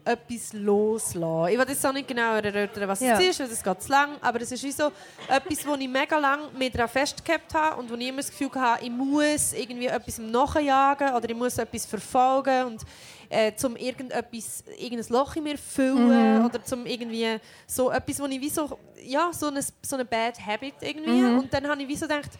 etwas 0.06 0.54
loslassen. 0.54 1.52
Ich 1.54 1.58
will 1.60 1.66
jetzt 1.68 1.86
auch 1.86 1.92
nicht 1.94 2.08
genau 2.08 2.36
erörtern, 2.36 2.88
was 2.88 3.00
Ja. 3.02 3.20
es 3.20 3.26
ist, 3.28 3.40
weil 3.40 3.48
es 3.52 3.64
geht 3.64 3.82
zu 3.82 3.90
lang, 3.90 4.18
aber 4.22 4.40
es 4.42 4.52
ist 4.52 4.64
wie 4.64 4.72
so 4.72 4.92
etwas, 5.28 5.66
wo 5.66 5.74
ich 5.76 5.88
mega 5.90 6.18
lange 6.20 6.50
mir 6.58 6.70
daran 6.70 6.90
festgehabt 6.90 7.54
habe 7.54 7.80
und 7.82 7.90
wo 7.90 7.96
ich 7.96 8.08
immer 8.08 8.18
das 8.18 8.30
Gefühl 8.30 8.52
hatte, 8.56 8.86
ich 8.86 8.92
muss 8.92 9.54
irgendwie 9.54 9.88
etwas 9.88 10.20
nachjagen 10.20 11.14
oder 11.16 11.30
ich 11.30 11.36
muss 11.36 11.58
etwas 11.58 11.86
verfolgen 11.86 12.66
und 12.66 12.82
äh, 13.30 13.56
zum 13.56 13.76
irgendetwas, 13.76 14.64
irgendein 14.78 15.10
Loch 15.10 15.36
in 15.36 15.44
mir 15.44 15.58
füllen 15.58 16.46
oder 16.46 16.64
zum 16.64 16.86
irgendwie 16.86 17.40
so 17.66 17.90
etwas, 17.90 18.20
wo 18.20 18.26
ich 18.26 18.40
wie 18.40 18.50
so, 18.50 18.78
ja, 19.04 19.32
so 19.34 19.48
eine, 19.48 19.62
so 19.82 19.96
eine 19.96 20.06
Bad 20.06 20.40
Habit 20.46 20.76
irgendwie 20.82 21.24
und 21.40 21.52
dann 21.52 21.68
habe 21.68 21.82
ich 21.82 21.88
wie 21.88 21.96
so 21.96 22.08
gedacht, 22.08 22.32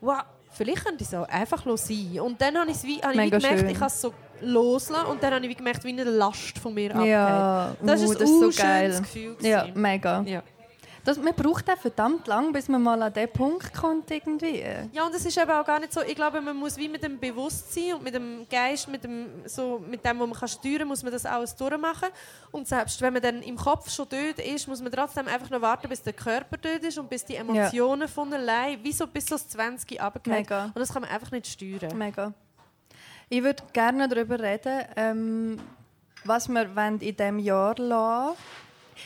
wow, 0.00 0.22
vielleicht 0.58 0.84
könnte 0.84 1.02
ich 1.02 1.08
es 1.08 1.14
auch 1.14 1.28
einfach 1.28 1.64
sein. 1.76 2.20
Und 2.20 2.40
dann 2.42 2.58
habe, 2.58 2.70
ich's 2.70 2.84
wie, 2.84 2.98
habe 2.98 3.12
ich 3.12 3.18
wie 3.18 3.24
Mega 3.24 3.38
gemerkt, 3.38 3.60
schön. 3.60 3.68
ich 3.70 3.78
kann 3.78 3.86
es 3.86 4.00
so 4.00 4.12
loslassen 4.42 5.06
und 5.06 5.22
dann 5.22 5.34
habe 5.34 5.44
ich 5.44 5.50
wie 5.50 5.54
gemerkt, 5.54 5.84
wie 5.84 5.88
eine 5.88 6.04
Last 6.04 6.58
von 6.58 6.74
mir 6.74 6.94
abgeht. 6.94 7.08
Ja, 7.08 7.76
Das 7.80 8.00
uh, 8.00 8.04
ist 8.04 8.10
ein 8.10 8.18
das 8.18 8.30
ist 8.30 8.56
so 8.56 8.62
geil. 8.62 8.98
Gefühl. 8.98 9.36
Ja, 9.40 9.66
mega. 9.74 10.22
Ja. 10.22 10.42
Das, 11.04 11.18
man 11.18 11.34
braucht 11.34 11.70
auch 11.70 11.78
verdammt 11.78 12.26
lang, 12.26 12.52
bis 12.52 12.68
man 12.68 12.82
mal 12.82 13.00
an 13.02 13.12
diesen 13.12 13.32
Punkt 13.32 13.72
kommt 13.74 14.10
irgendwie. 14.10 14.64
ja, 14.92 15.06
und 15.06 15.14
es 15.14 15.24
ist 15.24 15.38
eben 15.38 15.50
auch 15.50 15.64
gar 15.64 15.80
nicht 15.80 15.92
so, 15.92 16.02
ich 16.02 16.14
glaube, 16.14 16.40
man 16.40 16.56
muss 16.56 16.76
wie 16.76 16.88
mit 16.88 17.02
dem 17.02 17.18
Bewusstsein 17.18 17.94
und 17.94 18.02
mit 18.02 18.14
dem 18.14 18.46
Geist, 18.50 18.88
mit 18.88 19.04
dem, 19.04 19.26
so, 19.46 19.82
mit 19.88 20.04
dem, 20.04 20.18
was 20.18 20.28
man 20.28 20.38
kann 20.38 20.48
steuern 20.48 20.78
kann, 20.78 20.88
muss 20.88 21.02
man 21.02 21.12
das 21.12 21.24
alles 21.24 21.54
durchmachen. 21.56 22.08
Und 22.50 22.68
selbst 22.68 23.00
wenn 23.00 23.12
man 23.12 23.22
dann 23.22 23.42
im 23.42 23.56
Kopf 23.56 23.90
schon 23.90 24.06
dort 24.08 24.38
ist, 24.38 24.68
muss 24.68 24.82
man 24.82 24.92
trotzdem 24.92 25.26
einfach 25.28 25.50
noch 25.50 25.60
warten, 25.60 25.88
bis 25.88 26.02
der 26.02 26.12
Körper 26.12 26.56
dort 26.56 26.82
ist 26.82 26.98
und 26.98 27.08
bis 27.08 27.24
die 27.24 27.36
Emotionen 27.36 28.08
von 28.08 28.32
allein, 28.32 28.82
wie 28.82 28.92
so 28.92 29.06
bis 29.06 29.26
so 29.26 29.36
das 29.36 29.48
20 29.48 30.00
runtergeht. 30.00 30.32
Mega. 30.32 30.64
Und 30.66 30.78
das 30.78 30.92
kann 30.92 31.02
man 31.02 31.10
einfach 31.10 31.30
nicht 31.30 31.46
steuern. 31.46 31.96
Mega. 31.96 32.32
Ich 33.28 33.42
würde 33.42 33.62
gerne 33.72 34.08
darüber 34.08 34.40
reden, 34.40 34.84
ähm, 34.96 35.60
was 36.24 36.48
wir 36.48 36.68
in 36.76 36.98
diesem 36.98 37.38
Jahr 37.38 37.76
lassen 37.76 38.36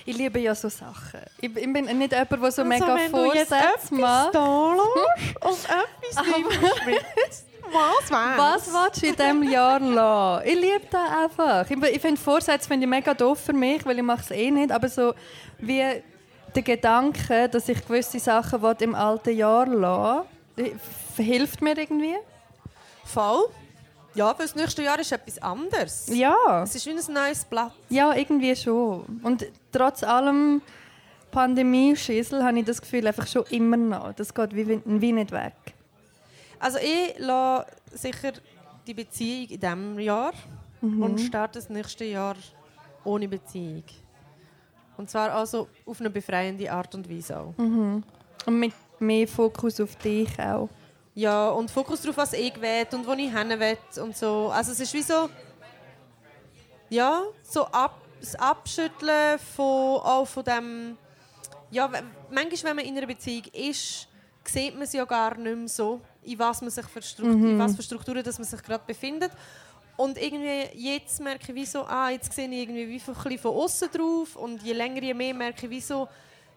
Ich 0.04 0.16
liebe 0.16 0.38
ja 0.38 0.54
so 0.54 0.68
Sachen. 0.68 1.20
Ich, 1.40 1.54
ich 1.54 1.72
bin 1.72 1.84
nicht 1.84 2.12
jemand, 2.12 2.42
der 2.42 2.52
so 2.52 2.64
mega 2.64 2.96
Vorsätze 3.10 3.94
macht. 3.94 4.36
und 4.36 5.58
etwas 5.64 6.26
nimmst 6.84 7.46
was 7.72 8.10
wär's? 8.10 8.38
Was 8.38 8.72
willst 8.72 9.02
du 9.02 9.06
in 9.06 9.16
diesem 9.16 9.42
Jahr 9.50 9.80
lassen? 9.80 10.48
Ich 10.48 10.54
liebe 10.54 10.86
das 10.90 11.10
einfach. 11.10 11.70
Ich, 11.70 11.82
ich 11.94 12.00
finde 12.00 12.20
Vorsätze 12.20 12.68
finde 12.68 12.84
ich 12.84 12.90
mega 12.90 13.14
doof 13.14 13.40
für 13.40 13.52
mich, 13.52 13.84
weil 13.86 13.96
ich 13.98 14.04
mache 14.04 14.22
es 14.22 14.30
eh 14.30 14.50
nicht. 14.50 14.70
Aber 14.70 14.88
so 14.88 15.14
wie 15.58 15.82
der 16.54 16.62
Gedanke, 16.62 17.48
dass 17.48 17.68
ich 17.68 17.84
gewisse 17.86 18.18
Sachen 18.18 18.62
will 18.62 18.76
im 18.80 18.94
alten 18.94 19.36
Jahr 19.36 19.66
lassen 19.66 20.28
will, 20.56 20.74
hilft 21.16 21.62
mir 21.62 21.76
irgendwie. 21.76 22.16
Voll. 23.04 23.48
Ja, 24.14 24.26
weil 24.38 24.46
das 24.46 24.54
nächste 24.54 24.82
Jahr 24.82 24.98
ist 24.98 25.12
etwas 25.12 25.40
anderes. 25.40 26.06
Ja. 26.08 26.62
Es 26.62 26.74
ist 26.74 26.86
wie 26.86 26.90
ein 26.90 27.14
neues 27.14 27.44
Blatt. 27.44 27.72
Ja, 27.88 28.14
irgendwie 28.14 28.54
schon. 28.54 29.20
Und 29.22 29.46
trotz 29.70 30.02
allem 30.02 30.60
Pandemie-Schissel 31.30 32.44
habe 32.44 32.58
ich 32.58 32.64
das 32.64 32.80
Gefühl 32.80 33.06
einfach 33.06 33.26
schon 33.26 33.44
immer 33.50 33.76
noch. 33.76 34.12
Das 34.12 34.32
geht 34.34 34.54
wie, 34.54 34.80
wie 34.84 35.12
nicht 35.12 35.32
weg. 35.32 35.54
Also 36.58 36.78
ich 36.78 37.18
lasse 37.18 37.66
sicher 37.94 38.32
die 38.86 38.94
Beziehung 38.94 39.48
in 39.48 39.60
diesem 39.60 39.98
Jahr 39.98 40.32
und 40.80 41.18
starte 41.20 41.58
das 41.58 41.68
nächste 41.68 42.04
Jahr 42.04 42.36
ohne 43.04 43.28
Beziehung. 43.28 43.84
Und 44.96 45.10
zwar 45.10 45.32
also 45.32 45.68
auf 45.86 46.00
eine 46.00 46.10
befreiende 46.10 46.70
Art 46.70 46.94
und 46.94 47.08
Weise 47.10 47.38
auch. 47.40 47.54
Und 47.56 48.04
mit 48.46 48.72
mehr 48.98 49.26
Fokus 49.26 49.80
auf 49.80 49.96
dich 49.96 50.38
auch. 50.38 50.68
Ja, 51.14 51.50
und 51.50 51.70
Fokus 51.70 52.00
darauf, 52.00 52.16
was 52.16 52.32
ich 52.32 52.58
will 52.60 52.86
und 52.92 53.06
wo 53.06 53.12
ich 53.12 53.30
hin 53.30 53.60
will 53.60 53.78
und 54.02 54.16
so. 54.16 54.50
Also 54.50 54.72
es 54.72 54.80
ist 54.80 54.94
wie 54.94 55.02
so... 55.02 55.28
Ja, 56.88 57.22
so 57.42 57.64
ab, 57.66 58.00
das 58.20 58.34
Abschütteln 58.34 59.38
von, 59.38 60.00
auch 60.00 60.26
von 60.26 60.44
dem... 60.44 60.98
Ja, 61.70 61.90
manchmal, 62.30 62.70
wenn 62.70 62.76
man 62.76 62.84
in 62.84 62.96
einer 62.96 63.06
Beziehung 63.06 63.44
ist, 63.52 64.08
sieht 64.44 64.74
man 64.74 64.82
es 64.82 64.92
ja 64.92 65.04
gar 65.04 65.36
nicht 65.36 65.56
mehr 65.56 65.68
so, 65.68 66.00
in 66.22 66.38
was, 66.38 66.60
man 66.60 66.70
sich 66.70 66.86
für 66.86 67.00
Struktur, 67.00 67.48
in 67.48 67.58
was 67.58 67.76
für 67.76 67.82
Strukturen 67.82 68.22
dass 68.22 68.38
man 68.38 68.46
sich 68.46 68.62
gerade 68.62 68.84
befindet. 68.86 69.32
Und 69.96 70.20
irgendwie 70.20 70.68
jetzt 70.74 71.20
merke 71.20 71.52
ich 71.52 71.54
wie 71.54 71.66
so, 71.66 71.84
ah, 71.84 72.10
jetzt 72.10 72.32
sehe 72.32 72.48
ich 72.48 72.58
irgendwie 72.58 72.88
wie 72.88 72.98
bisschen 72.98 73.38
von 73.38 73.54
außen 73.54 73.90
drauf 73.90 74.36
und 74.36 74.62
je 74.62 74.72
länger, 74.72 75.02
je 75.02 75.14
mehr 75.14 75.34
merke 75.34 75.66
ich 75.66 75.70
wie 75.70 75.80
so, 75.80 76.08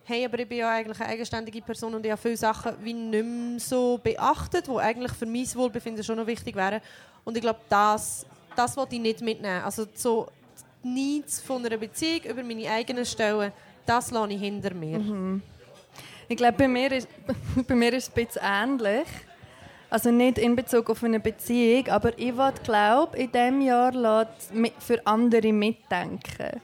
hey, 0.05 0.25
aber 0.25 0.39
ich 0.39 0.47
bin 0.47 0.59
ja 0.59 0.69
eigentlich 0.69 0.99
eine 1.01 1.09
eigenständige 1.09 1.61
Person 1.61 1.93
und 1.95 2.05
ich 2.05 2.11
habe 2.11 2.21
viele 2.21 2.37
Sachen 2.37 2.73
wie 2.81 2.93
nicht 2.93 3.25
mehr 3.25 3.59
so 3.59 3.99
beachtet, 4.01 4.67
die 4.67 4.77
eigentlich 4.77 5.11
für 5.13 5.25
mein 5.25 5.45
Wohlbefinden 5.55 6.03
schon 6.03 6.17
noch 6.17 6.27
wichtig 6.27 6.55
wären. 6.55 6.79
Und 7.23 7.35
ich 7.35 7.41
glaube, 7.41 7.59
das, 7.69 8.25
das 8.55 8.77
wollte 8.77 8.95
ich 8.95 9.01
nicht 9.01 9.21
mitnehmen. 9.21 9.63
Also 9.63 9.85
so 9.95 10.27
die 10.83 11.23
von 11.45 11.65
einer 11.65 11.77
Beziehung 11.77 12.21
über 12.23 12.43
meine 12.43 12.69
eigenen 12.69 13.05
Stellen, 13.05 13.51
das 13.85 14.11
lasse 14.11 14.33
ich 14.33 14.39
hinter 14.39 14.73
mir. 14.73 14.99
Ich 16.27 16.37
glaube, 16.37 16.53
bei 16.57 16.67
mir 16.67 16.91
ist, 16.91 17.07
bei 17.67 17.75
mir 17.75 17.93
ist 17.93 18.09
es 18.09 18.15
ein 18.15 18.25
bisschen 18.25 18.41
ähnlich. 18.43 19.07
Also 19.89 20.11
nicht 20.11 20.37
in 20.39 20.55
Bezug 20.55 20.89
auf 20.89 21.03
eine 21.03 21.19
Beziehung, 21.19 21.87
aber 21.89 22.17
ich 22.19 22.33
glaube, 22.63 23.17
in 23.17 23.31
diesem 23.31 23.61
Jahr 23.61 23.91
mi- 24.53 24.73
für 24.79 24.99
andere 25.05 25.53
mitdenken. 25.53 26.61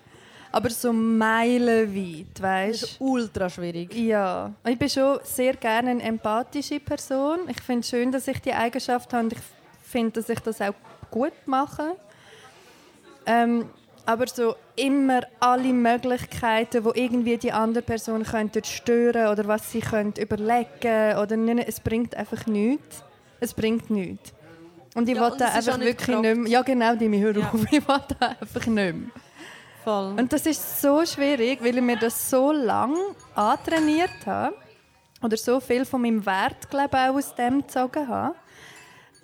Aber 0.53 0.69
so 0.69 0.91
meilenweit, 0.91 2.41
weißt 2.41 2.83
Das 2.83 2.89
ist 2.91 3.01
ultra 3.01 3.49
schwierig. 3.49 3.95
Ja, 3.95 4.51
ich 4.65 4.77
bin 4.77 4.89
schon 4.89 5.19
sehr 5.23 5.53
gerne 5.55 5.91
eine 5.91 6.03
empathische 6.03 6.79
Person. 6.79 7.39
Ich 7.47 7.61
finde 7.61 7.81
es 7.81 7.89
schön, 7.89 8.11
dass 8.11 8.27
ich 8.27 8.39
die 8.41 8.53
Eigenschaft 8.53 9.13
habe 9.13 9.23
und 9.25 9.33
ich 9.33 9.39
finde, 9.83 10.11
dass 10.11 10.29
ich 10.29 10.39
das 10.39 10.59
auch 10.61 10.73
gut 11.09 11.33
mache. 11.45 11.95
Ähm, 13.25 13.69
aber 14.05 14.27
so 14.27 14.55
immer 14.75 15.21
alle 15.39 15.71
Möglichkeiten, 15.71 16.83
wo 16.83 16.91
irgendwie 16.93 17.37
die 17.37 17.51
andere 17.51 17.83
Person 17.83 18.23
könnte 18.23 18.61
stören 18.65 19.27
oder 19.27 19.47
was 19.47 19.71
sie 19.71 19.79
könnte 19.79 20.21
überlegen 20.21 21.17
oder 21.17 21.37
nicht, 21.37 21.67
es 21.67 21.79
bringt 21.79 22.15
einfach 22.15 22.45
nichts. 22.47 23.03
Es 23.39 23.53
bringt 23.53 23.89
nichts. 23.89 24.33
Und 24.95 25.07
ich 25.07 25.15
Ja, 25.15 25.27
ist 25.27 25.41
einfach 25.41 25.79
wirklich 25.79 26.07
nicht 26.17 26.35
mehr. 26.35 26.47
Ja, 26.49 26.61
genau, 26.63 26.95
die 26.95 27.07
mich 27.07 27.21
hör 27.21 27.37
Ja. 27.37 27.49
auf. 27.53 27.63
Ich 27.71 27.87
will 27.87 28.01
da 28.19 28.35
einfach 28.41 28.65
nicht 28.65 28.75
mehr. 28.75 28.93
Voll. 29.83 30.13
Und 30.17 30.31
das 30.31 30.45
ist 30.45 30.81
so 30.81 31.05
schwierig, 31.05 31.63
weil 31.63 31.77
ich 31.77 31.83
mir 31.83 31.97
das 31.97 32.29
so 32.29 32.51
lang 32.51 32.95
antrainiert 33.35 34.25
habe. 34.25 34.55
Oder 35.23 35.37
so 35.37 35.59
viel 35.59 35.85
von 35.85 36.01
meinem 36.01 36.25
Wert, 36.25 36.69
glaube 36.69 36.89
ich, 36.97 37.09
auch 37.09 37.15
aus 37.15 37.35
dem 37.35 37.61
gezogen 37.61 38.07
habe. 38.07 38.35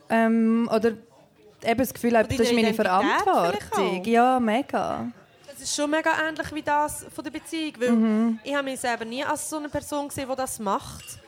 Ähm, 0.09 0.69
oder 0.73 0.89
eben 0.89 1.77
das 1.77 1.93
Gefühl 1.93 2.17
habe, 2.17 2.27
das 2.27 2.39
ist 2.39 2.53
meine 2.53 2.73
Verantwortung. 2.73 4.03
Ja, 4.05 4.39
mega. 4.39 5.07
Das 5.47 5.61
ist 5.61 5.75
schon 5.75 5.89
mega 5.89 6.11
ähnlich 6.27 6.53
wie 6.53 6.61
das 6.61 7.05
von 7.13 7.23
der 7.23 7.31
Beziehung, 7.31 7.73
weil 7.79 8.39
ich 8.43 8.53
habe 8.53 8.63
mich 8.63 8.79
selber 8.79 9.05
nie 9.05 9.23
als 9.23 9.49
so 9.49 9.57
eine 9.57 9.69
Person 9.69 10.07
gesehen, 10.07 10.29
die 10.29 10.35
das 10.35 10.59
macht. 10.59 11.19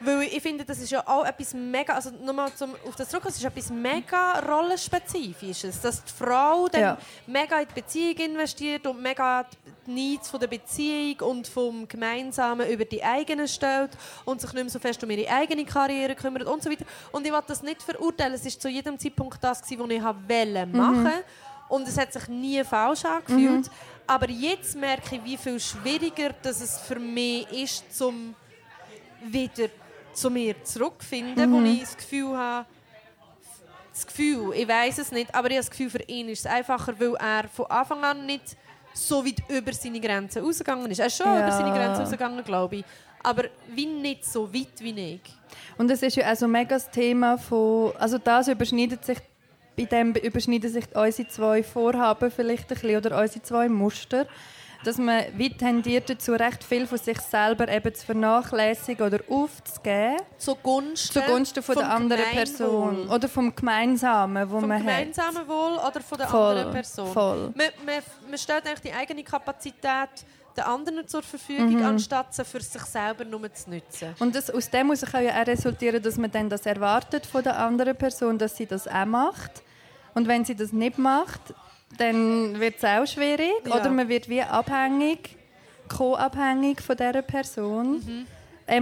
Weil 0.00 0.22
ich 0.22 0.40
finde, 0.40 0.64
das 0.64 0.78
ist 0.78 0.90
ja 0.90 1.02
auch 1.06 1.24
etwas 1.24 1.54
mega, 1.54 1.94
also 1.94 2.10
nochmal 2.10 2.52
zum, 2.54 2.74
auf 2.86 2.94
das 2.96 3.08
zurück, 3.08 3.24
es 3.26 3.36
ist 3.36 3.44
etwas 3.44 3.70
mega 3.70 4.38
rollenspezifisches, 4.40 5.80
dass 5.80 6.04
die 6.04 6.12
Frau 6.12 6.68
dann 6.68 6.80
Ja. 6.80 6.98
mega 7.26 7.60
in 7.60 7.66
die 7.68 7.80
Beziehung 7.80 8.16
investiert 8.16 8.86
und 8.86 9.02
mega 9.02 9.44
die 9.86 9.90
Needs 9.90 10.28
von 10.30 10.38
der 10.38 10.46
Beziehung 10.46 11.20
und 11.28 11.48
vom 11.48 11.88
Gemeinsamen 11.88 12.68
über 12.68 12.84
die 12.84 13.02
eigenen 13.02 13.48
stellt 13.48 13.90
und 14.24 14.40
sich 14.40 14.52
nicht 14.52 14.62
mehr 14.62 14.70
so 14.70 14.78
fest 14.78 15.02
um 15.02 15.10
ihre 15.10 15.30
eigene 15.32 15.64
Karriere 15.64 16.14
kümmert 16.14 16.44
und 16.44 16.62
so 16.62 16.70
weiter. 16.70 16.84
Und 17.10 17.26
ich 17.26 17.32
will 17.32 17.42
das 17.46 17.62
nicht 17.62 17.82
verurteilen, 17.82 18.34
es 18.34 18.46
ist 18.46 18.60
zu 18.62 18.68
jedem 18.68 18.98
Zeitpunkt 18.98 19.42
das, 19.42 19.62
gewesen, 19.62 19.80
was 19.80 19.90
ich 19.90 20.02
wollte 20.02 20.66
machen 20.66 21.12
und 21.68 21.88
es 21.88 21.98
hat 21.98 22.12
sich 22.12 22.28
nie 22.28 22.62
falsch 22.64 23.04
angefühlt. 23.04 23.70
Aber 24.06 24.30
jetzt 24.30 24.74
merke 24.76 25.16
ich, 25.16 25.24
wie 25.24 25.36
viel 25.36 25.60
schwieriger 25.60 26.30
dass 26.42 26.60
es 26.60 26.78
für 26.78 26.98
mich 26.98 27.50
ist, 27.50 27.96
zum 27.96 28.34
wieder 29.24 29.68
zu 30.20 30.30
mir 30.30 30.62
zurückfinden, 30.64 31.52
wo 31.52 31.60
ich 31.62 31.80
das 31.80 31.96
Gefühl 31.96 32.36
habe, 32.36 32.66
das 33.92 34.06
Gefühl, 34.06 34.52
ich 34.54 34.68
weiß 34.68 34.98
es 34.98 35.10
nicht, 35.12 35.34
aber 35.34 35.48
ich 35.50 35.56
habe 35.56 35.64
das 35.66 35.70
Gefühl, 35.70 35.90
für 35.90 36.02
ihn 36.04 36.28
ist 36.28 36.40
es 36.40 36.46
einfacher, 36.46 36.94
weil 36.98 37.14
er 37.16 37.48
von 37.48 37.66
Anfang 37.66 38.04
an 38.04 38.26
nicht 38.26 38.56
so 38.94 39.24
weit 39.24 39.42
über 39.48 39.72
seine 39.72 40.00
Grenzen 40.00 40.44
rausgegangen 40.44 40.90
ist. 40.90 40.98
Er 41.00 41.06
ist 41.06 41.16
schon 41.16 41.26
Ja. 41.26 41.40
über 41.40 41.52
seine 41.52 41.70
Grenzen 41.72 42.02
rausgegangen, 42.02 42.44
glaube 42.44 42.76
ich. 42.76 42.84
Aber 43.22 43.44
wie 43.74 43.86
nicht 43.86 44.24
so 44.24 44.52
weit 44.54 44.80
wie 44.80 45.14
ich. 45.14 45.20
Und 45.76 45.90
es 45.90 46.02
ist 46.02 46.16
ja 46.16 46.26
also 46.26 46.46
mega 46.46 46.76
das 46.76 46.90
Thema 46.90 47.36
von, 47.38 47.92
also 47.96 48.18
das 48.18 48.46
überschneidet 48.48 49.04
sich, 49.04 49.18
bei 49.76 49.84
dem 49.84 50.12
überschneiden 50.14 50.70
sich 50.70 50.84
unsere 50.94 51.28
zwei 51.28 51.62
Vorhaben 51.62 52.30
vielleicht 52.30 52.70
ein 52.70 52.74
bisschen, 52.80 52.96
oder 52.96 53.20
unsere 53.20 53.42
zwei 53.42 53.68
Muster, 53.68 54.26
dass 54.84 54.96
man 54.98 55.24
wie 55.36 55.50
tendiert 55.50 56.08
dazu, 56.08 56.32
recht 56.32 56.62
viel 56.62 56.86
von 56.86 56.98
sich 56.98 57.20
selber 57.20 57.68
eben 57.68 57.94
zu 57.94 58.06
vernachlässigen 58.06 59.06
oder 59.06 59.18
aufzugeben, 59.28 60.16
Zugunsten, 60.38 61.12
zugunsten 61.20 61.62
von 61.62 61.74
der 61.76 61.90
anderen. 61.90 62.22
Person 62.32 63.08
oder 63.08 63.28
vom 63.28 63.54
Gemeinsamen, 63.54 64.48
wo 64.50 64.60
Vom 64.60 64.68
man 64.68 64.78
hat. 64.78 64.86
gemeinsamen 64.86 65.48
Wohl 65.48 65.78
oder 65.86 66.00
von 66.00 66.18
der 66.18 66.28
Voll, 66.28 66.50
anderen 66.56 66.72
Person. 66.72 67.12
voll. 67.12 67.38
Man, 67.56 67.66
man, 67.84 67.94
man 68.28 68.38
stellt 68.38 68.66
eigentlich 68.66 68.80
die 68.80 68.92
eigene 68.92 69.24
Kapazität 69.24 70.08
den 70.56 70.64
anderen 70.64 71.06
zur 71.06 71.22
Verfügung, 71.22 71.76
Mhm. 71.76 71.84
anstatt 71.84 72.34
sie 72.34 72.44
für 72.44 72.60
sich 72.60 72.82
selber 72.82 73.24
nur 73.24 73.52
zu 73.52 73.70
nutzen. 73.70 74.14
Und 74.18 74.34
das, 74.34 74.50
aus 74.50 74.68
dem 74.70 74.88
muss 74.88 75.02
ja 75.02 75.08
auch 75.08 75.46
resultieren, 75.46 76.02
dass 76.02 76.16
man 76.16 76.30
dann 76.30 76.48
das 76.48 76.66
erwartet 76.66 77.26
von 77.26 77.42
der 77.44 77.56
anderen 77.58 77.94
Person, 77.96 78.38
dass 78.38 78.56
sie 78.56 78.66
das 78.66 78.88
auch 78.88 79.04
macht. 79.06 79.62
Und 80.14 80.26
wenn 80.26 80.44
sie 80.44 80.56
das 80.56 80.72
nicht 80.72 80.98
macht, 80.98 81.40
dann 81.96 82.58
wird 82.60 82.76
es 82.78 82.84
auch 82.84 83.06
schwierig. 83.06 83.52
Ja. 83.66 83.76
Oder 83.76 83.90
man 83.90 84.08
wird 84.08 84.28
wie 84.28 84.42
abhängig, 84.42 85.36
co-abhängig 85.88 86.80
von 86.82 86.96
dieser 86.96 87.22
Person. 87.22 87.92
Mhm. 87.94 88.26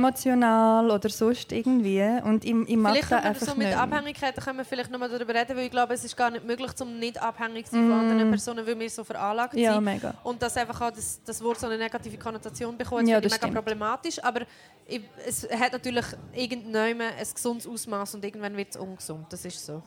Emotional 0.00 0.90
oder 0.90 1.08
sonst 1.08 1.52
irgendwie. 1.52 2.02
Und 2.24 2.44
ich, 2.44 2.50
ich 2.68 2.76
mag 2.76 2.92
Vielleicht 2.94 3.10
wir 3.10 3.22
einfach 3.22 3.46
so 3.46 3.54
mit 3.54 3.68
nicht. 3.68 3.78
Abhängigkeiten 3.78 4.42
können 4.42 4.58
wir 4.58 4.64
vielleicht 4.64 4.90
noch 4.90 4.98
mal 4.98 5.08
darüber 5.08 5.32
reden, 5.32 5.56
weil 5.56 5.66
ich 5.66 5.70
glaube, 5.70 5.94
es 5.94 6.04
ist 6.04 6.16
gar 6.16 6.28
nicht 6.30 6.44
möglich, 6.44 6.72
um 6.80 6.98
nicht 6.98 7.22
abhängig 7.22 7.66
zu 7.66 7.76
sein 7.76 7.88
von 7.88 8.00
anderen 8.00 8.28
Personen, 8.30 8.66
weil 8.66 8.78
wir 8.80 8.90
so 8.90 9.04
veranlagt 9.04 9.54
Mhm. 9.54 9.60
Ja, 9.60 9.74
sind. 9.74 9.84
mega. 9.84 10.14
Und 10.24 10.42
dass 10.42 10.56
einfach 10.56 10.80
auch 10.80 10.90
das, 10.90 11.20
das 11.24 11.40
Wort 11.42 11.60
so 11.60 11.66
eine 11.68 11.78
negative 11.78 12.18
Konnotation 12.18 12.76
bekommt, 12.76 13.08
Ja, 13.08 13.16
finde 13.20 13.28
ich 13.28 13.32
mega 13.34 13.46
stimmt. 13.46 13.54
problematisch. 13.54 14.22
Aber 14.24 14.40
ich, 14.88 15.02
es 15.24 15.48
hat 15.50 15.72
natürlich 15.72 16.04
irgendwann 16.34 17.00
ein 17.02 17.26
gesundes 17.34 17.66
Ausmaß 17.68 18.16
und 18.16 18.24
irgendwann 18.24 18.56
wird 18.56 18.70
es 18.70 18.76
ungesund. 18.76 19.26
Das 19.30 19.44
ist 19.44 19.64
so. 19.64 19.82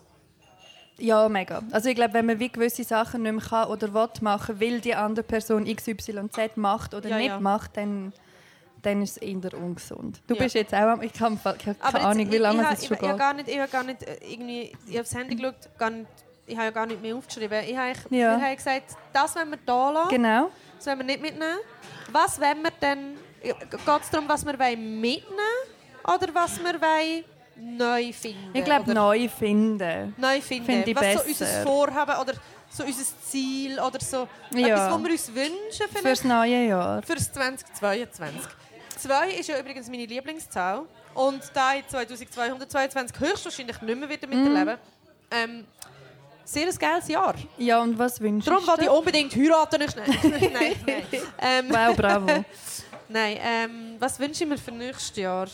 Ja, 0.99 1.29
mega. 1.29 1.61
Also 1.71 1.89
ich 1.89 1.95
glaube, 1.95 2.13
wenn 2.13 2.25
man 2.25 2.39
wie 2.39 2.49
gewisse 2.49 2.83
Sachen 2.83 3.23
nicht 3.23 3.31
mehr 3.31 3.43
kann 3.43 3.69
oder 3.69 3.93
will 3.93 4.09
machen, 4.21 4.59
weil 4.59 4.81
die 4.81 4.95
andere 4.95 5.23
Person 5.23 5.65
XYZ 5.65 6.55
macht 6.55 6.93
oder 6.93 7.09
Ja, 7.09 7.17
nicht 7.17 7.27
ja. 7.27 7.39
macht, 7.39 7.77
dann, 7.77 8.13
dann 8.81 9.01
ist 9.01 9.11
es 9.11 9.17
eher 9.17 9.53
ungesund. 9.53 10.21
Du 10.27 10.35
Ja. 10.35 10.43
bist 10.43 10.55
jetzt 10.55 10.73
auch 10.73 10.79
am... 10.79 11.01
Ich 11.01 11.19
habe 11.19 11.35
ich 11.35 11.45
habe 11.67 11.75
Aber 11.79 11.91
keine 11.97 12.05
Ahnung, 12.07 12.19
jetzt, 12.25 12.33
wie 12.33 12.37
lange 12.37 12.61
ich, 12.63 12.69
es 12.69 12.81
ich, 12.83 12.87
schon 12.87 12.97
ich, 12.97 13.03
ich, 13.03 13.09
geht. 13.09 13.17
gar 13.17 13.33
nicht, 13.33 13.47
ich 13.49 13.59
habe 13.59 13.71
gar 13.71 13.83
nicht 13.83 14.03
äh, 14.03 14.17
irgendwie, 14.27 14.71
ich 14.87 14.91
habe 14.93 15.01
aufs 15.01 15.15
Handy 15.15 15.35
geschaut, 15.35 15.55
gar 15.77 15.89
nicht, 15.89 16.07
ich 16.45 16.55
habe 16.55 16.65
ja 16.65 16.71
gar 16.71 16.85
nicht 16.85 17.01
mehr 17.01 17.15
aufgeschrieben. 17.15 17.59
Ich 17.67 17.77
habe, 17.77 17.93
Ja. 18.09 18.39
Haben 18.39 18.55
gesagt, 18.55 18.95
das 19.13 19.35
wollen 19.35 19.51
wir 19.51 19.57
hier 19.65 19.93
lassen, 19.93 20.09
Genau. 20.09 20.49
das 20.77 20.87
wollen 20.87 20.97
wir 20.99 21.05
nicht 21.05 21.21
mitnehmen. 21.21 21.57
Was 22.11 22.39
wollen 22.41 22.61
wir 22.63 22.71
denn, 22.81 23.15
geht 23.41 23.55
es 24.01 24.09
darum, 24.09 24.27
was 24.27 24.45
wir 24.45 24.57
wollen 24.59 24.99
mitnehmen 24.99 25.59
oder 26.05 26.33
was 26.33 26.57
wir 26.59 26.73
wollen 26.81 27.23
neu 27.61 28.11
finden? 28.13 28.49
Ich 28.53 28.63
glaube, 28.63 28.93
neu 28.93 29.27
finden. 29.29 30.13
neu 30.17 30.41
finden. 30.41 30.65
finde 30.65 30.89
ich 30.91 30.95
was 30.95 31.13
so 31.23 31.27
unser 31.27 31.63
Vorhaben 31.63 32.15
oder 32.21 32.33
so 32.69 32.83
unser 32.83 33.03
Ziel 33.23 33.79
oder 33.79 33.99
so 33.99 34.27
Ja. 34.53 34.67
etwas, 34.67 34.91
was 34.91 35.03
wir 35.03 35.11
uns 35.11 35.27
wünschen 35.35 35.85
vielleicht 35.89 36.01
Fürs 36.01 36.23
neue 36.23 36.67
Jahr. 36.67 37.01
fürs 37.03 37.31
2022. 37.31 38.41
Zwei 38.97 39.31
ist 39.31 39.47
ja 39.49 39.59
übrigens 39.59 39.89
meine 39.89 40.05
Lieblingszahl. 40.05 40.81
Und 41.15 41.41
da 41.53 41.75
ich 41.75 41.87
2222 41.87 43.19
höchstwahrscheinlich 43.19 43.81
nicht 43.81 43.97
mehr 43.99 44.09
wieder 44.09 44.27
miterleben 44.27 44.77
ähm, 45.31 45.65
sehr 46.45 46.67
ein 46.67 46.75
geiles 46.77 47.07
Jahr. 47.07 47.35
Ja, 47.57 47.81
und 47.81 47.97
was 47.99 48.19
wünschst 48.19 48.47
Darum 48.47 48.63
du? 48.63 48.67
wollte 48.69 48.83
ich 48.83 48.89
unbedingt 48.89 49.35
heiraten. 49.35 49.79
Nein. 50.53 50.75
nein. 50.85 51.03
Ähm, 51.41 51.65
Wow, 51.69 51.95
bravo. 51.95 52.27
nein 53.09 53.37
ähm, 53.41 53.95
was 53.99 54.19
wünsche 54.19 54.43
ich 54.43 54.49
mir 54.49 54.57
für 54.57 54.71
nächstes 54.71 55.15
Jahr? 55.17 55.47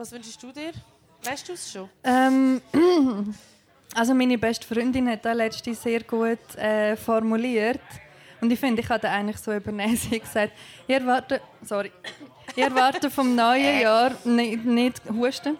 Was 0.00 0.12
wünschst 0.12 0.42
du 0.42 0.50
dir? 0.50 0.72
Weißt 1.24 1.46
du 1.46 1.52
es 1.52 1.70
schon? 1.70 1.86
ähm, 2.04 2.62
also 3.94 4.14
meine 4.14 4.38
beste 4.38 4.66
Freundin 4.66 5.06
hat 5.10 5.26
das 5.26 5.36
letzte 5.36 5.74
sehr 5.74 6.02
gut 6.04 6.56
äh, 6.56 6.96
formuliert. 6.96 7.82
Und 8.40 8.50
ich 8.50 8.58
finde, 8.58 8.80
ich 8.80 8.88
habe 8.88 9.00
das 9.00 9.10
eigentlich 9.10 9.36
so 9.36 9.52
übernehmen. 9.52 9.94
Sie 9.98 10.08
hat 10.14 10.22
gesagt, 10.22 10.52
ich 10.88 10.94
erwarte, 10.94 11.42
sorry, 11.62 11.92
ich 12.56 12.62
erwarte 12.62 13.10
vom 13.10 13.34
neuen 13.34 13.82
Jahr, 13.82 14.12
nicht, 14.24 14.64
nicht 14.64 15.02
husten, 15.10 15.58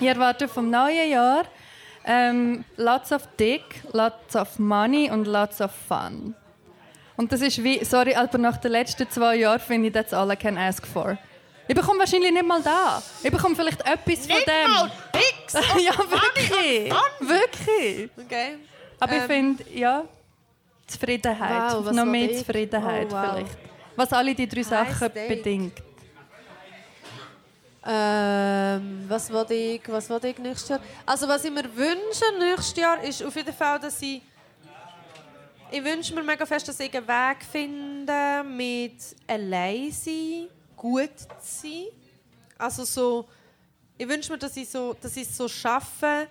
ich 0.00 0.08
erwarte 0.08 0.48
vom 0.48 0.68
neuen 0.68 1.08
Jahr 1.08 1.44
ähm, 2.04 2.64
lots 2.76 3.12
of 3.12 3.22
dick, 3.38 3.84
lots 3.92 4.34
of 4.34 4.58
money 4.58 5.12
und 5.12 5.28
lots 5.28 5.60
of 5.60 5.70
fun. 5.70 6.34
Und 7.16 7.30
das 7.30 7.40
ist 7.40 7.62
wie, 7.62 7.84
sorry, 7.84 8.16
aber 8.16 8.36
nach 8.36 8.56
den 8.56 8.72
letzten 8.72 9.08
zwei 9.08 9.36
Jahren 9.36 9.60
finde 9.60 9.86
ich, 9.86 9.94
that's 9.94 10.12
all 10.12 10.28
I 10.32 10.34
can 10.34 10.58
ask 10.58 10.84
for. 10.84 11.16
Ich 11.68 11.74
bekomme 11.74 11.98
wahrscheinlich 12.00 12.32
nicht 12.32 12.46
mal 12.46 12.62
da. 12.62 13.02
Ich 13.22 13.30
bekomme 13.30 13.56
vielleicht 13.56 13.80
etwas 13.80 14.26
von 14.26 14.36
dem. 14.46 14.70
Mal 14.70 14.90
Dicks! 15.14 15.52
ja, 15.84 15.94
wirklich. 15.98 16.92
Wirklich. 17.20 18.10
Okay. 18.24 18.58
Aber 19.00 19.12
ich 19.16 19.22
Ähm, 19.22 19.26
finde, 19.28 19.64
ja, 19.74 20.04
Zufriedenheit. 20.86 21.72
Wow, 21.74 21.92
Noch 21.92 22.04
mehr 22.04 22.30
ich? 22.30 22.38
Zufriedenheit 22.38 23.08
Oh, 23.10 23.14
wow. 23.14 23.30
vielleicht. 23.32 23.56
Was 23.96 24.12
alle 24.12 24.34
die 24.34 24.46
drei 24.48 24.62
Sachen 24.62 24.94
Steak. 25.10 25.28
bedingt. 25.28 25.82
Ähm, 27.88 29.04
was 29.08 29.30
will 29.30 29.46
ich, 29.50 29.80
was 29.88 30.08
will 30.10 30.18
ich 30.24 30.38
nächstes 30.38 30.68
Jahr? 30.70 30.80
Also 31.04 31.28
was 31.28 31.44
ich 31.44 31.50
mir 31.52 31.64
wünsche 31.76 32.24
nächstes 32.38 32.76
Jahr 32.76 33.00
ist 33.02 33.22
auf 33.22 33.34
jeden 33.36 33.52
Fall, 33.54 33.78
dass 33.78 34.00
ich 34.02 34.22
ich 35.70 35.82
wünsche 35.84 36.14
mir 36.14 36.22
mega 36.22 36.46
fest, 36.46 36.66
dass 36.68 36.78
ich 36.80 36.94
einen 36.96 37.06
Weg 37.06 37.36
finde 37.50 38.44
mit 38.44 38.94
allein 39.26 39.90
sein, 39.92 40.46
gut 40.76 41.18
zu 41.18 41.26
sein. 41.40 41.86
Also 42.58 42.84
so, 42.84 43.26
ich 43.98 44.08
wünsche 44.08 44.32
mir, 44.32 44.38
dass 44.38 44.56
ich 44.56 44.68
so, 44.68 44.94
dass 44.94 45.16
ich 45.16 45.28
so 45.28 45.48
schaffe, 45.48 46.28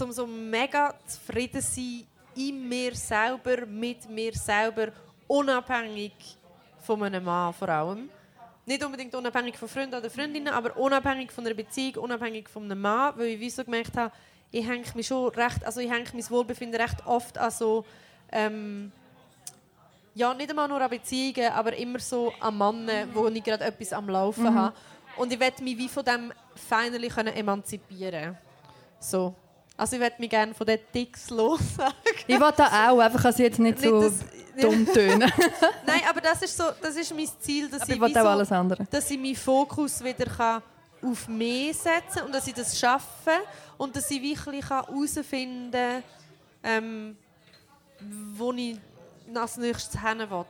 um 0.00 0.12
so 0.12 0.26
mega 0.26 0.94
zufrieden 1.06 1.60
zu 1.60 1.74
sein 1.74 2.06
in 2.34 2.68
mir 2.68 2.94
selber, 2.94 3.66
mit 3.66 4.08
mir 4.10 4.34
selber, 4.34 4.88
unabhängig 5.26 6.12
von 6.80 7.02
einem 7.02 7.24
Mann 7.24 7.52
vor 7.52 7.68
allem. 7.68 8.10
Nicht 8.66 8.84
unbedingt 8.84 9.14
unabhängig 9.14 9.56
von 9.56 9.68
Freunden 9.68 9.94
oder 9.94 10.10
Freundinnen, 10.10 10.48
aber 10.48 10.76
unabhängig 10.76 11.30
von 11.30 11.46
einer 11.46 11.54
Beziehung, 11.54 12.04
unabhängig 12.04 12.48
von 12.48 12.64
einem 12.64 12.80
Mann, 12.80 13.14
weil 13.16 13.28
ich 13.28 13.40
wie 13.40 13.50
so 13.50 13.64
gemerkt 13.64 13.96
habe, 13.96 14.12
ich 14.50 14.66
hänge 14.66 14.84
mich 14.94 15.06
schon 15.06 15.28
recht, 15.28 15.64
also 15.64 15.80
ich 15.80 15.90
hänge 15.90 16.08
mein 16.12 16.30
Wohlbefinden 16.30 16.80
recht 16.80 17.06
oft 17.06 17.38
an 17.38 17.50
so, 17.50 17.84
ähm, 18.32 18.92
ja, 20.16 20.32
nicht 20.32 20.48
einmal 20.48 20.66
nur 20.66 20.80
an 20.80 20.88
Beziehungen, 20.88 21.52
aber 21.52 21.76
immer 21.76 21.98
so 21.98 22.32
an 22.40 22.56
Männern, 22.56 23.10
wo 23.12 23.28
ich 23.28 23.44
gerade 23.44 23.64
etwas 23.64 23.92
am 23.92 24.08
Laufen 24.08 24.52
habe. 24.54 24.74
Und 25.18 25.30
ich 25.32 25.38
möchte 25.38 25.62
mich 25.62 25.76
wie 25.76 25.88
von 25.88 26.04
dem 26.04 26.32
finally 26.68 27.08
können 27.08 27.34
emanzipieren 27.34 28.36
So. 28.98 29.34
Also 29.76 29.96
ich 29.96 30.00
möchte 30.00 30.18
mich 30.20 30.30
gerne 30.30 30.54
von 30.54 30.66
den 30.66 30.78
Ticks 30.90 31.28
lossagen. 31.28 31.92
Ich 32.26 32.40
will 32.40 32.52
da 32.56 32.88
auch, 32.90 32.98
einfach 32.98 33.26
als 33.26 33.36
jetzt 33.38 33.58
nicht 33.58 33.78
so 33.78 34.00
Nicht, 34.00 34.20
dass- 34.22 34.62
dumm 34.62 34.86
tönen. 34.86 35.30
Nein, 35.86 36.00
aber 36.08 36.22
das 36.22 36.40
ist, 36.40 36.56
so, 36.56 36.64
das 36.80 36.96
ist 36.96 37.14
mein 37.14 37.28
Ziel, 37.40 37.68
dass 37.68 37.82
Aber 37.82 37.92
ich, 37.92 38.00
ich 38.02 38.14
so, 38.14 38.20
alles 38.20 38.50
andere. 38.52 38.86
dass 38.90 39.10
ich 39.10 39.18
meinen 39.18 39.36
Fokus 39.36 40.02
wieder 40.02 40.24
kann 40.24 40.62
auf 41.02 41.28
mich 41.28 41.76
setzen 41.76 41.92
kann 42.14 42.24
und 42.26 42.34
dass 42.34 42.46
ich 42.46 42.54
das 42.54 42.78
schaffe 42.78 43.32
und 43.76 43.94
dass 43.94 44.10
ich 44.10 44.22
wirklich 44.22 44.66
herausfinden 44.68 45.70
kann, 45.72 46.02
ähm, 46.62 47.16
wo 48.34 48.50
ich 48.54 48.78
als 49.34 49.56
nächstes 49.56 50.00
hin 50.00 50.18
will. 50.18 50.44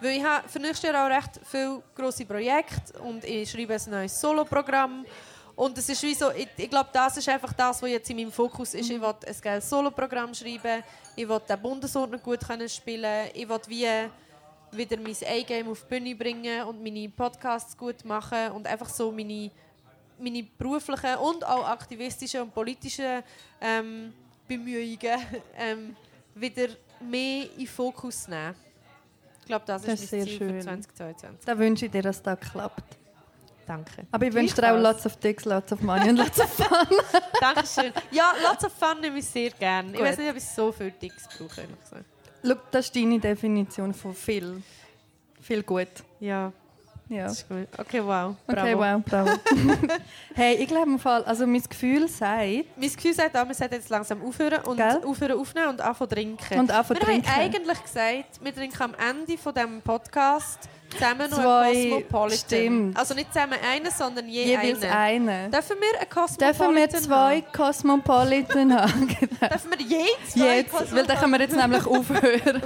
Weil 0.00 0.18
ich 0.18 0.24
habe 0.24 0.48
für 0.48 0.58
nächstes 0.58 0.90
Jahr 0.90 1.06
auch 1.06 1.10
recht 1.10 1.40
viele 1.44 1.82
grosse 1.94 2.26
Projekte 2.26 2.98
und 3.00 3.24
ich 3.24 3.50
schreibe 3.50 3.74
ein 3.74 3.90
neues 3.90 4.20
Soloprogramm. 4.20 5.06
Und 5.54 5.78
es 5.78 5.88
ist 5.88 6.02
wie 6.02 6.14
so, 6.14 6.30
ich, 6.32 6.48
ich 6.56 6.68
glaube, 6.68 6.90
das 6.92 7.16
ist 7.16 7.28
einfach 7.30 7.52
das, 7.54 7.80
was 7.80 7.88
jetzt 7.88 8.10
in 8.10 8.16
meinem 8.16 8.30
Fokus 8.30 8.74
ist. 8.74 8.90
Ich 8.90 9.00
will 9.00 9.08
ein 9.08 9.40
geiles 9.40 9.68
Soloprogramm 9.68 10.34
schreiben, 10.34 10.82
ich 11.16 11.26
will 11.26 11.40
den 11.48 11.62
Bundesordner 11.62 12.18
gut 12.18 12.46
können 12.46 12.68
spielen, 12.68 13.30
ich 13.32 13.48
will 13.48 13.60
wie 13.68 14.10
wieder 14.72 14.96
mein 14.98 15.16
A-Game 15.24 15.68
auf 15.68 15.82
die 15.82 15.88
Bühne 15.88 16.14
bringen 16.14 16.62
und 16.64 16.82
meine 16.82 17.08
Podcasts 17.08 17.76
gut 17.76 18.04
machen 18.04 18.50
und 18.52 18.66
einfach 18.66 18.88
so 18.88 19.10
meine, 19.10 19.50
meine 20.18 20.42
beruflichen 20.42 21.16
und 21.16 21.44
auch 21.46 21.66
aktivistischen 21.66 22.42
und 22.42 22.54
politischen 22.54 23.22
ähm, 23.60 24.12
Bemühungen 24.46 24.98
ähm, 25.56 25.96
wieder 26.34 26.68
mehr 27.00 27.44
in 27.52 27.58
den 27.58 27.66
Fokus 27.66 28.28
nehmen. 28.28 28.54
Ich 29.40 29.46
glaube, 29.46 29.64
das, 29.66 29.82
Das 29.82 30.00
ist 30.00 30.12
mein 30.12 30.22
sehr 30.22 30.24
Ziel 30.26 30.38
schön. 30.38 30.48
für 30.54 30.60
2022. 30.60 31.44
Da 31.46 31.58
wünsche 31.58 31.86
ich 31.86 31.92
dir, 31.92 32.02
dass 32.02 32.22
das 32.22 32.38
klappt. 32.40 32.96
Danke. 33.66 34.06
Aber 34.12 34.26
ich 34.26 34.32
wünsche 34.34 34.54
dir 34.54 34.72
auch 34.72 34.78
lots 34.80 35.06
of 35.06 35.16
dicks, 35.16 35.44
lots 35.44 35.72
of 35.72 35.80
money 35.82 36.08
und 36.10 36.16
lots 36.16 36.40
of 36.40 36.48
fun. 36.52 36.86
Dankeschön. 37.40 37.92
Ja, 38.12 38.32
lots 38.48 38.64
of 38.64 38.72
fun 38.72 39.00
nehme 39.00 39.18
ich 39.18 39.26
sehr 39.26 39.50
gerne. 39.50 39.92
Ich 39.92 40.00
weiß 40.00 40.18
nicht, 40.18 40.30
ob 40.30 40.36
ich 40.36 40.44
so 40.44 40.70
viel 40.72 40.92
Dicks 40.92 41.26
brauche. 41.36 41.60
ehrlich 41.62 41.80
gesagt. 41.80 42.04
Schau, 42.44 42.54
das 42.70 42.86
ist 42.86 42.94
deine 42.96 43.18
Definition 43.18 43.92
von 43.92 44.14
viel. 44.14 44.62
Viel 45.40 45.62
gut. 45.64 45.88
Ja. 46.20 46.52
Ja. 47.08 47.24
Das 47.24 47.34
ist 47.34 47.48
gut. 47.48 47.68
Okay, 47.78 48.00
wow. 48.02 48.34
Bravo. 48.48 48.60
Okay, 48.62 48.76
wow, 48.76 49.00
bravo. 49.04 49.30
hey, 50.34 50.54
ich 50.56 50.66
glaube 50.66 50.90
im 50.90 50.98
Fall, 50.98 51.22
also 51.24 51.46
mein 51.46 51.62
Gefühl 51.62 52.08
sagt, 52.08 52.40
Mein 52.76 52.92
Gefühl 52.92 53.14
sagt 53.14 53.36
auch, 53.36 53.46
wir 53.46 53.54
sollten 53.54 53.74
jetzt 53.74 53.88
langsam 53.90 54.22
aufhören 54.26 54.64
und 54.64 54.76
Gell? 54.76 55.00
aufhören 55.04 55.38
aufnehmen 55.38 55.68
und 55.68 55.80
anfangen 55.80 56.10
trinken. 56.10 56.58
und 56.58 56.70
anfangen 56.72 56.98
wir 57.00 57.06
trinken. 57.06 57.28
haben 57.30 57.40
eigentlich 57.42 57.82
gesagt, 57.82 58.40
wir 58.42 58.52
trinken 58.54 58.82
am 58.82 58.94
Ende 58.94 59.38
von 59.38 59.54
diesem 59.54 59.82
Podcast 59.82 60.68
zusammen 60.90 61.30
noch 61.30 61.38
Zwei- 61.38 61.70
einen 61.70 61.90
Cosmopolitan. 61.90 62.38
stimmt. 62.38 62.96
Also 62.98 63.14
nicht 63.14 63.32
zusammen 63.32 63.58
einen, 63.72 63.90
sondern 63.92 64.28
je 64.28 64.44
jeweils 64.44 64.82
einen. 64.82 65.28
einen. 65.28 65.50
Dürfen 65.52 65.76
wir 65.78 66.00
einen 66.00 66.08
Cosmopolitan 66.10 66.54
Dürfen 66.58 66.74
wir 66.76 66.88
zwei 66.90 67.40
Cosmopolitan 67.52 68.74
haben? 68.74 68.92
haben? 68.92 69.08
Dürfen 69.50 69.70
wir 69.70 69.86
je 69.86 70.04
zwei 70.28 70.56
Jetzt, 70.56 70.92
weil 70.94 71.06
dann 71.06 71.18
können 71.18 71.32
wir 71.34 71.40
jetzt 71.40 71.56
nämlich 71.56 71.86
aufhören. 71.86 72.62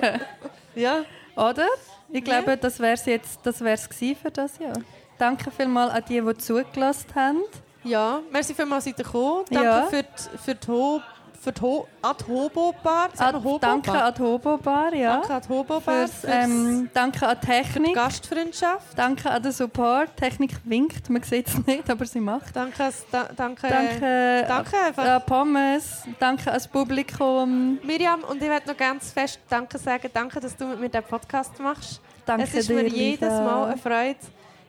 Ja. 0.75 1.01
Oder? 1.37 1.67
Ich 2.13 2.25
glaube, 2.25 2.57
das 2.57 2.79
wäre 2.81 2.95
es 2.95 3.07
jetzt 3.07 3.41
das 3.45 3.61
wär's 3.61 3.89
für 4.21 4.31
das 4.33 4.59
Jahr. 4.59 4.75
Danke 5.19 5.51
vielmals 5.51 5.93
an 5.93 6.03
die, 6.09 6.21
die 6.21 6.39
zugelassen 6.39 7.07
haben. 7.15 7.39
Ja, 7.85 8.21
merci 8.31 8.55
vielmals, 8.55 8.85
seid 8.85 8.99
ihr 8.99 9.05
gekommen. 9.05 9.45
Danke 9.51 9.65
Ja. 9.69 9.83
für 9.87 10.03
die, 10.03 10.39
für 10.45 10.55
die, 10.55 10.69
Ho 10.69 11.01
für 11.41 11.53
die 11.53 11.61
Ho 11.63 11.89
Ad 12.03 12.25
Hobo 12.29 12.75
Bar. 12.83 13.09
Ad, 13.17 13.39
Hobo 13.39 13.59
danke 13.59 13.91
Bar? 13.91 14.05
an 14.05 14.15
die 14.15 14.23
Hobo 14.23 14.57
Bar, 14.59 14.95
ja. 14.95 15.17
Danke 15.17 15.35
an 15.35 15.43
die 15.43 15.49
Hobo 15.49 15.81
Bar 15.81 16.07
Fürs, 16.07 16.25
ähm, 16.27 16.91
danke 16.93 17.27
an 17.27 17.41
Technik. 17.41 17.95
Gastfreundschaft. 17.95 18.97
Danke 18.97 19.31
an 19.31 19.43
den 19.43 19.53
Support. 19.53 20.17
Technik 20.17 20.51
winkt, 20.65 21.09
man 21.09 21.23
sieht 21.23 21.49
es 21.49 21.67
nicht, 21.67 21.89
aber 21.89 22.05
sie 22.05 22.21
macht. 22.21 22.55
Danke, 22.55 22.91
da, 23.11 23.29
danke, 23.35 23.69
Danke, 23.69 24.45
danke 24.47 24.77
einfach. 24.79 25.05
an 25.05 25.23
Pommes. 25.25 26.03
Danke 26.19 26.51
ans 26.51 26.69
Publikum. 26.69 27.79
Miriam, 27.83 28.23
und 28.25 28.43
ich 28.43 28.49
möchte 28.49 28.69
noch 28.69 28.77
ganz 28.77 29.11
fest 29.13 29.41
Danke 29.49 29.79
sagen. 29.79 30.11
Danke, 30.13 30.41
dass 30.41 30.55
du 30.57 30.67
mit 30.67 30.81
mir 30.81 30.89
diesen 30.91 31.05
Podcast 31.05 31.59
machst. 31.59 32.01
Danke 32.27 32.45
es 32.45 32.55
ist 32.55 32.69
dir, 32.69 32.75
mir 32.75 32.89
jedes 32.89 33.21
Lisa. 33.29 33.43
Mal 33.43 33.65
eine 33.69 33.79
Freude. 33.79 34.17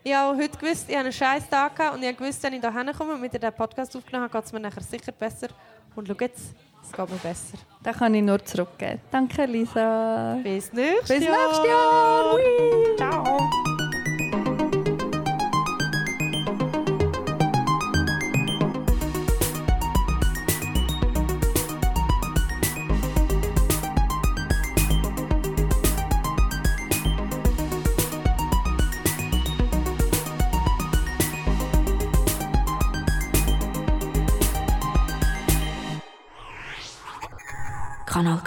Ich 0.04 0.14
habe 0.14 0.36
heute 0.36 0.58
gewusst, 0.58 0.86
ich 0.88 0.96
habe 0.96 1.04
einen 1.04 1.14
scheiß 1.14 1.48
Tag 1.48 1.76
gehabt 1.76 1.96
und 1.96 2.02
ich 2.02 2.08
habe 2.08 2.18
gewusst, 2.18 2.42
wenn 2.42 2.54
ich 2.54 2.62
hierher 2.62 2.94
komme 2.94 3.14
und 3.14 3.22
mit 3.22 3.34
dir 3.34 3.40
den 3.40 3.54
Podcast 3.54 3.96
aufgenommen 3.96 4.24
habe, 4.24 4.38
geht 4.40 4.46
es 4.46 4.52
mir 4.54 4.60
nachher 4.60 4.82
sicher 4.82 5.12
besser. 5.12 5.50
Und 5.96 6.08
schau 6.08 6.16
jetzt, 6.20 6.54
es 6.84 6.92
geht 6.92 7.10
mir 7.10 7.18
besser. 7.18 7.58
Da 7.84 7.94
kann 7.94 8.14
ich 8.14 8.24
nur 8.24 8.44
zurückgeben. 8.44 9.02
Danke, 9.12 9.46
Lisa. 9.46 10.40
Bis 10.44 10.72
nächstes 10.74 11.18
Bis 11.18 11.26
Jahr. 11.26 11.48
nächstes 11.48 11.68
Jahr. 11.68 12.34
Hui. 12.34 12.96
Ciao. 12.98 13.50